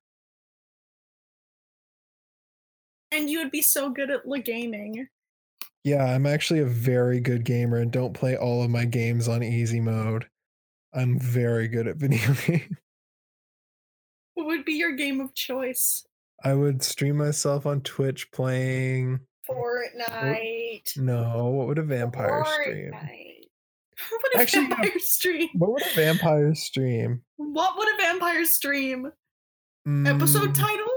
and 3.12 3.30
you 3.30 3.40
would 3.40 3.52
be 3.52 3.62
so 3.62 3.90
good 3.90 4.10
at 4.10 4.22
the 4.26 4.40
gaming. 4.40 5.08
Yeah, 5.84 6.04
I'm 6.04 6.26
actually 6.26 6.62
a 6.62 6.66
very 6.66 7.20
good 7.20 7.44
gamer 7.44 7.78
and 7.78 7.92
don't 7.92 8.14
play 8.14 8.38
all 8.38 8.64
of 8.64 8.70
my 8.70 8.86
games 8.86 9.28
on 9.28 9.44
easy 9.44 9.82
mode. 9.82 10.28
I'm 10.94 11.20
very 11.20 11.68
good 11.68 11.88
at 11.88 11.96
video 11.98 12.34
games. 12.46 12.78
What 14.34 14.48
would 14.48 14.66
be 14.66 14.74
your 14.74 14.94
game 14.94 15.20
of 15.22 15.34
choice? 15.34 16.06
I 16.44 16.54
would 16.54 16.82
stream 16.84 17.18
myself 17.18 17.66
on 17.66 17.82
Twitch 17.82 18.32
playing. 18.32 19.20
Fortnite. 19.50 20.98
No, 20.98 21.50
what 21.50 21.68
would 21.68 21.78
a 21.80 21.84
vampire 21.84 22.44
stream? 22.62 22.92
What 24.10 24.22
would 24.24 24.36
a 24.36 24.42
Actually, 24.42 24.66
vampire 24.66 25.00
stream? 25.00 25.50
What 25.54 25.72
would 25.74 25.84
a 25.84 25.94
vampire 25.94 26.56
stream? 26.56 27.22
What 27.38 27.78
would 27.78 27.88
a 27.88 27.98
vampire 27.98 28.46
stream? 28.46 29.06
Episode 29.88 30.50
Mm, 30.50 30.56
title? 30.56 30.91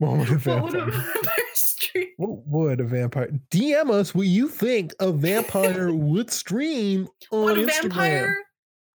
What 0.00 0.16
would 0.16 0.28
a 0.30 0.32
what 0.38 0.62
would 0.64 0.74
a 0.74 0.84
vampire? 0.86 0.90
vampire 1.14 1.44
stream? 1.54 2.06
What 2.16 2.46
would 2.46 2.80
a 2.80 2.84
vampire? 2.84 3.30
DM 3.50 3.90
us 3.90 4.14
what 4.14 4.26
you 4.26 4.48
think 4.48 4.94
a 4.98 5.12
vampire 5.12 5.92
would 5.94 6.30
stream 6.30 7.06
on 7.30 7.44
Would 7.44 7.58
a 7.58 7.66
Instagram. 7.66 7.82
vampire 7.82 8.36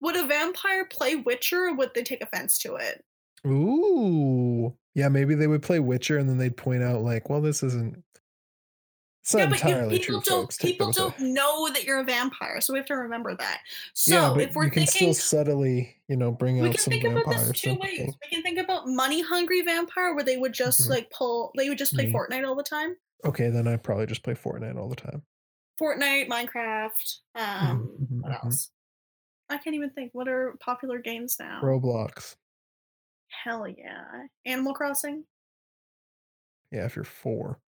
would 0.01 0.17
a 0.17 0.27
vampire 0.27 0.85
play 0.85 1.17
Witcher 1.17 1.65
or 1.67 1.75
would 1.75 1.91
they 1.95 2.03
take 2.05 2.23
offense 2.23 2.57
to 2.59 2.77
it? 2.77 3.05
Ooh, 3.47 4.77
yeah, 4.95 5.09
maybe 5.09 5.35
they 5.35 5.47
would 5.49 5.63
play 5.63 5.81
Witcher 5.81 6.19
and 6.19 6.29
then 6.29 6.39
they'd 6.39 6.57
point 6.57 6.83
out 6.85 7.03
like, 7.03 7.29
well, 7.29 7.41
this 7.41 7.63
isn't. 7.65 8.03
It's 9.23 9.35
yeah, 9.35 9.47
but 9.47 9.63
you, 9.63 9.99
people 10.01 10.21
don't. 10.21 10.59
People 10.59 10.93
that 10.93 11.01
with 11.05 11.15
a- 11.15 11.19
don't 11.21 11.33
know 11.33 11.69
that 11.71 11.85
you're 11.85 12.01
a 12.01 12.05
vampire, 12.05 12.61
so 12.61 12.73
we 12.73 12.79
have 12.81 12.87
to 12.87 12.95
remember 12.97 13.37
that. 13.37 13.61
So 13.95 14.15
yeah, 14.15 14.33
but 14.35 14.49
if 14.49 14.55
we're 14.57 14.65
you 14.65 14.71
can 14.73 14.85
thinking 14.87 15.15
still 15.15 15.45
subtly, 15.45 15.97
you 16.09 16.17
know, 16.17 16.33
bring 16.33 16.59
we 16.61 16.69
out 16.69 16.75
can 16.75 16.81
some 16.81 16.91
think 16.91 17.05
about 17.05 17.33
this 17.33 17.61
two 17.61 17.75
ways. 17.77 18.01
We 18.21 18.29
can 18.31 18.43
think 18.43 18.59
about 18.59 18.89
money 18.89 19.23
hungry 19.23 19.63
vampire 19.63 20.13
where 20.17 20.25
they 20.25 20.39
would 20.39 20.53
just 20.53 20.83
Mhm. 20.83 20.91
like 20.91 21.11
pull 21.13 21.53
they 21.57 21.69
would 21.69 21.79
just 21.79 21.95
play 21.95 22.07
Me. 22.07 22.13
Fortnite 22.13 22.45
all 22.45 22.57
the 22.57 22.65
time. 22.65 22.97
Okay, 23.25 23.49
then 23.49 23.69
I'd 23.69 23.85
probably 23.85 24.07
just 24.07 24.25
play 24.25 24.35
Fortnite 24.35 24.77
all 24.77 24.89
the 24.89 24.97
time. 24.97 25.23
Fortnite, 25.81 26.27
Minecraft, 26.29 27.19
um 27.37 27.91
mhm, 28.01 28.23
what 28.23 28.33
mhm. 28.33 28.45
else? 28.45 28.71
I 29.49 29.59
can't 29.59 29.77
even 29.77 29.91
think. 29.91 30.11
What 30.15 30.27
are 30.27 30.57
popular 30.59 30.99
games 30.99 31.37
now? 31.39 31.61
Roblox. 31.63 32.35
Hell 33.45 33.69
yeah. 33.69 34.25
Animal 34.47 34.75
Crossing? 34.75 35.25
Yeah, 36.73 36.87
if 36.87 36.97
you're 36.97 37.05
four. 37.05 37.61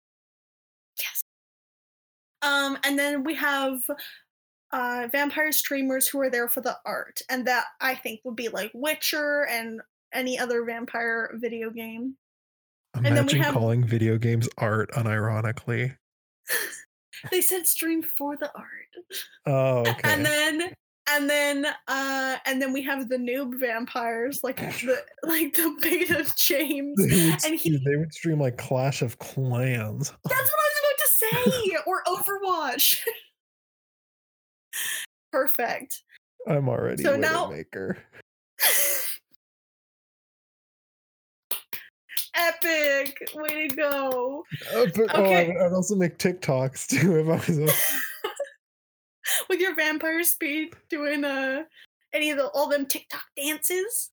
Um, 2.42 2.78
and 2.84 2.98
then 2.98 3.24
we 3.24 3.34
have 3.36 3.78
uh 4.72 5.06
vampire 5.12 5.52
streamers 5.52 6.08
who 6.08 6.18
are 6.20 6.30
there 6.30 6.48
for 6.48 6.60
the 6.62 6.76
art, 6.86 7.20
and 7.28 7.46
that 7.46 7.64
I 7.80 7.94
think 7.94 8.20
would 8.24 8.36
be 8.36 8.48
like 8.48 8.70
Witcher 8.74 9.46
and 9.48 9.80
any 10.14 10.38
other 10.38 10.64
vampire 10.64 11.30
video 11.34 11.70
game. 11.70 12.16
then 12.94 13.02
we 13.04 13.10
Imagine 13.18 13.40
have- 13.42 13.54
calling 13.54 13.84
video 13.86 14.18
games 14.18 14.48
art 14.58 14.90
unironically. 14.92 15.96
They 17.30 17.40
said 17.40 17.68
stream 17.68 18.02
for 18.02 18.36
the 18.36 18.50
art. 18.56 19.06
Oh, 19.46 19.80
okay. 19.88 20.00
And 20.02 20.26
then 20.26 20.72
and 21.08 21.30
then 21.30 21.66
uh 21.86 22.36
and 22.46 22.60
then 22.60 22.72
we 22.72 22.82
have 22.82 23.08
the 23.08 23.16
noob 23.16 23.60
vampires 23.60 24.40
like 24.42 24.56
the 24.56 25.00
like 25.22 25.54
the 25.54 25.76
beta 25.80 26.24
James. 26.36 26.96
they, 26.98 27.26
would, 27.30 27.44
and 27.44 27.54
he- 27.54 27.80
they 27.84 27.94
would 27.96 28.12
stream 28.12 28.40
like 28.40 28.56
Clash 28.58 29.02
of 29.02 29.18
Clans. 29.20 30.10
That's 30.24 30.50
what 30.50 30.60
I 30.60 30.71
Yay! 31.32 31.76
or 31.86 32.02
Overwatch. 32.04 32.98
Perfect. 35.32 36.02
I'm 36.46 36.68
already 36.68 37.02
so 37.02 37.14
a 37.14 37.50
maker. 37.50 37.98
Epic! 42.34 43.16
Way 43.34 43.68
to 43.68 43.76
go! 43.76 44.44
Oh, 44.72 44.74
oh, 44.74 44.80
okay. 44.80 45.06
Oh, 45.10 45.24
I'd, 45.24 45.66
I'd, 45.66 45.72
also 45.72 45.94
make 45.94 46.18
TikToks 46.18 46.86
too 46.88 47.18
if 47.18 47.28
I 47.28 47.34
was. 47.34 47.58
A- 47.58 48.30
With 49.48 49.60
your 49.60 49.74
vampire 49.74 50.22
speed, 50.24 50.74
doing 50.90 51.24
uh, 51.24 51.64
any 52.12 52.30
of 52.30 52.38
the 52.38 52.48
all 52.48 52.68
them 52.68 52.86
TikTok 52.86 53.22
dances 53.36 54.10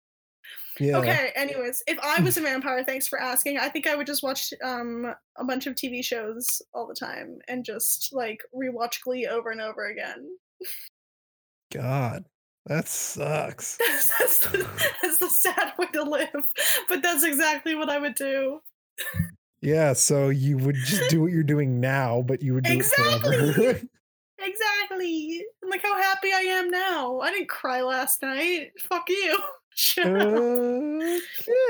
yeah. 0.80 0.97
Okay, 0.97 1.32
anyways, 1.36 1.84
if 1.88 1.99
I 1.99 2.21
was 2.21 2.38
a 2.38 2.41
vampire, 2.41 2.84
thanks 2.84 3.07
for 3.07 3.19
asking. 3.19 3.57
I 3.57 3.69
think 3.69 3.88
I 3.88 3.95
would 3.95 4.07
just 4.07 4.23
watch 4.23 4.53
um 4.63 5.13
a 5.38 5.43
bunch 5.43 5.67
of 5.67 5.75
TV 5.75 6.03
shows 6.03 6.61
all 6.73 6.88
the 6.88 6.95
time 6.95 7.39
and 7.47 7.65
just 7.65 8.13
like 8.13 8.41
rewatch 8.55 9.01
Glee 9.03 9.27
over 9.27 9.51
and 9.51 9.61
over 9.61 9.88
again. 9.88 10.30
God, 11.71 12.25
that 12.65 12.88
sucks. 12.88 13.77
that's, 13.80 14.17
that's, 14.17 14.39
the, 14.39 14.67
that's 15.01 15.17
the 15.17 15.30
sad 15.30 15.73
way 15.77 15.88
to 15.93 16.03
live, 16.03 16.51
but 16.88 17.01
that's 17.01 17.23
exactly 17.23 17.75
what 17.75 17.89
I 17.89 17.99
would 17.99 18.15
do. 18.15 18.61
Yeah, 19.61 19.93
so 19.93 20.30
you 20.30 20.57
would 20.57 20.75
just 20.75 21.09
do 21.09 21.21
what 21.21 21.32
you're 21.32 21.43
doing 21.43 21.80
now, 21.80 22.21
but 22.21 22.41
you 22.41 22.53
would 22.53 22.63
do 22.63 22.80
it 22.80 22.86
forever. 22.86 23.34
Exactly. 23.34 23.89
Exactly. 24.41 25.45
And 25.61 25.69
Look 25.69 25.82
how 25.84 26.01
happy 26.01 26.30
I 26.34 26.39
am 26.39 26.69
now. 26.69 27.19
I 27.19 27.32
didn't 27.32 27.49
cry 27.49 27.82
last 27.82 28.21
night. 28.21 28.71
Fuck 28.80 29.09
you. 29.09 29.38
Up. 29.97 30.05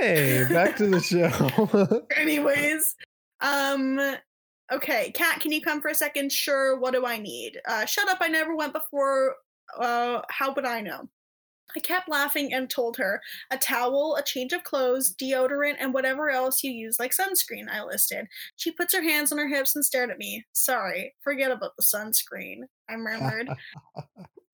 okay, 0.02 0.46
back 0.50 0.76
to 0.78 0.88
the 0.88 1.00
show. 1.00 2.06
Anyways, 2.16 2.96
um, 3.42 4.00
okay, 4.72 5.12
Kat, 5.12 5.40
can 5.40 5.52
you 5.52 5.62
come 5.62 5.82
for 5.82 5.90
a 5.90 5.96
second? 5.96 6.32
Sure. 6.32 6.80
What 6.80 6.94
do 6.94 7.06
I 7.06 7.18
need? 7.18 7.60
Uh, 7.68 7.86
shut 7.86 8.10
up. 8.10 8.18
I 8.22 8.28
never 8.28 8.56
went 8.56 8.74
before. 8.74 9.36
Uh, 9.78 10.22
how 10.30 10.54
would 10.54 10.66
I 10.66 10.82
know? 10.82 11.10
I 11.76 11.80
kept 11.80 12.10
laughing 12.10 12.54
and 12.54 12.70
told 12.70 12.98
her 12.98 13.22
a 13.52 13.58
towel, 13.58 14.16
a 14.16 14.24
change 14.24 14.54
of 14.54 14.64
clothes, 14.64 15.14
deodorant, 15.14 15.76
and 15.80 15.94
whatever 15.94 16.30
else 16.30 16.64
you 16.64 16.72
use, 16.72 17.00
like 17.00 17.12
sunscreen, 17.12 17.70
I 17.70 17.84
listed. 17.84 18.28
She 18.56 18.72
puts 18.72 18.94
her 18.96 19.04
hands 19.04 19.32
on 19.32 19.38
her 19.38 19.48
hips 19.48 19.76
and 19.76 19.86
stared 19.86 20.10
at 20.10 20.18
me. 20.18 20.46
Sorry, 20.52 21.14
forget 21.22 21.52
about 21.52 21.76
the 21.78 21.84
sunscreen, 21.84 22.62
I 22.90 22.96
murmured. 22.98 23.50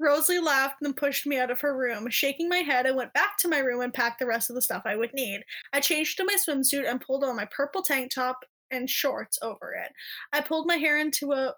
Rosalie 0.05 0.39
laughed 0.39 0.81
and 0.83 0.95
pushed 0.95 1.25
me 1.25 1.39
out 1.39 1.49
of 1.49 1.59
her 1.61 1.75
room. 1.75 2.09
Shaking 2.09 2.47
my 2.47 2.59
head, 2.59 2.85
I 2.85 2.91
went 2.91 3.13
back 3.13 3.37
to 3.39 3.47
my 3.47 3.57
room 3.59 3.81
and 3.81 3.93
packed 3.93 4.19
the 4.19 4.27
rest 4.27 4.49
of 4.49 4.55
the 4.55 4.61
stuff 4.61 4.83
I 4.85 4.95
would 4.95 5.13
need. 5.13 5.43
I 5.73 5.79
changed 5.79 6.17
to 6.17 6.25
my 6.25 6.35
swimsuit 6.35 6.89
and 6.89 7.01
pulled 7.01 7.23
on 7.23 7.35
my 7.35 7.45
purple 7.45 7.81
tank 7.81 8.13
top 8.13 8.39
and 8.71 8.89
shorts 8.89 9.39
over 9.41 9.73
it. 9.73 9.91
I 10.31 10.41
pulled 10.41 10.67
my 10.67 10.75
hair 10.75 10.99
into 10.99 11.33
a 11.33 11.53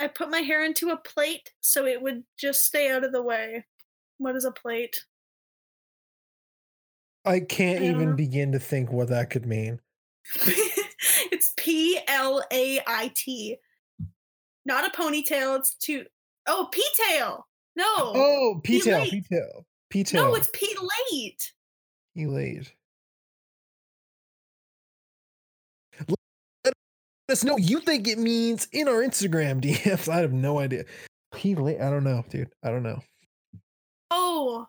I 0.00 0.06
put 0.06 0.30
my 0.30 0.40
hair 0.40 0.64
into 0.64 0.90
a 0.90 0.96
plate 0.96 1.50
so 1.60 1.84
it 1.84 2.00
would 2.00 2.22
just 2.38 2.64
stay 2.64 2.90
out 2.90 3.02
of 3.02 3.10
the 3.10 3.22
way. 3.22 3.64
What 4.18 4.36
is 4.36 4.44
a 4.44 4.52
plate? 4.52 5.04
I 7.24 7.40
can't 7.40 7.82
I 7.82 7.86
even 7.88 8.10
know. 8.10 8.16
begin 8.16 8.52
to 8.52 8.60
think 8.60 8.92
what 8.92 9.08
that 9.08 9.30
could 9.30 9.44
mean. 9.46 9.80
it's 11.32 11.52
P 11.56 11.98
L 12.06 12.44
A 12.52 12.80
I 12.86 13.10
T. 13.16 13.56
Not 14.64 14.86
a 14.86 14.90
ponytail, 14.90 15.58
it's 15.58 15.74
two 15.74 16.04
Oh, 16.48 16.62
oh, 16.62 16.68
P 16.72 16.82
tail. 16.96 17.46
No. 17.76 17.84
Oh, 17.86 18.60
P-tail, 18.64 18.98
late. 18.98 19.10
P-tail, 19.12 19.66
P-tail. 19.88 20.24
no, 20.24 20.34
it's 20.34 20.50
P 20.52 20.74
late. 21.14 21.52
Elate. 22.16 22.72
Let 26.58 26.74
us 27.30 27.44
know 27.44 27.56
you 27.56 27.78
think 27.78 28.08
it 28.08 28.18
means 28.18 28.66
in 28.72 28.88
our 28.88 29.02
Instagram 29.02 29.60
DMs. 29.62 30.08
I 30.08 30.18
have 30.18 30.32
no 30.32 30.58
idea. 30.58 30.86
P-late. 31.34 31.80
I 31.80 31.88
don't 31.90 32.02
know, 32.02 32.24
dude. 32.28 32.50
I 32.64 32.70
don't 32.70 32.82
know. 32.82 33.00
Oh, 34.10 34.66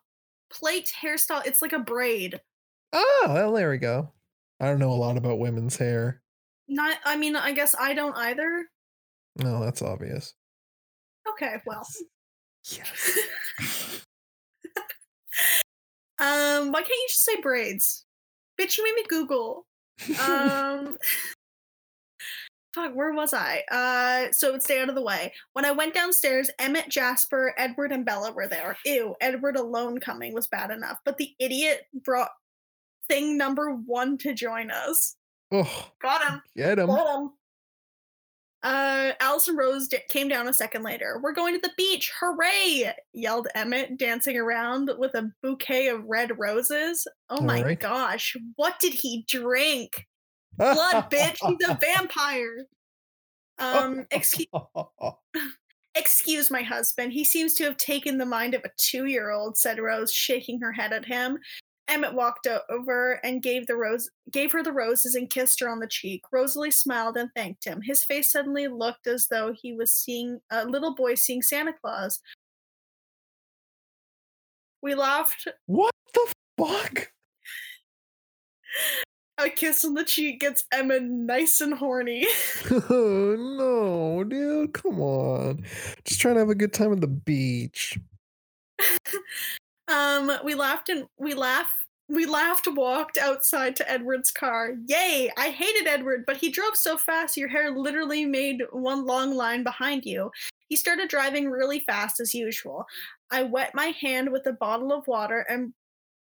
plate 0.51 0.91
hairstyle. 1.01 1.45
It's 1.47 1.63
like 1.63 1.73
a 1.73 1.79
braid. 1.79 2.39
Oh, 2.93 3.25
well, 3.29 3.53
there 3.53 3.71
we 3.71 3.77
go. 3.77 4.11
I 4.59 4.65
don't 4.65 4.79
know 4.79 4.91
a 4.91 4.93
lot 4.93 5.17
about 5.17 5.39
women's 5.39 5.77
hair. 5.77 6.21
Not 6.67 6.97
I 7.05 7.15
mean, 7.15 7.35
I 7.35 7.53
guess 7.53 7.73
I 7.79 7.95
don't 7.95 8.15
either. 8.15 8.65
No, 9.37 9.63
that's 9.63 9.81
obvious. 9.81 10.35
Okay, 11.31 11.55
well. 11.65 11.85
Yes. 12.71 14.05
Um, 16.21 16.73
why 16.73 16.81
can't 16.81 16.89
you 16.89 17.07
just 17.07 17.23
say 17.23 17.39
braids? 17.39 18.03
Bitch, 18.59 18.77
you 18.77 18.83
made 18.83 18.95
me 18.95 19.05
Google. 19.07 19.65
Um 20.21 20.97
Fuck, 22.75 22.93
where 22.93 23.13
was 23.13 23.33
I? 23.33 23.63
Uh 23.71 24.31
so 24.33 24.49
it 24.49 24.51
would 24.51 24.63
stay 24.63 24.81
out 24.81 24.89
of 24.89 24.95
the 24.95 25.01
way. 25.01 25.33
When 25.53 25.63
I 25.65 25.71
went 25.71 25.93
downstairs, 25.93 26.49
Emmett, 26.59 26.89
Jasper, 26.89 27.53
Edward, 27.57 27.91
and 27.93 28.05
Bella 28.05 28.33
were 28.33 28.47
there. 28.47 28.75
Ew, 28.85 29.15
Edward 29.21 29.55
alone 29.55 29.99
coming 29.99 30.33
was 30.33 30.47
bad 30.47 30.71
enough. 30.71 30.97
But 31.05 31.17
the 31.17 31.31
idiot 31.39 31.83
brought 32.03 32.31
thing 33.07 33.37
number 33.37 33.71
one 33.71 34.17
to 34.19 34.33
join 34.33 34.71
us. 34.71 35.15
Oh, 35.51 35.89
Got 36.01 36.27
him. 36.29 36.41
get 36.55 36.79
him. 36.79 36.87
Got 36.87 37.21
him. 37.21 37.29
Uh, 38.61 39.11
Alice 39.21 39.47
and 39.47 39.57
Rose 39.57 39.87
d- 39.87 39.99
came 40.09 40.27
down 40.27 40.47
a 40.47 40.53
second 40.53 40.83
later. 40.83 41.19
We're 41.23 41.33
going 41.33 41.53
to 41.53 41.61
the 41.61 41.71
beach! 41.77 42.11
Hooray! 42.19 42.93
yelled 43.13 43.47
Emmett, 43.55 43.97
dancing 43.97 44.37
around 44.37 44.91
with 44.97 45.15
a 45.15 45.31
bouquet 45.41 45.87
of 45.87 46.03
red 46.05 46.37
roses. 46.37 47.07
Oh 47.29 47.41
my 47.41 47.59
Alright. 47.59 47.79
gosh, 47.79 48.35
what 48.57 48.77
did 48.79 48.93
he 48.93 49.25
drink? 49.29 50.05
Blood, 50.57 51.09
bitch! 51.09 51.37
He's 51.41 51.69
a 51.69 51.75
vampire! 51.81 52.65
Um, 53.59 54.05
excuse, 54.11 54.47
excuse 55.95 56.51
my 56.51 56.61
husband. 56.61 57.13
He 57.13 57.23
seems 57.23 57.53
to 57.55 57.63
have 57.63 57.77
taken 57.77 58.17
the 58.17 58.25
mind 58.25 58.53
of 58.55 58.61
a 58.65 58.71
two 58.77 59.05
year 59.05 59.31
old, 59.31 59.57
said 59.57 59.79
Rose, 59.79 60.11
shaking 60.11 60.59
her 60.59 60.73
head 60.73 60.91
at 60.91 61.05
him. 61.05 61.37
Emmett 61.89 62.13
walked 62.13 62.47
over 62.69 63.13
and 63.23 63.41
gave 63.41 63.65
the 63.65 63.75
rose 63.75 64.09
gave 64.31 64.51
her 64.51 64.61
the 64.61 64.71
roses 64.71 65.15
and 65.15 65.29
kissed 65.29 65.59
her 65.59 65.67
on 65.67 65.79
the 65.79 65.87
cheek. 65.87 66.21
Rosalie 66.31 66.71
smiled 66.71 67.17
and 67.17 67.29
thanked 67.35 67.65
him. 67.65 67.81
His 67.81 68.03
face 68.03 68.31
suddenly 68.31 68.67
looked 68.67 69.07
as 69.07 69.27
though 69.27 69.53
he 69.59 69.73
was 69.73 69.93
seeing 69.93 70.39
a 70.51 70.65
little 70.65 70.93
boy 70.93 71.15
seeing 71.15 71.41
Santa 71.41 71.73
Claus. 71.73 72.21
We 74.81 74.95
laughed. 74.95 75.47
what 75.65 75.93
the 76.13 76.33
fuck? 76.57 77.11
A 79.39 79.49
kiss 79.49 79.83
on 79.85 79.93
the 79.93 80.03
cheek 80.03 80.41
gets 80.41 80.65
Emma 80.71 80.99
nice 80.99 81.61
and 81.61 81.73
horny. 81.73 82.27
Oh 82.71 83.35
no, 83.57 84.23
dude, 84.25 84.73
come 84.73 85.01
on. 85.01 85.65
Just 86.05 86.19
trying 86.19 86.35
to 86.35 86.41
have 86.41 86.49
a 86.49 86.55
good 86.55 86.73
time 86.73 86.91
at 86.93 87.01
the 87.01 87.07
beach. 87.07 87.97
Um, 89.89 90.31
we 90.43 90.55
laughed 90.55 90.89
and 90.89 91.07
we 91.17 91.33
laughed. 91.33 91.71
We 92.07 92.25
laughed, 92.25 92.67
walked 92.67 93.19
outside 93.19 93.75
to 93.75 93.91
Edward's 93.91 94.31
car. 94.31 94.73
Yay! 94.87 95.29
I 95.37 95.51
hated 95.51 95.87
Edward, 95.87 96.23
but 96.25 96.37
he 96.37 96.49
drove 96.49 96.75
so 96.75 96.97
fast 96.97 97.37
your 97.37 97.49
hair 97.49 97.69
literally 97.69 98.25
made 98.25 98.63
one 98.71 99.05
long 99.05 99.35
line 99.35 99.63
behind 99.63 100.05
you. 100.05 100.31
He 100.69 100.75
started 100.75 101.07
driving 101.07 101.51
really 101.51 101.81
fast 101.81 102.19
as 102.19 102.33
usual. 102.33 102.85
I 103.31 103.43
wet 103.43 103.75
my 103.75 103.93
hand 104.01 104.31
with 104.31 104.47
a 104.47 104.53
bottle 104.53 104.91
of 104.91 105.05
water 105.05 105.45
and 105.47 105.73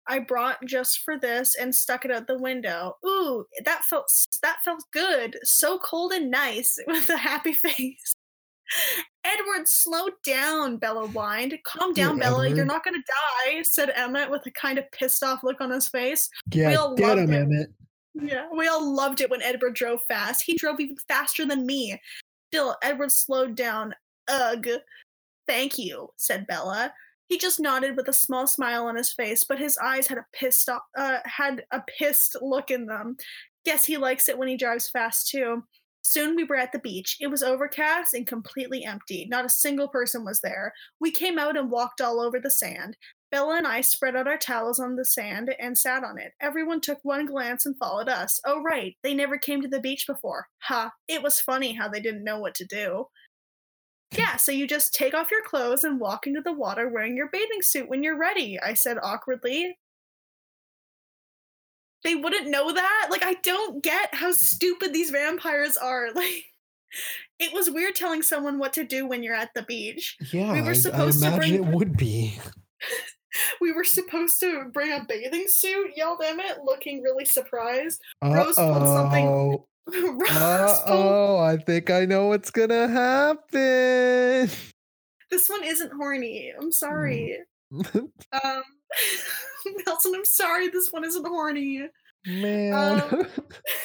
I 0.08 0.20
brought 0.20 0.64
just 0.64 1.00
for 1.04 1.18
this 1.18 1.56
and 1.60 1.74
stuck 1.74 2.04
it 2.04 2.10
out 2.10 2.26
the 2.26 2.38
window. 2.38 2.96
Ooh, 3.04 3.44
that 3.64 3.84
felt 3.84 4.10
that 4.42 4.58
felt 4.64 4.84
good. 4.92 5.36
So 5.42 5.78
cold 5.78 6.12
and 6.12 6.30
nice 6.30 6.78
with 6.86 7.10
a 7.10 7.16
happy 7.16 7.52
face. 7.52 8.14
Edward, 9.38 9.68
slow 9.68 10.08
down, 10.24 10.76
Bella 10.76 11.06
whined. 11.08 11.58
Calm 11.64 11.92
down, 11.92 12.18
Bella. 12.18 12.48
You're 12.48 12.64
not 12.64 12.84
gonna 12.84 12.98
die, 13.46 13.62
said 13.62 13.90
Emmett 13.94 14.30
with 14.30 14.46
a 14.46 14.50
kind 14.52 14.78
of 14.78 14.90
pissed 14.92 15.22
off 15.22 15.42
look 15.42 15.60
on 15.60 15.70
his 15.70 15.88
face. 15.88 16.30
Yeah, 16.52 16.74
all 16.76 16.94
get 16.94 17.06
loved 17.06 17.20
him, 17.20 17.32
it. 17.32 17.40
Emmett. 17.40 17.70
Yeah, 18.14 18.48
we 18.56 18.66
all 18.68 18.94
loved 18.94 19.20
it 19.20 19.30
when 19.30 19.42
Edward 19.42 19.74
drove 19.74 20.02
fast. 20.06 20.42
He 20.42 20.56
drove 20.56 20.80
even 20.80 20.96
faster 21.08 21.44
than 21.44 21.66
me. 21.66 22.00
Still, 22.50 22.76
Edward 22.82 23.12
slowed 23.12 23.56
down. 23.56 23.94
Ugh. 24.28 24.66
Thank 25.46 25.78
you, 25.78 26.10
said 26.16 26.46
Bella. 26.46 26.92
He 27.28 27.38
just 27.38 27.60
nodded 27.60 27.96
with 27.96 28.08
a 28.08 28.12
small 28.12 28.46
smile 28.46 28.86
on 28.86 28.96
his 28.96 29.12
face, 29.12 29.44
but 29.44 29.58
his 29.58 29.76
eyes 29.78 30.06
had 30.06 30.18
a 30.18 30.26
pissed 30.32 30.68
off, 30.68 30.82
uh, 30.96 31.18
had 31.24 31.64
a 31.72 31.82
pissed 31.98 32.36
look 32.40 32.70
in 32.70 32.86
them. 32.86 33.16
Guess 33.64 33.84
he 33.84 33.96
likes 33.96 34.28
it 34.28 34.38
when 34.38 34.48
he 34.48 34.56
drives 34.56 34.88
fast 34.88 35.28
too. 35.28 35.64
Soon 36.08 36.36
we 36.36 36.44
were 36.44 36.54
at 36.54 36.70
the 36.70 36.78
beach. 36.78 37.16
It 37.20 37.26
was 37.26 37.42
overcast 37.42 38.14
and 38.14 38.28
completely 38.28 38.84
empty. 38.84 39.26
Not 39.28 39.44
a 39.44 39.50
single 39.50 39.88
person 39.88 40.24
was 40.24 40.40
there. 40.40 40.72
We 41.00 41.10
came 41.10 41.36
out 41.36 41.56
and 41.56 41.68
walked 41.68 42.00
all 42.00 42.20
over 42.20 42.38
the 42.38 42.48
sand. 42.48 42.96
Bella 43.32 43.56
and 43.56 43.66
I 43.66 43.80
spread 43.80 44.14
out 44.14 44.28
our 44.28 44.38
towels 44.38 44.78
on 44.78 44.94
the 44.94 45.04
sand 45.04 45.52
and 45.58 45.76
sat 45.76 46.04
on 46.04 46.16
it. 46.16 46.32
Everyone 46.40 46.80
took 46.80 47.00
one 47.02 47.26
glance 47.26 47.66
and 47.66 47.76
followed 47.76 48.08
us. 48.08 48.38
Oh, 48.46 48.62
right, 48.62 48.96
they 49.02 49.14
never 49.14 49.36
came 49.36 49.60
to 49.62 49.68
the 49.68 49.80
beach 49.80 50.06
before. 50.06 50.46
Ha, 50.60 50.92
it 51.08 51.24
was 51.24 51.40
funny 51.40 51.72
how 51.72 51.88
they 51.88 52.00
didn't 52.00 52.22
know 52.22 52.38
what 52.38 52.54
to 52.54 52.64
do. 52.64 53.06
Yeah, 54.16 54.36
so 54.36 54.52
you 54.52 54.68
just 54.68 54.94
take 54.94 55.12
off 55.12 55.32
your 55.32 55.42
clothes 55.42 55.82
and 55.82 55.98
walk 55.98 56.28
into 56.28 56.40
the 56.40 56.52
water 56.52 56.88
wearing 56.88 57.16
your 57.16 57.30
bathing 57.32 57.62
suit 57.62 57.88
when 57.88 58.04
you're 58.04 58.16
ready, 58.16 58.60
I 58.60 58.74
said 58.74 58.98
awkwardly. 59.02 59.76
They 62.04 62.14
wouldn't 62.14 62.48
know 62.48 62.72
that? 62.72 63.08
Like, 63.10 63.24
I 63.24 63.34
don't 63.42 63.82
get 63.82 64.14
how 64.14 64.32
stupid 64.32 64.92
these 64.92 65.10
vampires 65.10 65.76
are. 65.76 66.08
Like, 66.14 66.44
it 67.38 67.52
was 67.52 67.68
weird 67.68 67.94
telling 67.96 68.22
someone 68.22 68.58
what 68.58 68.72
to 68.74 68.84
do 68.84 69.06
when 69.06 69.22
you're 69.22 69.34
at 69.34 69.50
the 69.54 69.62
beach. 69.62 70.16
Yeah, 70.32 70.52
We 70.52 70.60
were 70.62 70.68
I- 70.68 70.70
I, 70.70 70.74
supposed 70.74 71.22
to 71.22 71.36
bring- 71.36 71.54
it 71.54 71.66
would 71.66 71.96
be. 71.96 72.38
we 73.60 73.72
were 73.72 73.84
supposed 73.84 74.38
to 74.40 74.66
bring 74.72 74.92
a 74.92 75.04
bathing 75.06 75.44
suit, 75.48 75.90
yelled 75.96 76.22
Emmett, 76.24 76.62
looking 76.64 77.02
really 77.02 77.24
surprised. 77.26 78.00
Rose 78.24 78.54
pulled 78.54 78.86
something. 78.86 79.26
Uh-oh. 79.26 79.66
Rose 79.92 80.28
pulled, 80.86 81.06
Uh-oh, 81.06 81.38
I 81.38 81.56
think 81.58 81.90
I 81.90 82.04
know 82.06 82.28
what's 82.28 82.50
gonna 82.50 82.88
happen. 82.88 84.48
this 85.30 85.48
one 85.48 85.64
isn't 85.64 85.92
horny. 85.92 86.52
I'm 86.58 86.72
sorry. 86.72 87.36
Um, 88.32 88.62
Nelson, 89.86 90.12
I'm 90.14 90.24
sorry. 90.24 90.68
This 90.68 90.88
one 90.90 91.04
isn't 91.04 91.26
horny. 91.26 91.88
Man. 92.26 92.72
Um, 92.72 93.26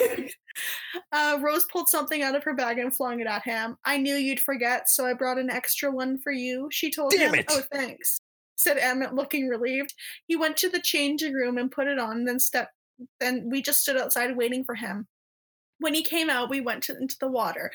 uh, 1.12 1.38
Rose 1.42 1.66
pulled 1.66 1.90
something 1.90 2.24
out 2.24 2.36
of 2.36 2.44
her 2.44 2.54
bag 2.54 2.80
and 2.80 2.96
flung 2.96 3.20
it 3.20 3.28
at 3.28 3.44
him. 3.44 3.78
I 3.86 3.98
knew 3.98 4.16
you'd 4.16 4.40
forget, 4.40 4.90
so 4.90 5.06
I 5.06 5.14
brought 5.14 5.38
an 5.38 5.50
extra 5.50 5.92
one 5.92 6.18
for 6.18 6.32
you. 6.32 6.68
She 6.72 6.92
told 6.92 7.12
Damn 7.12 7.34
him. 7.34 7.40
it. 7.40 7.46
Oh, 7.50 7.62
thanks, 7.72 8.20
said 8.56 8.78
Emmett, 8.78 9.14
looking 9.14 9.48
relieved. 9.48 9.94
He 10.28 10.36
went 10.36 10.58
to 10.58 10.70
the 10.70 10.82
changing 10.82 11.34
room 11.34 11.58
and 11.58 11.72
put 11.72 11.88
it 11.88 12.00
on, 12.00 12.26
then 12.26 12.40
stepped. 12.40 12.74
Then 13.20 13.50
we 13.50 13.62
just 13.62 13.82
stood 13.82 13.98
outside 13.98 14.36
waiting 14.36 14.64
for 14.64 14.76
him. 14.76 15.08
When 15.80 15.94
he 15.94 16.04
came 16.04 16.30
out, 16.30 16.50
we 16.50 16.62
went 16.62 16.84
to, 16.84 16.98
into 16.98 17.18
the 17.20 17.28
water. 17.28 17.72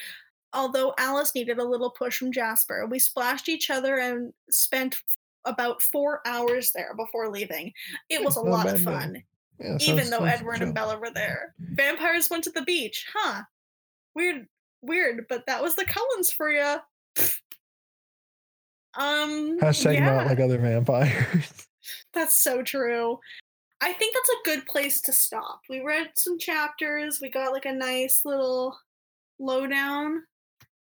Although 0.52 0.94
Alice 0.98 1.34
needed 1.34 1.58
a 1.58 1.64
little 1.64 1.90
push 1.90 2.18
from 2.18 2.32
Jasper, 2.32 2.86
we 2.86 2.98
splashed 2.98 3.48
each 3.48 3.68
other 3.70 3.98
and 3.98 4.32
spent 4.50 4.96
about 5.46 5.82
four 5.82 6.20
hours 6.26 6.72
there 6.72 6.94
before 6.94 7.28
leaving. 7.30 7.72
It 8.10 8.22
was 8.24 8.36
a 8.36 8.42
Not 8.44 8.50
lot 8.50 8.68
of 8.68 8.78
day. 8.78 8.84
fun 8.84 9.22
Yeah, 9.58 9.76
even 9.80 9.98
sounds- 9.98 10.10
though 10.10 10.18
sounds 10.18 10.32
Edward 10.32 10.56
chill. 10.58 10.66
and 10.66 10.74
Bella 10.74 10.98
were 10.98 11.10
there. 11.10 11.54
Vampires 11.58 12.28
went 12.30 12.44
to 12.44 12.50
the 12.50 12.62
beach, 12.62 13.06
huh? 13.14 13.42
Weird, 14.14 14.48
weird, 14.82 15.26
but 15.28 15.46
that 15.46 15.62
was 15.62 15.74
the 15.76 15.84
Cullens 15.84 16.30
for 16.32 16.50
you. 16.50 16.76
Um, 18.94 19.58
Hashtag 19.60 19.94
yeah, 19.94 20.16
not 20.16 20.26
like 20.26 20.40
other 20.40 20.58
vampires. 20.58 21.66
that's 22.14 22.42
so 22.42 22.62
true. 22.62 23.18
I 23.82 23.92
think 23.92 24.14
that's 24.14 24.30
a 24.30 24.44
good 24.56 24.66
place 24.66 25.02
to 25.02 25.12
stop. 25.12 25.60
We 25.68 25.80
read 25.82 26.10
some 26.14 26.38
chapters. 26.38 27.20
We 27.20 27.30
got 27.30 27.52
like 27.52 27.66
a 27.66 27.72
nice 27.72 28.22
little 28.24 28.78
lowdown. 29.38 30.22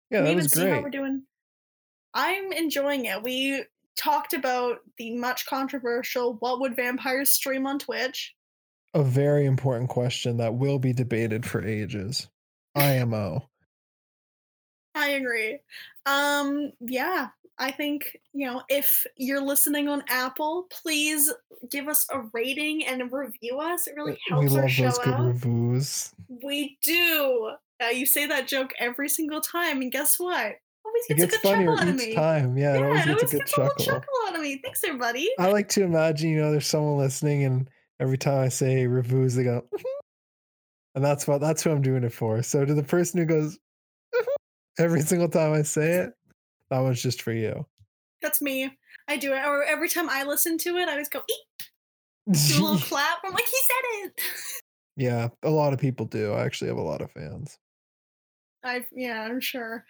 yeah, 0.09 0.19
we 0.21 0.25
that 0.27 0.31
even 0.31 0.43
was 0.43 0.53
see 0.53 0.65
how 0.69 0.79
we're 0.81 0.89
doing. 0.89 1.23
I'm 2.13 2.53
enjoying 2.53 3.05
it. 3.05 3.21
We 3.21 3.65
talked 3.95 4.33
about 4.33 4.79
the 4.97 5.15
much 5.15 5.45
controversial 5.45 6.35
"What 6.39 6.59
would 6.59 6.75
vampires 6.75 7.31
stream 7.31 7.65
on 7.65 7.79
Twitch?" 7.79 8.35
A 8.93 9.03
very 9.03 9.45
important 9.45 9.89
question 9.89 10.37
that 10.37 10.53
will 10.55 10.79
be 10.79 10.93
debated 10.93 11.45
for 11.45 11.65
ages. 11.65 12.27
IMO. 12.75 13.49
I 14.95 15.09
agree. 15.09 15.59
Um, 16.05 16.71
yeah, 16.79 17.29
I 17.57 17.71
think, 17.71 18.17
you 18.33 18.47
know, 18.47 18.61
if 18.69 19.05
you're 19.17 19.41
listening 19.41 19.87
on 19.87 20.03
Apple, 20.09 20.67
please 20.69 21.31
give 21.71 21.87
us 21.87 22.05
a 22.11 22.21
rating 22.33 22.85
and 22.85 23.11
review 23.11 23.59
us. 23.59 23.87
It 23.87 23.95
really 23.95 24.13
we 24.13 24.19
helps 24.29 24.55
our 24.55 24.61
love 24.61 24.71
show 24.71 24.83
those 24.83 24.97
good 24.99 25.13
out. 25.13 25.25
reviews. 25.25 26.13
we 26.43 26.77
do. 26.81 27.51
Uh, 27.83 27.87
you 27.87 28.05
say 28.05 28.25
that 28.25 28.47
joke 28.47 28.71
every 28.79 29.09
single 29.09 29.41
time, 29.41 29.81
and 29.81 29.91
guess 29.91 30.17
what? 30.17 30.55
Always 30.95 31.05
It 31.09 31.17
gets, 31.17 31.31
gets 31.31 31.35
a 31.35 31.37
good 31.37 31.41
funnier 31.49 31.67
chuckle 31.75 31.81
out 31.81 31.87
of 31.95 32.01
each 32.01 32.07
me. 32.09 32.15
time. 32.15 32.57
Yeah, 32.57 32.75
it 32.75 32.83
always 32.83 33.05
gets 33.05 33.23
a 33.23 33.25
good 33.25 33.39
gets 33.39 33.51
a 33.51 33.55
chuckle. 33.55 33.85
chuckle 33.85 34.13
out 34.27 34.35
of 34.35 34.41
me. 34.41 34.59
Thanks, 34.63 34.83
everybody. 34.85 35.29
I 35.39 35.51
like 35.51 35.67
to 35.69 35.83
imagine, 35.83 36.29
you 36.29 36.37
know, 36.37 36.51
there's 36.51 36.67
someone 36.67 36.97
listening, 36.97 37.43
and 37.43 37.69
every 37.99 38.17
time 38.17 38.39
I 38.39 38.49
say 38.49 38.87
reviews, 38.87 39.35
they 39.35 39.43
go, 39.43 39.63
and 40.95 41.03
that's 41.03 41.27
what 41.27 41.41
that's 41.41 41.63
who 41.63 41.71
I'm 41.71 41.81
doing 41.81 42.03
it 42.03 42.13
for. 42.13 42.41
So 42.43 42.63
to 42.65 42.73
the 42.73 42.83
person 42.83 43.19
who 43.19 43.25
goes 43.25 43.59
every 44.79 45.01
single 45.01 45.27
time 45.29 45.53
I 45.53 45.63
say 45.63 45.93
it, 45.95 46.13
that 46.69 46.79
one's 46.79 47.01
just 47.01 47.21
for 47.21 47.33
you. 47.33 47.65
That's 48.21 48.41
me. 48.41 48.71
I 49.07 49.17
do 49.17 49.33
it. 49.33 49.45
Or 49.45 49.63
every 49.63 49.89
time 49.89 50.09
I 50.09 50.23
listen 50.23 50.57
to 50.59 50.77
it, 50.77 50.87
I 50.87 50.93
always 50.93 51.09
go, 51.09 51.21
eek, 51.29 51.67
do 52.31 52.39
a 52.57 52.63
little 52.63 52.77
clap. 52.87 53.19
I'm 53.23 53.33
like, 53.33 53.45
he 53.45 53.57
said 53.57 54.05
it. 54.07 54.21
yeah, 54.95 55.27
a 55.43 55.49
lot 55.49 55.73
of 55.73 55.79
people 55.79 56.05
do. 56.05 56.31
I 56.33 56.45
actually 56.45 56.69
have 56.69 56.77
a 56.77 56.81
lot 56.81 57.01
of 57.01 57.11
fans. 57.11 57.57
I 58.63 58.83
yeah, 58.91 59.21
I'm 59.21 59.39
sure. 59.41 59.85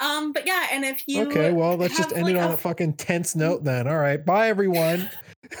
Um, 0.00 0.32
but 0.32 0.46
yeah, 0.46 0.68
and 0.72 0.84
if 0.84 1.02
you 1.06 1.26
okay, 1.26 1.52
well, 1.52 1.76
let's 1.76 1.96
just 1.96 2.12
end 2.12 2.24
like, 2.24 2.34
it 2.34 2.38
on 2.38 2.50
a 2.50 2.54
a 2.54 2.56
fucking 2.56 2.94
tense 2.94 3.36
note 3.36 3.64
then. 3.64 3.86
All 3.86 3.98
right, 3.98 4.24
bye 4.24 4.48
everyone. 4.48 5.10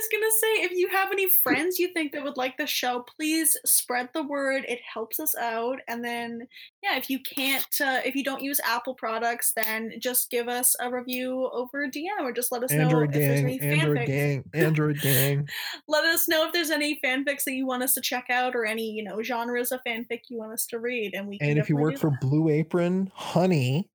Was 0.00 0.08
gonna 0.10 0.30
say, 0.40 0.64
if 0.64 0.72
you 0.72 0.88
have 0.88 1.12
any 1.12 1.28
friends 1.28 1.78
you 1.78 1.92
think 1.92 2.12
that 2.12 2.24
would 2.24 2.38
like 2.38 2.56
the 2.56 2.66
show, 2.66 3.04
please 3.16 3.54
spread 3.66 4.08
the 4.14 4.22
word. 4.22 4.64
It 4.66 4.80
helps 4.80 5.20
us 5.20 5.34
out. 5.34 5.80
And 5.88 6.02
then, 6.02 6.48
yeah, 6.82 6.96
if 6.96 7.10
you 7.10 7.18
can't, 7.18 7.66
uh, 7.82 8.00
if 8.02 8.14
you 8.14 8.24
don't 8.24 8.42
use 8.42 8.60
Apple 8.64 8.94
products, 8.94 9.52
then 9.54 9.92
just 9.98 10.30
give 10.30 10.48
us 10.48 10.74
a 10.80 10.90
review 10.90 11.50
over 11.52 11.86
DM 11.86 12.22
or 12.22 12.32
just 12.32 12.50
let 12.50 12.62
us 12.62 12.72
Android 12.72 12.90
know 12.90 13.02
if 13.02 13.12
there's 13.12 13.40
gang, 13.40 13.44
any 13.44 13.60
Android 13.60 13.98
fanfics. 13.98 14.06
gang, 14.06 14.44
Android 14.54 15.00
gang. 15.02 15.48
Let 15.88 16.04
us 16.04 16.28
know 16.28 16.46
if 16.46 16.52
there's 16.52 16.70
any 16.70 16.98
fanfics 17.04 17.44
that 17.44 17.52
you 17.52 17.66
want 17.66 17.82
us 17.82 17.92
to 17.94 18.00
check 18.00 18.26
out 18.30 18.54
or 18.54 18.64
any, 18.64 18.90
you 18.90 19.02
know, 19.02 19.22
genres 19.22 19.70
of 19.72 19.80
fanfic 19.86 20.20
you 20.30 20.38
want 20.38 20.52
us 20.52 20.66
to 20.68 20.78
read. 20.78 21.14
And 21.14 21.28
we 21.28 21.38
can 21.38 21.50
And 21.50 21.58
if 21.58 21.68
you 21.68 21.76
work 21.76 21.98
for. 21.98 22.16
Blue 22.20 22.48
Apron, 22.48 23.10
Honey, 23.14 23.88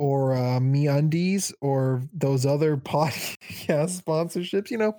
or 0.00 0.32
uh, 0.34 0.58
MeUndies, 0.60 1.52
or 1.60 2.02
those 2.12 2.46
other 2.46 2.76
podcast 2.94 3.36
sponsorships, 4.02 4.70
you 4.70 4.78
know, 4.78 4.94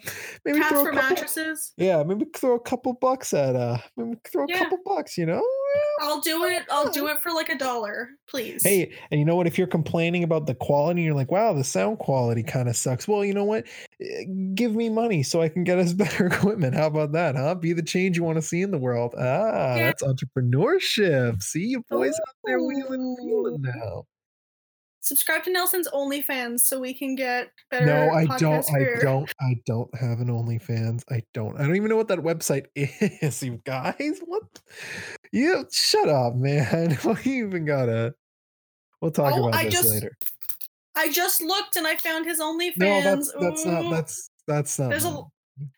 maybe 0.46 0.60
Cats 0.60 0.70
throw 0.72 0.84
for 0.84 0.90
a 0.92 0.94
couple. 0.94 1.10
mattresses. 1.10 1.74
Yeah, 1.78 2.04
maybe 2.04 2.26
throw 2.36 2.54
a 2.56 2.60
couple 2.60 2.94
bucks 2.94 3.34
at 3.34 3.56
uh, 3.56 3.80
maybe 3.98 4.18
throw 4.32 4.44
a 4.44 4.48
Yeah. 4.48 4.60
couple 4.60 4.78
bucks. 4.86 5.18
You 5.18 5.26
know. 5.26 5.44
I'll 6.02 6.20
do 6.20 6.44
it. 6.46 6.64
I'll 6.70 6.90
do 6.92 7.08
it 7.08 7.20
for 7.22 7.32
like 7.32 7.48
a 7.50 7.58
dollar, 7.58 8.10
please. 8.30 8.62
Hey, 8.64 8.92
and 9.10 9.20
you 9.20 9.26
know 9.26 9.36
what? 9.38 9.48
If 9.48 9.58
you're 9.58 9.68
complaining 9.68 10.24
about 10.24 10.46
the 10.46 10.54
quality, 10.56 11.02
you're 11.04 11.14
like, 11.14 11.32
"Wow, 11.32 11.54
the 11.54 11.64
sound 11.64 12.00
quality 12.00 12.44
kind 12.44 12.68
of 12.68 12.76
sucks." 12.76 13.08
Well, 13.08 13.24
you 13.24 13.34
know 13.34 13.46
what? 13.46 13.66
Eh, 14.02 14.24
Give 14.54 14.76
me 14.76 14.90
money 14.90 15.24
so 15.24 15.42
I 15.42 15.48
can 15.50 15.64
get 15.64 15.78
us 15.80 15.94
better 16.04 16.28
equipment. 16.28 16.76
How 16.76 16.88
about 16.88 17.14
that, 17.14 17.36
huh? 17.36 17.56
Be 17.56 17.72
the 17.74 17.82
change 17.84 18.18
you 18.18 18.24
want 18.24 18.36
to 18.38 18.42
see 18.42 18.62
in 18.62 18.72
the 18.72 18.78
world. 18.78 19.16
Ah, 19.18 19.76
Yeah. 19.76 19.86
that's 19.88 20.04
entrepreneurship. 20.04 21.42
See, 21.42 21.66
you 21.68 21.84
boys 21.90 22.14
out 22.28 22.36
there 22.46 22.60
wheeling 22.60 23.16
wheeling 23.22 23.56
Ooh. 23.56 23.72
now. 23.80 24.04
Subscribe 25.02 25.44
to 25.44 25.52
Nelson's 25.52 25.88
OnlyFans 25.90 26.62
so 26.62 26.80
we 26.80 26.94
can 26.94 27.16
get 27.16 27.50
better. 27.70 27.86
No, 27.86 28.10
I 28.12 28.26
don't. 28.38 28.66
I 28.74 29.02
don't. 29.02 29.34
I 29.42 29.56
don't 29.66 29.94
have 29.96 30.20
an 30.20 30.28
OnlyFans. 30.28 31.04
I 31.12 31.24
don't. 31.34 31.56
I 31.60 31.64
don't 31.64 31.76
even 31.76 31.90
know 31.90 31.98
what 31.98 32.08
that 32.08 32.20
website 32.20 32.66
is. 32.76 33.44
You 33.44 33.60
guys, 33.66 34.20
what? 34.26 34.44
You 35.32 35.66
shut 35.72 36.08
up, 36.10 36.36
man. 36.36 36.92
What 37.04 37.26
you 37.26 37.48
even 37.48 37.66
gotta? 37.66 38.14
We'll 39.02 39.12
talk 39.12 39.34
Oh, 39.34 39.48
about 39.48 39.60
I 39.60 39.66
this 39.66 39.74
just 39.74 39.90
later. 39.90 40.12
I 40.96 41.10
just 41.10 41.42
looked 41.42 41.76
and 41.78 41.88
I 41.88 41.96
found 41.96 42.26
his 42.26 42.40
OnlyFans. 42.40 42.78
No, 42.78 43.02
that's 43.02 43.34
that's 43.40 43.66
not 43.66 43.90
that's 43.92 44.30
that's 44.48 44.80
not. 44.80 44.90
There's 44.90 45.06
a- 45.06 45.24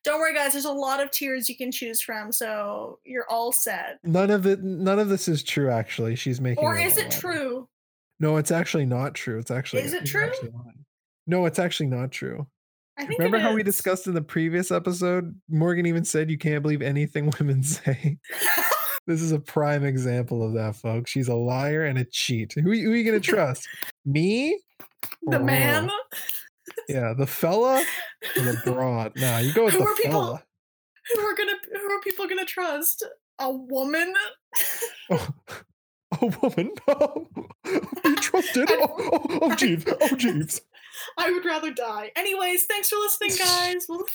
Don't 0.03 0.19
worry, 0.19 0.33
guys. 0.33 0.53
There's 0.53 0.65
a 0.65 0.71
lot 0.71 1.01
of 1.03 1.11
tiers 1.11 1.47
you 1.49 1.55
can 1.55 1.71
choose 1.71 2.01
from, 2.01 2.31
so 2.31 2.99
you're 3.05 3.25
all 3.29 3.51
set. 3.51 3.99
None 4.03 4.31
of 4.31 4.45
it. 4.45 4.61
None 4.63 4.99
of 4.99 5.09
this 5.09 5.27
is 5.27 5.43
true. 5.43 5.69
Actually, 5.69 6.15
she's 6.15 6.41
making. 6.41 6.63
Or 6.63 6.77
is 6.77 6.97
it 6.97 7.11
true? 7.11 7.67
No, 8.19 8.37
it's 8.37 8.51
actually 8.51 8.85
not 8.85 9.13
true. 9.15 9.39
It's 9.39 9.51
actually. 9.51 9.81
Is 9.83 9.93
it 9.93 10.05
true? 10.05 10.25
actually 10.25 10.49
lying. 10.51 10.85
No, 11.27 11.45
it's 11.45 11.59
actually 11.59 11.87
not 11.87 12.11
true. 12.11 12.47
I 12.97 13.05
think. 13.05 13.19
Remember 13.19 13.37
it 13.37 13.41
how 13.43 13.53
we 13.53 13.61
is. 13.61 13.65
discussed 13.65 14.07
in 14.07 14.13
the 14.13 14.21
previous 14.21 14.71
episode? 14.71 15.33
Morgan 15.49 15.85
even 15.85 16.05
said 16.05 16.29
you 16.29 16.37
can't 16.37 16.61
believe 16.61 16.81
anything 16.81 17.31
women 17.39 17.63
say. 17.63 18.17
This 19.05 19.21
is 19.21 19.33
a 19.33 19.39
prime 19.39 19.83
example 19.83 20.41
of 20.41 20.53
that, 20.53 20.77
folks. 20.77 21.11
She's 21.11 21.27
a 21.27 21.35
liar 21.35 21.83
and 21.83 21.97
a 21.99 22.05
cheat. 22.05 22.53
Who, 22.53 22.61
who 22.61 22.69
are 22.69 22.73
you 22.95 23.03
going 23.03 23.19
to 23.21 23.31
trust? 23.31 23.67
Me? 24.05 24.57
the 25.23 25.41
or 25.41 25.43
man. 25.43 25.91
Yeah, 26.87 27.13
the 27.13 27.27
fella 27.27 27.83
or 28.37 28.41
the 28.43 28.61
broad? 28.63 29.11
Nah, 29.17 29.39
you 29.39 29.51
go 29.51 29.65
with 29.65 29.73
Who 29.73 29.79
the 29.79 29.85
are 29.87 29.95
people- 29.95 30.11
fella. 30.21 30.43
Who 31.13 31.19
are 31.19 31.35
gonna? 31.35 31.51
Who 31.73 31.91
are 31.91 31.99
people 31.99 32.27
gonna 32.29 32.45
trust? 32.45 33.03
A 33.39 33.51
woman? 33.51 34.13
Oh, 35.09 35.27
a 36.21 36.25
woman? 36.41 36.71
Oh, 36.87 37.27
be 38.03 38.15
trusted? 38.15 38.67
Oh, 38.71 38.87
oh, 38.99 39.39
oh, 39.43 39.55
Jeeves. 39.55 39.85
Oh, 40.01 40.15
Jeeves. 40.17 40.61
I 41.17 41.31
would 41.31 41.45
rather 41.45 41.71
die. 41.73 42.11
Anyways, 42.15 42.65
thanks 42.65 42.89
for 42.89 42.97
listening, 42.97 43.31
guys. 43.37 43.85
We'll 43.89 44.05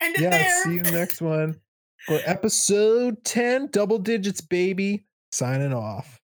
end 0.00 0.14
it 0.16 0.20
Yeah, 0.22 0.30
there. 0.30 0.62
see 0.62 0.74
you 0.74 0.82
next 0.82 1.20
one 1.20 1.60
for 2.06 2.20
episode 2.24 3.24
10, 3.24 3.68
double 3.72 3.98
digits, 3.98 4.40
baby. 4.40 5.06
Signing 5.32 5.74
off. 5.74 6.20